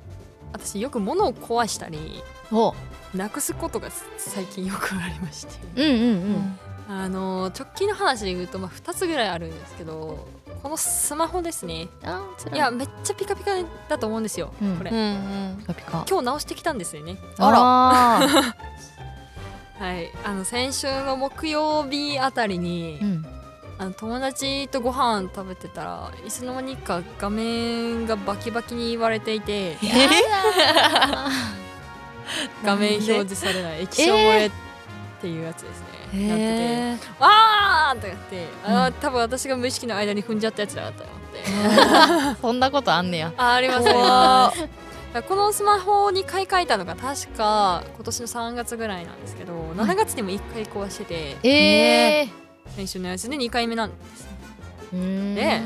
[0.53, 2.23] 私よく物を壊したり
[2.53, 2.75] お。
[3.15, 3.89] なくすことが
[4.19, 5.53] 最近よくありまして。
[5.77, 6.59] うんうんうん。
[6.89, 10.29] あの直近の話で言うと、まあ、2つぐらいあるんですけど
[10.63, 11.89] このスマホですね。
[12.05, 13.51] あーつらいやめっちゃピカピカ
[13.89, 14.77] だと思うんですよ、うん。
[14.77, 14.91] これ。
[14.91, 15.03] うんう
[15.55, 15.57] ん。
[15.59, 16.05] ピカピカ。
[16.09, 17.19] 今日直してきたんですよね。
[17.39, 17.59] あら。
[17.59, 18.55] ら。
[19.87, 20.11] はい。
[20.25, 23.36] あの先週の木曜日あたりに、うん
[23.79, 29.77] あの友達とご飯食べてたらいつの間にか画面がバキバキに割れていて
[32.65, 34.51] 画面表示されない液晶漏れっ
[35.21, 41.17] ていうやつですね、なっててわーってなってあー、多分私が無意識の間に踏んじゃったやつだなと思っ
[42.35, 42.37] て。
[42.41, 43.33] そんなことあんねや。
[43.37, 44.53] あありますありま
[45.15, 45.23] す。
[45.29, 51.37] このスマホに買い替えたのが確か今年の3月ぐらいなんですけど、7月にも1回壊してて。
[51.43, 52.46] ええ
[52.77, 54.29] 先週のやつで2回目なんです
[54.93, 55.63] で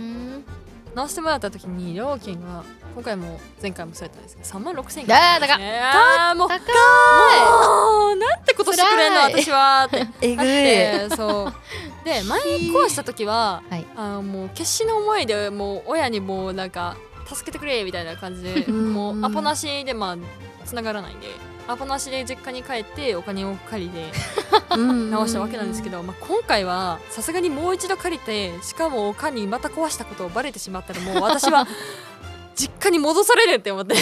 [0.95, 5.07] 直してもらった時に料金が今回も前回もそうやったんですけど3万6000円。
[5.15, 10.07] ああーもう高いもうなんてことしてくれんの私はって。
[10.23, 10.47] えぐい。
[10.47, 12.05] でそう。
[12.05, 13.87] で 前壊した時は、はい。
[13.97, 16.97] あのもう決死の思いでもう親にもうなんか
[17.27, 18.93] 助けてくれみたいな感じでうん。
[18.93, 21.29] もうアポなしでまあ繋がらないんで
[21.71, 24.11] アポなしで実家に帰ってお金を借りて
[24.77, 31.67] 直したわけなんですけど、まあ、今回はさすがにもう一度借りてしかもおかんにまた壊したことをバレてしまったらもう私は
[32.57, 33.95] 実家に戻されるって思って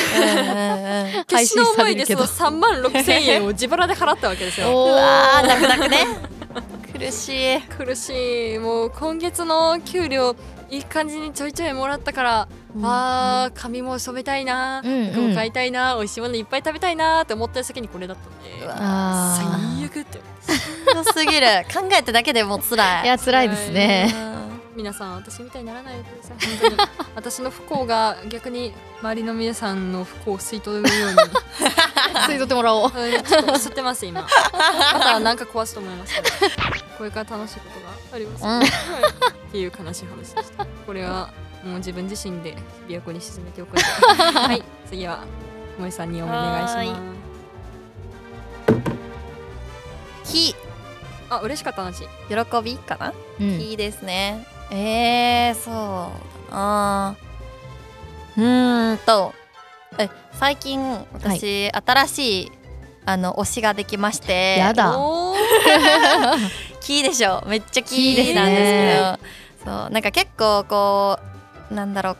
[1.27, 4.69] 決死の思いでその3万6千円を自腹で払ったわけですよ。
[4.69, 6.07] お うわ泣く泣くね。
[6.93, 7.61] 苦しい。
[7.63, 10.35] 苦しいもう今月の給料
[10.71, 12.49] いい感じにちょいちょいもらったから、
[12.83, 18.49] あー髪も染めたいな、服も買いたいな美味しいものいっぱい食べたいなって思ってる先にこれだったんで。
[18.61, 20.21] 最悪って。
[20.93, 21.47] 強すぎる。
[21.73, 23.05] 考えただけでもう辛い。
[23.05, 24.13] いや辛いですね。
[24.13, 24.39] で
[24.77, 26.89] 皆さん私みたいにならないでください本当に。
[27.17, 31.17] 私の不幸が逆に周りの皆さんの不幸を吸い取るように。
[31.17, 32.87] 吸い取ってもらおう。
[32.87, 32.91] うん
[33.25, 34.23] ちょっと吸ってます今。
[34.23, 34.29] ま
[35.01, 36.15] たなんか壊すと思います
[36.97, 38.51] これから楽しいことがあります、うん。
[38.51, 38.69] はい。
[38.69, 40.65] っていう悲しい話でした。
[40.87, 41.31] これは
[41.69, 42.57] もう自分自身で
[42.89, 43.83] 琵琶湖に沈めておくので。
[44.39, 44.63] はい。
[44.89, 45.25] 次は
[45.77, 47.15] 萌さんにお願いしはま
[50.25, 50.55] すき
[51.31, 52.05] あ嬉しかった話。
[52.29, 53.61] 喜びかな、うん。
[53.61, 54.47] いいですね。
[54.71, 57.17] えー、そうだな。
[58.37, 59.35] うーんと。
[59.99, 60.81] え最近
[61.13, 62.53] 私、新しい
[63.05, 64.57] あの推しができまして。
[64.59, 64.99] やだ。
[64.99, 65.39] おー
[66.81, 67.45] キーでしょ。
[67.47, 69.81] めっちゃキーなんですけど。
[69.83, 69.91] そう。
[69.91, 71.38] なんか結構こう
[71.71, 72.17] なんだろう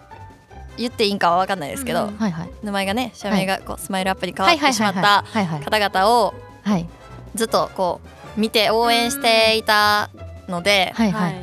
[0.77, 2.51] 言っていいんかは分かんないですけど、うんはいはい。
[2.63, 5.61] 名前がね社名がこうスマイルアップに変わはいはいってしまはいったはいはい。
[5.63, 6.89] 方々をはい。
[7.35, 8.01] ずっとこ
[8.37, 10.11] う見て応援していた
[10.49, 11.35] ので、はいはい。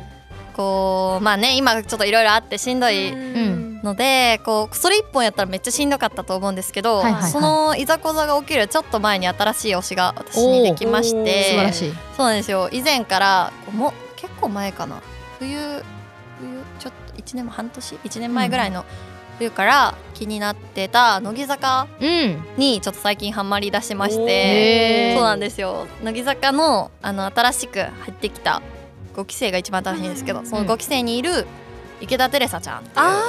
[0.54, 3.66] こうまあね今ちょっといろいろあってしんどいうん。
[3.82, 7.30] のでこうそれ一本やったらめっちゃしんどかったと思うんですけど、はいはいはい。
[7.30, 11.92] そのいざこざが起きるちょっと前に新しい推しが私にできまして素晴らしい。
[12.16, 12.70] そうなんですよ。
[12.72, 15.02] 以前からこうも結構前かな。
[15.38, 15.84] 冬
[17.16, 18.84] 1年も半年？1年前ぐらいの
[19.38, 22.42] 冬から気になってた乃木坂うん。
[22.56, 25.14] にちょっと最近ハマりだしましてへー。
[25.14, 25.86] そうなんですよ。
[26.02, 28.62] 乃木坂のあの新しく入ってきた
[29.14, 31.46] 5期生が一番新しいんですけどその5期生にいる
[32.00, 33.22] 池田テレサちゃんっていうあ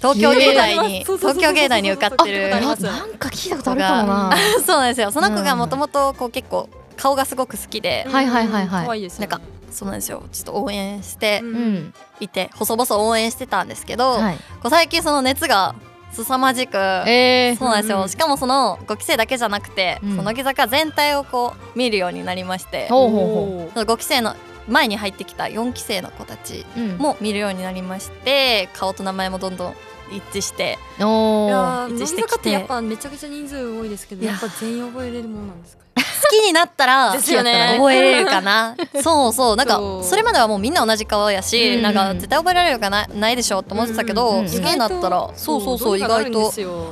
[0.00, 4.36] 東京芸大に東京芸大に受かってるありますなんか聞いたことあるかもな。
[4.66, 5.10] そうなんですよ。
[5.12, 8.86] その子がもともとこう結構顔がすごく好きではいはいはいはい。
[8.86, 9.26] 可愛いですよね。
[9.28, 10.22] なんかそうなんですよ。
[10.32, 11.74] ちょっと応援してううん。
[11.74, 14.36] んいて細々応援してたんですけど、はい。
[14.62, 15.74] こう最近その熱が
[16.12, 17.58] 凄まじくえー。
[17.58, 20.10] そうなんですよ、うんしかもその5期生だけじゃなくて、うん。
[20.10, 23.20] その乃木坂全体をこう見るようになりましてほうほう
[23.66, 24.34] ほその5期生の
[24.68, 26.98] 前に入ってきた4期生の子たちううん。
[26.98, 29.74] も見るようになりまして顔と名前もどんどん
[30.12, 31.46] 一致しておー。
[31.46, 32.28] いや一致してきて。
[32.28, 35.82] 坂ってやっぱめちゃくちゃ人数多いですけどいややっぱ全員覚えれるものなんですか？
[35.91, 35.91] 好
[36.30, 37.74] きになったらですよね。
[37.76, 38.76] 覚えれるかな。
[39.02, 39.56] そうそう。
[39.56, 41.82] なんかそれまではもうみんな同じ顔やし、うん。
[41.82, 46.50] なんか絶対覚えられるかなないでしょと思ってたけど、うんうん好きになったらそうそうそう意外と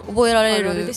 [0.09, 0.95] 覚えられる。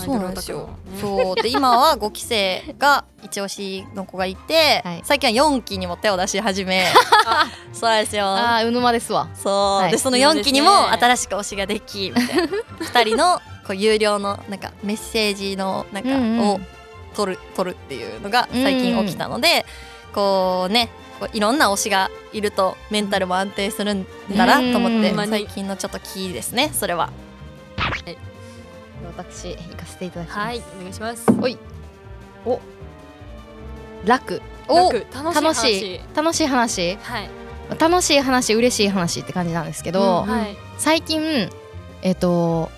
[0.00, 0.68] そうなんですよ。
[1.00, 1.42] そう。
[1.42, 5.02] で今は5期生が一押しの子がいて、はい。
[5.04, 6.86] 最近は4期にも手を出し始め
[7.72, 8.24] そうですよ。
[8.26, 9.28] あーうぬまですわ。
[9.34, 9.92] そう、はい。
[9.92, 12.42] でその4期にも新しく推しができみたいな。
[13.02, 16.40] 2人のこう有料のなんかメッセージのなんかうんうん。
[16.40, 16.60] を
[17.20, 19.66] 取る取るっていうのが最近起きたので、
[20.14, 25.28] こうねこういろんな推しがいるとメンタルも安定するんだなと思ってうん。
[25.28, 27.10] 最近のちょっとキーですねそれは。
[29.16, 30.38] 私行かせていただきます。
[30.38, 31.26] はいお願いします。
[34.04, 34.40] 楽。
[34.68, 35.06] お楽。
[35.12, 36.00] 楽しい楽しい。
[36.16, 36.96] 楽しい話。
[36.96, 37.30] はい。
[37.78, 40.56] 楽しい話嬉しい話って感じなんですけど、うんはい。
[40.78, 41.50] 最近
[42.02, 42.70] えっ、と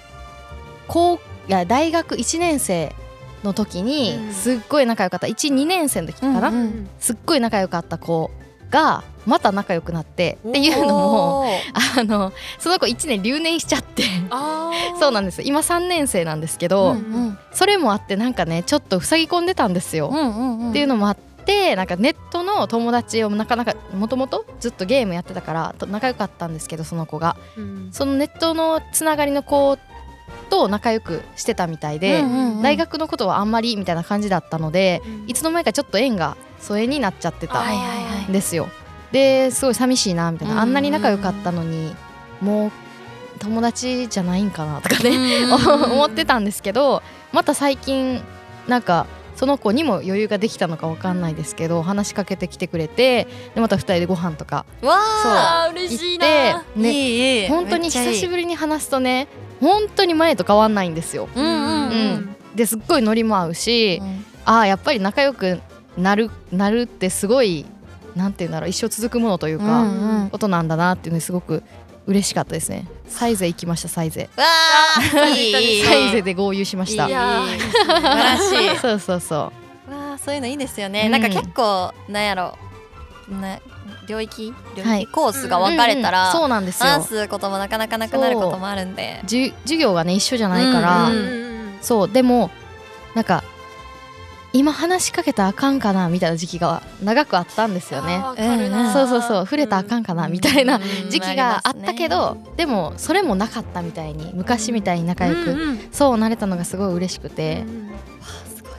[0.88, 2.94] 高いや大学1年生
[3.44, 4.32] の時にうん。
[4.32, 5.26] すっごい仲良かった。
[5.26, 6.90] 12年生の時かな、うんうん。
[6.98, 8.30] すっごい仲良かった子
[8.70, 11.46] がまた仲良くなってっていうのも
[11.96, 14.02] あのその子1年留年しちゃって。
[14.98, 15.42] そうなんです。
[15.42, 17.38] 今3年生なんですけど、うんうん。
[17.52, 20.08] それもあってなんかねちょっと塞ぎ込んでたんですよ。
[20.08, 20.70] うんうんうん。
[20.70, 27.36] っていうのもあってなんかネットの友達をなかなかもともとずっとゲームやってたからと仲良かったんですけどその子が。
[27.56, 27.88] うん。
[27.92, 29.78] そのネットのつながりの子
[30.50, 32.22] と仲良くしてたみたいで、
[32.62, 35.24] 大学のことはあんまりみたいな感じだったので、うん。
[35.28, 37.62] いつの間にかちょっと縁が疎遠になっちゃってた
[38.28, 38.68] んですよ。
[39.12, 41.94] ですごい寂しいなみたいな、あんなに仲良かったのに
[42.40, 42.72] もう
[43.38, 45.44] 友達じゃないんかなとかね、
[45.92, 47.02] 思ってたんですけど
[47.32, 48.22] また最近
[48.66, 59.28] なんかその子にも余裕ができたのかわかんないですけど話しかけてきてくれてでまた2人でご飯とかわあー嬉しいな、ーね、いい本当に久しりぶりに話すとね
[59.62, 61.28] 本当に前と変わんないんですよ。
[61.34, 64.02] うんうんうんうんですっごいノリも合うし、
[64.44, 65.60] ああやっぱり仲良く
[65.96, 67.64] なるなるってすごい
[68.14, 71.62] なんていうんだろう一生続くものというか、うんうんことなんだなっていうのですごく
[72.06, 72.86] 嬉しかったですね。
[73.08, 74.28] サイゼ行きましたサイゼ。
[74.36, 74.44] わ
[75.14, 77.08] あいい サイゼで合流しました。
[77.08, 79.36] いや 素晴らしいそうそうそ
[79.88, 79.94] う。
[79.94, 82.58] わあそういうのいいですよね、うんなんか結構なんやろ
[83.30, 83.58] な
[84.12, 86.90] 領域領域、はいコースが分かれたら、うんうんそうなんですよ。
[86.90, 87.06] 話。
[87.06, 89.20] すこともなかなかなくなることもあるんで。
[89.24, 91.78] じゅ授業がね一緒じゃないから、うんうんうんうん。
[91.80, 92.08] そう。
[92.08, 92.50] でも
[93.14, 93.42] なんか
[94.52, 98.22] 今話しかけたらあかんかなみたいな時期が長くあったんですよね。
[98.92, 99.44] そうそうそう。
[99.44, 105.88] 触れたらあかんかなみたいなうん時期があったけど、でもそれもなかったみたいに昔みたいに仲良く、うんうん。
[105.90, 107.90] そうなれたのがすごい嬉しくて、うん
[108.54, 108.72] すごい。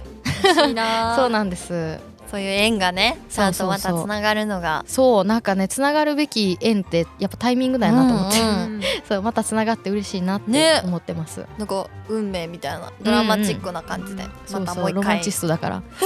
[1.16, 2.13] そうなんです。
[2.34, 4.84] そういう縁がねちゃんとまたつながるのが。
[4.88, 8.48] そうなんかねつながるべき縁ってやっぱタイミングだよなと思って、うん。
[8.48, 10.82] うんうんそうまたつながって嬉しいなってね。
[10.84, 14.96] 思ってます、なんか運命みたいなドラマチックな感じで、そうまたもう一回。
[14.96, 15.84] そうロマンチストだから。
[16.02, 16.04] す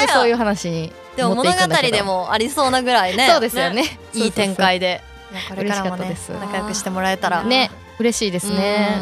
[0.00, 0.06] や。
[0.06, 1.58] ぐそういう話にでも物語
[1.90, 3.84] でもありそうなぐらいねそうですよね。
[4.12, 5.00] いい展開で。
[5.48, 7.42] これからもね仲良くしてもらえたら。
[7.42, 8.98] ね嬉しいですね。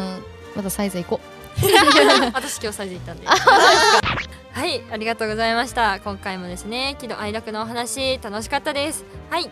[0.55, 0.61] うん。
[0.61, 1.19] またサイズ行こ
[2.33, 3.27] 私今日サイズ行ったんで
[4.51, 5.99] はいありがとうございました。
[5.99, 9.05] 今回もですね喜怒哀楽のお話楽しかったです。
[9.29, 9.49] はい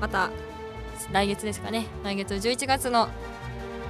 [0.00, 0.30] また
[1.12, 1.86] 来月ですかね。
[2.04, 3.08] 来月11月の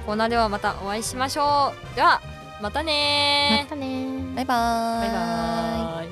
[0.05, 1.95] コーナーではまたお会いしましょう。
[1.95, 2.21] では
[2.61, 5.07] またうねまたねバイバーイ。
[5.07, 6.09] バイバーイ。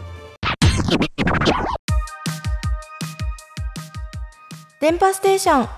[4.81, 5.69] 電波ステーション。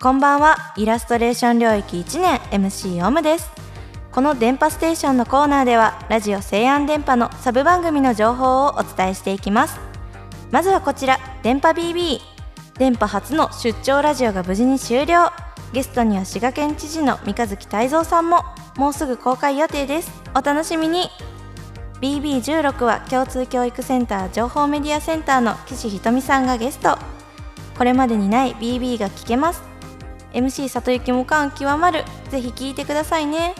[0.00, 0.72] こんばんは。
[0.76, 3.50] イラストレーション領域1年 MC オムです
[4.12, 9.78] この電波ステーションのコーナーではラジオ西安電波のサブ番組の情報をお伝えしていきます。
[10.50, 12.18] まずはこちら電波 BB
[12.76, 15.30] 電波初の出張ラジオが無事に終了。
[15.72, 18.42] ゲストには滋賀県知事の三日月泰造さんも
[18.76, 20.10] もうすぐ公開予定です。
[20.34, 21.08] お楽しみに。
[22.00, 26.98] BB16 は共通教育センター情報メディアセンターの岸ひとみさんがゲスト。
[27.78, 29.62] これまでにない BB が聞けます。
[30.32, 32.02] MC 里行も感極まる。
[32.30, 33.54] ぜひ聞いてくださいね。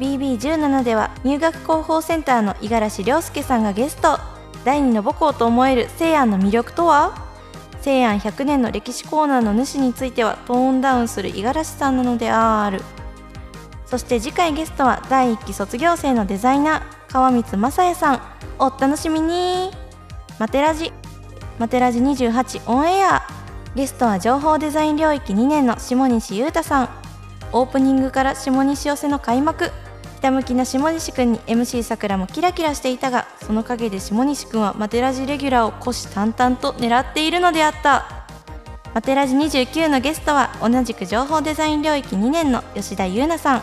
[0.00, 4.18] BB17 では入学広報センターの五十嵐亮介さんがゲスト。
[4.64, 7.14] 第二の母校と思える西安の魅力とは？
[7.80, 12.80] 西安100年の歴史コーナーの主についてはトーンダウンする五十嵐さんなのである。
[13.86, 16.82] そして次回ゲストは第1期卒業生のデザイナー
[17.12, 18.22] 川光雅也さん。
[18.58, 19.70] お楽しみに。
[20.38, 20.92] マテラジ。
[21.58, 23.22] マテラジ28オンエア。
[23.74, 27.01] ゲストは情報デザイン領域2年の下西優太さん。
[27.52, 29.66] オープニングから下西寄せの開幕。
[29.66, 29.70] ひ
[30.22, 38.26] たむきな下西くんに MC さくらもキラキラしていたがその陰で下西くんはマテラジレギュラーを虎視眈々と狙っているのであった。
[38.94, 43.62] マテラジ29のゲストは同じく情報デザイン領域2年の吉田優奈さん。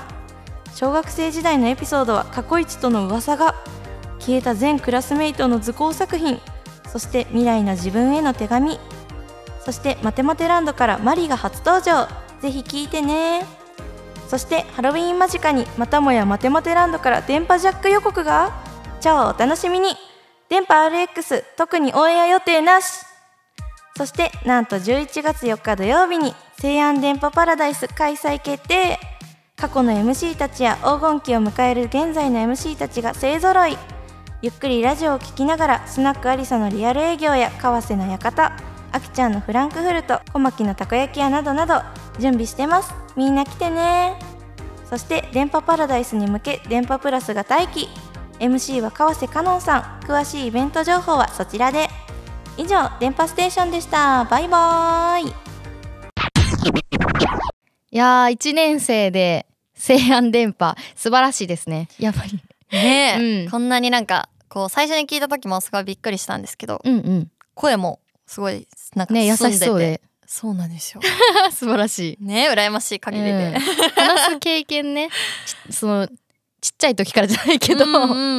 [0.75, 3.55] 小学生時代のエピソードは過去一との噂が。
[4.19, 6.39] 消えた全クラスメイトの図工作品。
[6.91, 8.79] そして未来の自分への手紙。
[9.63, 12.07] そしてマテマテランドからマリが初登場。
[12.41, 13.58] ぜひ聞いてね。
[14.29, 18.53] そしてハロウィン間近にまたもやマテマテランドから電波ジャック予告が？
[19.01, 19.95] 超お楽しみに。
[20.49, 23.05] 電波 RX 特にオンエア予定なし。
[23.97, 28.99] そしてなんと11月4日土曜日に西安電波パラダイス開催決定。
[29.55, 33.77] 過去の MC たちや黄金期を迎える現在の MC たちが勢ぞろい。
[34.43, 38.53] ゆっくりラジオを聴きながらスナックアリサのリアル営業や川瀬の館。
[38.91, 41.81] あきちゃんのフランクフルト小牧のたこ焼き屋などなど
[42.19, 42.93] 準備してます。
[43.15, 44.19] みんな来てね。
[44.89, 47.87] そして電波パラダイスに向け電波プラスが待機
[48.39, 50.05] MC は川瀬かのんさん。
[50.05, 51.87] 詳しいイベント情報はそちらで。
[52.57, 54.25] 以上電波ステーションでした。
[54.25, 55.33] バイバーイ。
[57.91, 59.45] いやー1年生で
[59.75, 60.75] 西安電波。
[60.95, 61.87] 素晴らしいですね。
[61.99, 62.41] やっぱり。
[62.71, 63.49] ねえ、うん。
[63.49, 67.31] こんなになんかこう最初に聞いた時もすごいびっくりしたんですけどうんうん。
[67.53, 67.99] 声も
[68.29, 70.01] すごいなんかね優しそうで。
[70.27, 71.01] そうなんですよ。
[71.51, 72.23] 素晴らしい。
[72.23, 73.57] ね羨ましい限りで、
[73.95, 75.09] 話す経験ね。
[75.67, 76.07] ちその
[76.61, 77.97] ちっちゃい時からじゃないけど、うんう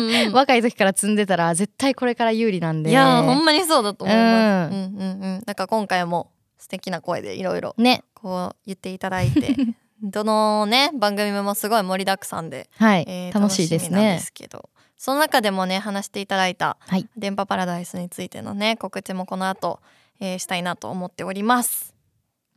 [0.09, 0.33] んうん。
[0.33, 2.91] 若い時から積んでたら絶対これから有利なんで。
[2.91, 4.73] いやーほんまにそうだと思います。
[4.73, 5.43] ううんんうんうん。
[5.45, 8.05] なんか今回も素敵な声でいろいろね。
[8.15, 9.57] こう言っていただいて、
[10.05, 14.69] どのね番組もすごい盛りだくさんで、はい、えー楽しいですですけど、
[15.01, 17.09] その中でもね話していただいたはい。
[17.17, 19.81] 電波パラダイスについてのね告知もこの後、
[20.21, 21.95] えーしたいなと思っております。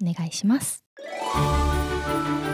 [0.04, 0.84] お願いします。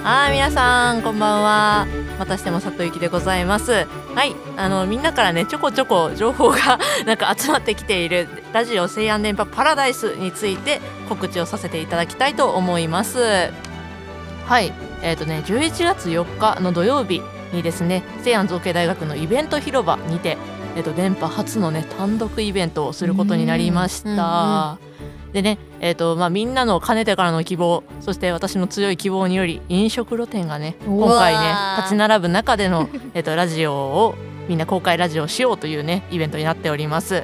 [0.03, 1.87] はい皆さんこんばんは。
[2.19, 3.87] またしても里行きでございます。
[4.13, 13.51] はいあのみんなからねちょこちょこ情報が なんか集まってきているラジオ西安電波パラダイスについて告知をさせていただきたいと思います。
[14.45, 14.71] はい
[15.01, 17.23] えっ、とね11月4日の土曜日
[17.53, 20.37] にですね西安造形大学のイベント広場にて
[20.75, 24.77] えっ、と電波初のね単独イベントをすることになりました。
[25.33, 34.15] でねえーとまあ、みんなのかねてからの希望そして私の強い希望により飲食露店がね今回ね立ち並ぶ中での、 えー、とラジオを
[34.47, 37.23] みんな公開ラジオをしようというねイベントになっております。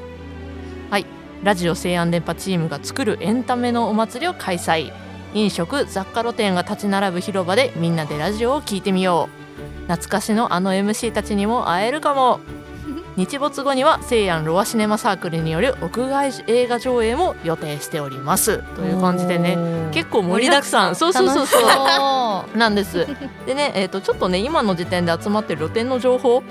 [0.92, 1.06] はい。
[1.44, 4.92] ラジオ西安電波チームが作るエンタメのお祭りを開催。
[5.34, 9.45] 飲食雑貨露店が立ち並ぶ広場でみんなでラジオを聞いてみよう
[9.88, 12.40] 懐かしのあの MC たちにも会えるかも。
[13.16, 18.60] 日没後には西安ロアシネマサークルによる屋外映画上映も予定しております。
[18.76, 19.58] という感じでね
[19.92, 20.96] 結構盛りだくさん。
[20.96, 21.62] そうそうそうそう。
[21.62, 23.08] そなんです。
[23.46, 26.44] でね、えー、とちょっとね今の時点で集まってる露店の情報を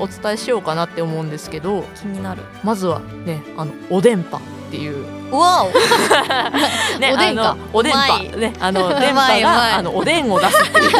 [0.00, 2.42] お伝えしようかなって思うんですけど、気になる。
[2.62, 5.64] まずはねあのお電波っていううわ
[7.00, 7.56] ねおでんか。
[7.72, 10.90] お電う波まねあの電波があのおでんを出すっていう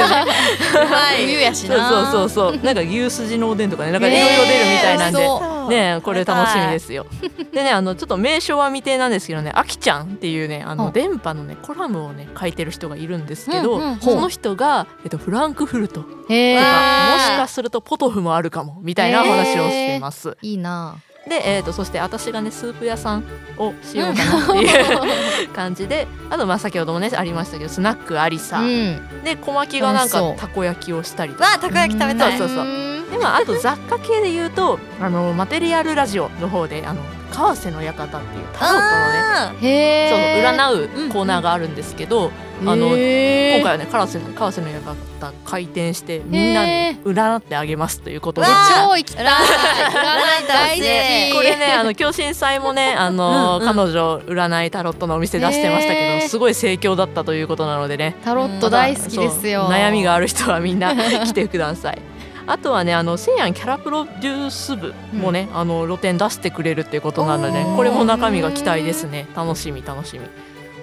[1.26, 2.64] 冬やしそうなそうそうそう。
[2.64, 3.92] なんか牛すじのおでんとかね。
[3.92, 5.52] なんかいろいろ出るみたいなんで。
[5.68, 7.06] ねこれ楽しみですよ。
[7.52, 9.52] でねあのちょっと名称は未定なんですけどね。
[9.54, 20.36] あきちゃんっていうねあのうん電波のねコラムをね書いてる人がいるんですけど、その人が、えっと、フランクフルトとかもしかするとポトフもあるかもみたいな話をしてます。
[20.42, 20.96] いいな
[21.28, 23.24] で、えー、とそして私がねスープ屋さん
[23.56, 29.22] をしようかなっていう感じであとまあ先ほどもねありましたけどスナックありさ、うん。
[29.24, 31.44] で小牧がなんかたこ焼きをしたりとか。
[31.44, 32.38] わあたこ焼き食べたい。
[32.38, 32.66] そうそうそう。
[32.66, 42.30] うんでまあ、あと雑貨系で言うとあのマテリアルラジオの方であの川瀬の館っていうタロットのねそうえ占うコーナーがあるんですけど、
[42.60, 48.46] あのへー今回はね川瀬の川瀬の館開店してみんなに占ってあげますということで。
[48.46, 49.26] 超行きたい。
[49.26, 51.32] 占い大好き。
[51.36, 58.16] これねあの共振祭もねあの、うんうん彼女占いタロットのお店出してましたけど、すごい盛況だったということなのでね。
[58.24, 59.68] タロット大好きですよ。
[59.70, 60.94] 悩みがある人はみんな
[61.24, 61.98] 来てください
[62.46, 69.28] あとはねあの西安キャラプロデュース部もね、あの露店出してくれるっていうことなのでこれも中身が期待ですね。
[69.34, 70.26] 楽しみ楽しみ。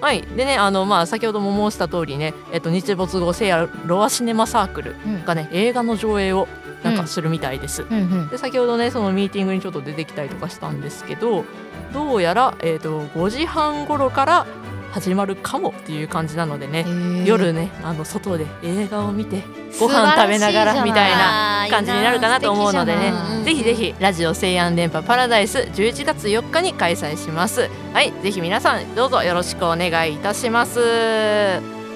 [0.00, 0.22] はい。
[0.22, 5.24] でねあのまあ先ほども申した通りね、えっと、日没後西安ロアシネマサークルうん。
[5.24, 6.48] がね映画の上映を
[6.82, 7.88] なんかするみたいです、うん。
[7.90, 11.44] うんで先ほどねそのミーティングにちょっと出てきたりとかしたんですけど
[11.92, 14.46] どうやら、えー、と5時半頃から
[14.92, 16.84] 始まるかもっていう感じなのでね、
[17.24, 19.42] 夜ねあの外で映画を見て
[19.78, 23.12] ご飯食べながらみたいなあー感じになるかなと思うのでね
[23.44, 27.68] ぜひぜひラジオ西安電波パラダイス11月4日に開催します。
[27.92, 30.80] はいぜひ皆さんどうぞよろしくお願いいたします。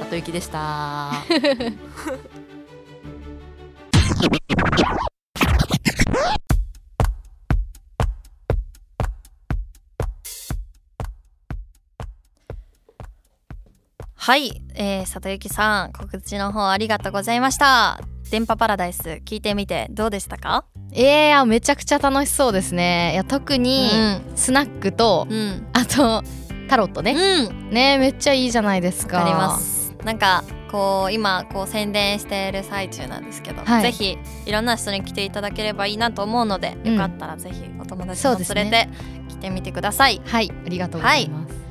[0.01, 1.11] 里幸でした
[14.27, 18.01] はい、えー、里幸さん告知の方ありがとうございました。
[18.31, 20.65] 電波パラダイス聞いてみてどうでしたか？
[20.95, 23.11] えー、あめちゃくちゃ楽しそうですね。
[23.13, 25.67] いや特にうスナックと、うん。
[25.75, 26.23] あと
[26.71, 27.69] タロットね、うん。
[27.69, 29.19] ねめっちゃいいじゃないですか。
[29.19, 29.95] わかります。
[30.07, 30.43] なんか
[30.73, 33.83] こう今こう宣伝している最中なんですけど、はい。
[33.83, 38.89] ぜひいろんな人に来ていただければいいなと思うので、うんよかったらぜひお友達も連れて
[39.29, 40.23] 来てみてください。
[40.25, 41.64] はいありがとうございます、はい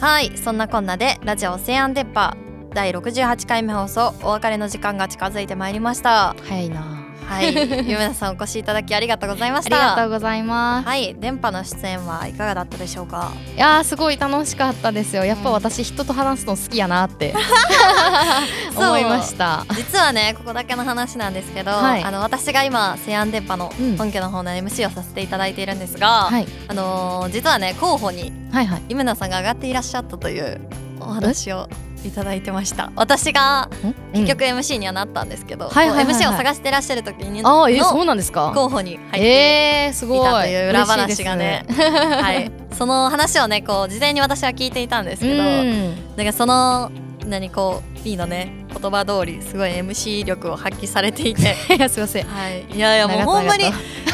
[0.00, 2.36] はいそんなこんなでラジオ西安電波
[2.74, 6.36] 第68回目放送お別れの時間が近づいてまいりました。
[6.42, 7.05] 早いな。
[7.26, 7.54] はい。
[7.54, 11.14] ゆめなさんお越しいただきありがとうございまありしたがとうございます、はい。
[11.18, 13.32] 電波の出演はいかがだったでしょうか？
[13.56, 15.24] いやーすごい楽しかったですよ。
[15.24, 17.34] やっぱ私人と話すの好きやなって。
[18.76, 19.64] 思いました。
[19.74, 22.02] 実はねここだけの話なんですけど、はい。
[22.04, 23.96] あの私が今西安電波のうん。
[23.96, 26.46] 本家の方の MC をさせていただいているんですが、はい。
[26.68, 28.82] あのー実はね候補にはいはい。
[28.88, 30.60] ゆめなさんが上がっていらっしゃったという
[31.00, 31.68] お話を
[32.06, 32.92] いただいてました。
[32.96, 33.68] 私が
[34.12, 38.52] 結局 MC にはなったんですけど、う MC を探してらっしゃる時にあーえそのうなんですか？
[38.54, 39.90] 候補に入ってい。
[39.90, 45.94] いたという裏話がね嬉しいですはい、その話をねこう事前に私は聞いていたんですけど、うん。
[46.16, 46.90] なんかその
[47.26, 51.56] 何こう P のね言葉通りすごい MC 力を発揮されていて。
[51.76, 52.24] いやすいません。
[52.24, 52.64] はい。
[52.72, 53.64] いやいやもうほんまに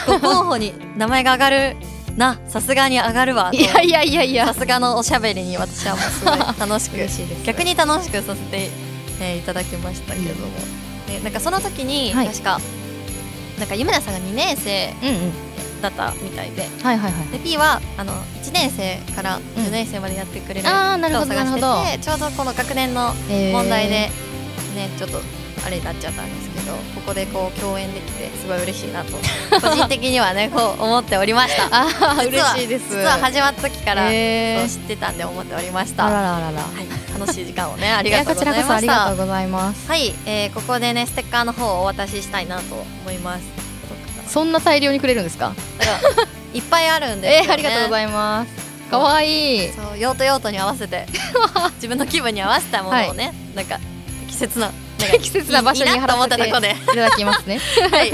[0.06, 1.77] 候補に名前が上がる
[2.16, 3.56] なさすがに上がるわと。
[3.56, 4.47] いやいやいやいや。
[4.47, 7.44] さすがのおしゃべりに私はもうすごい楽しく嬉しいです。
[7.44, 8.70] 逆に楽しくさせて、
[9.20, 10.52] えーいただきましたけれども、
[11.06, 12.26] でなんかその時に、はい。
[12.28, 12.60] 確か
[13.59, 15.32] なんかゆめなさんが2年生うんうん。
[15.82, 16.62] だったみたいで。
[16.82, 17.28] はいはいはい。
[17.28, 18.12] で P はあの
[18.43, 23.12] 1年生から10年生までやってくれる人を探してて、なるちょうどこの学年の
[23.52, 24.10] 問題で
[24.74, 25.20] ねちょっと
[25.66, 29.12] あれになっちゃったんですけどここでこう共演できてすごい嬉しいなと
[29.60, 31.68] 個人的にはね こう思っておりました。
[31.70, 32.90] あ嬉しいです。
[32.90, 36.06] 実は始まった時から、知ってたんで思っておりました。
[36.06, 36.43] あらららら。
[36.43, 39.89] はい、楽しい時間をね ありがとうございこちらこそあましたりがとうございます。
[39.89, 42.74] はい、えーここでねステッカーの方をお渡ししたいなと
[43.05, 43.43] 思います。
[44.28, 45.52] そんな大量にくれるんですか？
[46.55, 48.90] いっぱいあるんでね、 えー、ありがとうございます。
[48.90, 49.72] かわいい。
[49.72, 51.06] そう用途用途に合わせて
[51.76, 53.78] 自分の気分に合わせたものをね、なんか
[54.26, 54.70] 適切な
[55.11, 57.61] 適切な場所に払っていただきますね。
[57.91, 58.11] はい、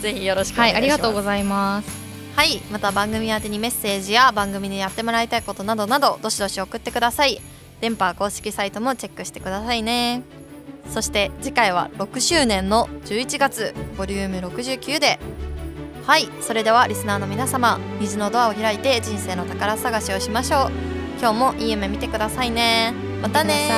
[0.00, 1.88] ぜひよろしくおはい、ありがとうございます。
[2.36, 7.40] はい、また番組宛にメッセージや番組でやってもらいたいことなどなどどしどし送ってください。
[7.80, 10.22] 電波公式サイトもチェックしてくださいね。
[10.90, 15.18] そして次回は6周年の11月ボリューム69で
[16.06, 20.70] はいそれではリスナーの皆様虹のドアを開いて人生の宝探しをしましょう
[21.20, 23.68] 今日もいい夢見てくださいねまたね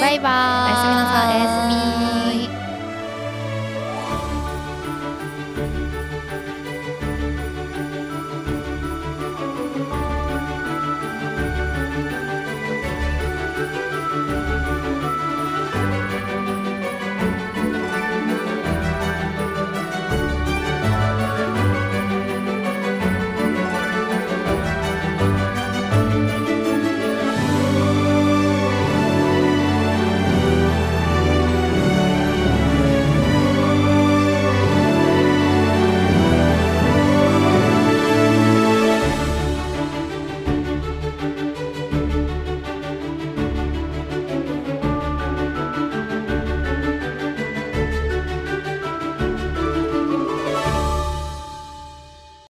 [0.00, 0.28] バイバ
[0.68, 0.70] イ。
[0.70, 1.36] おやすみなさい。
[1.36, 2.61] おやすみ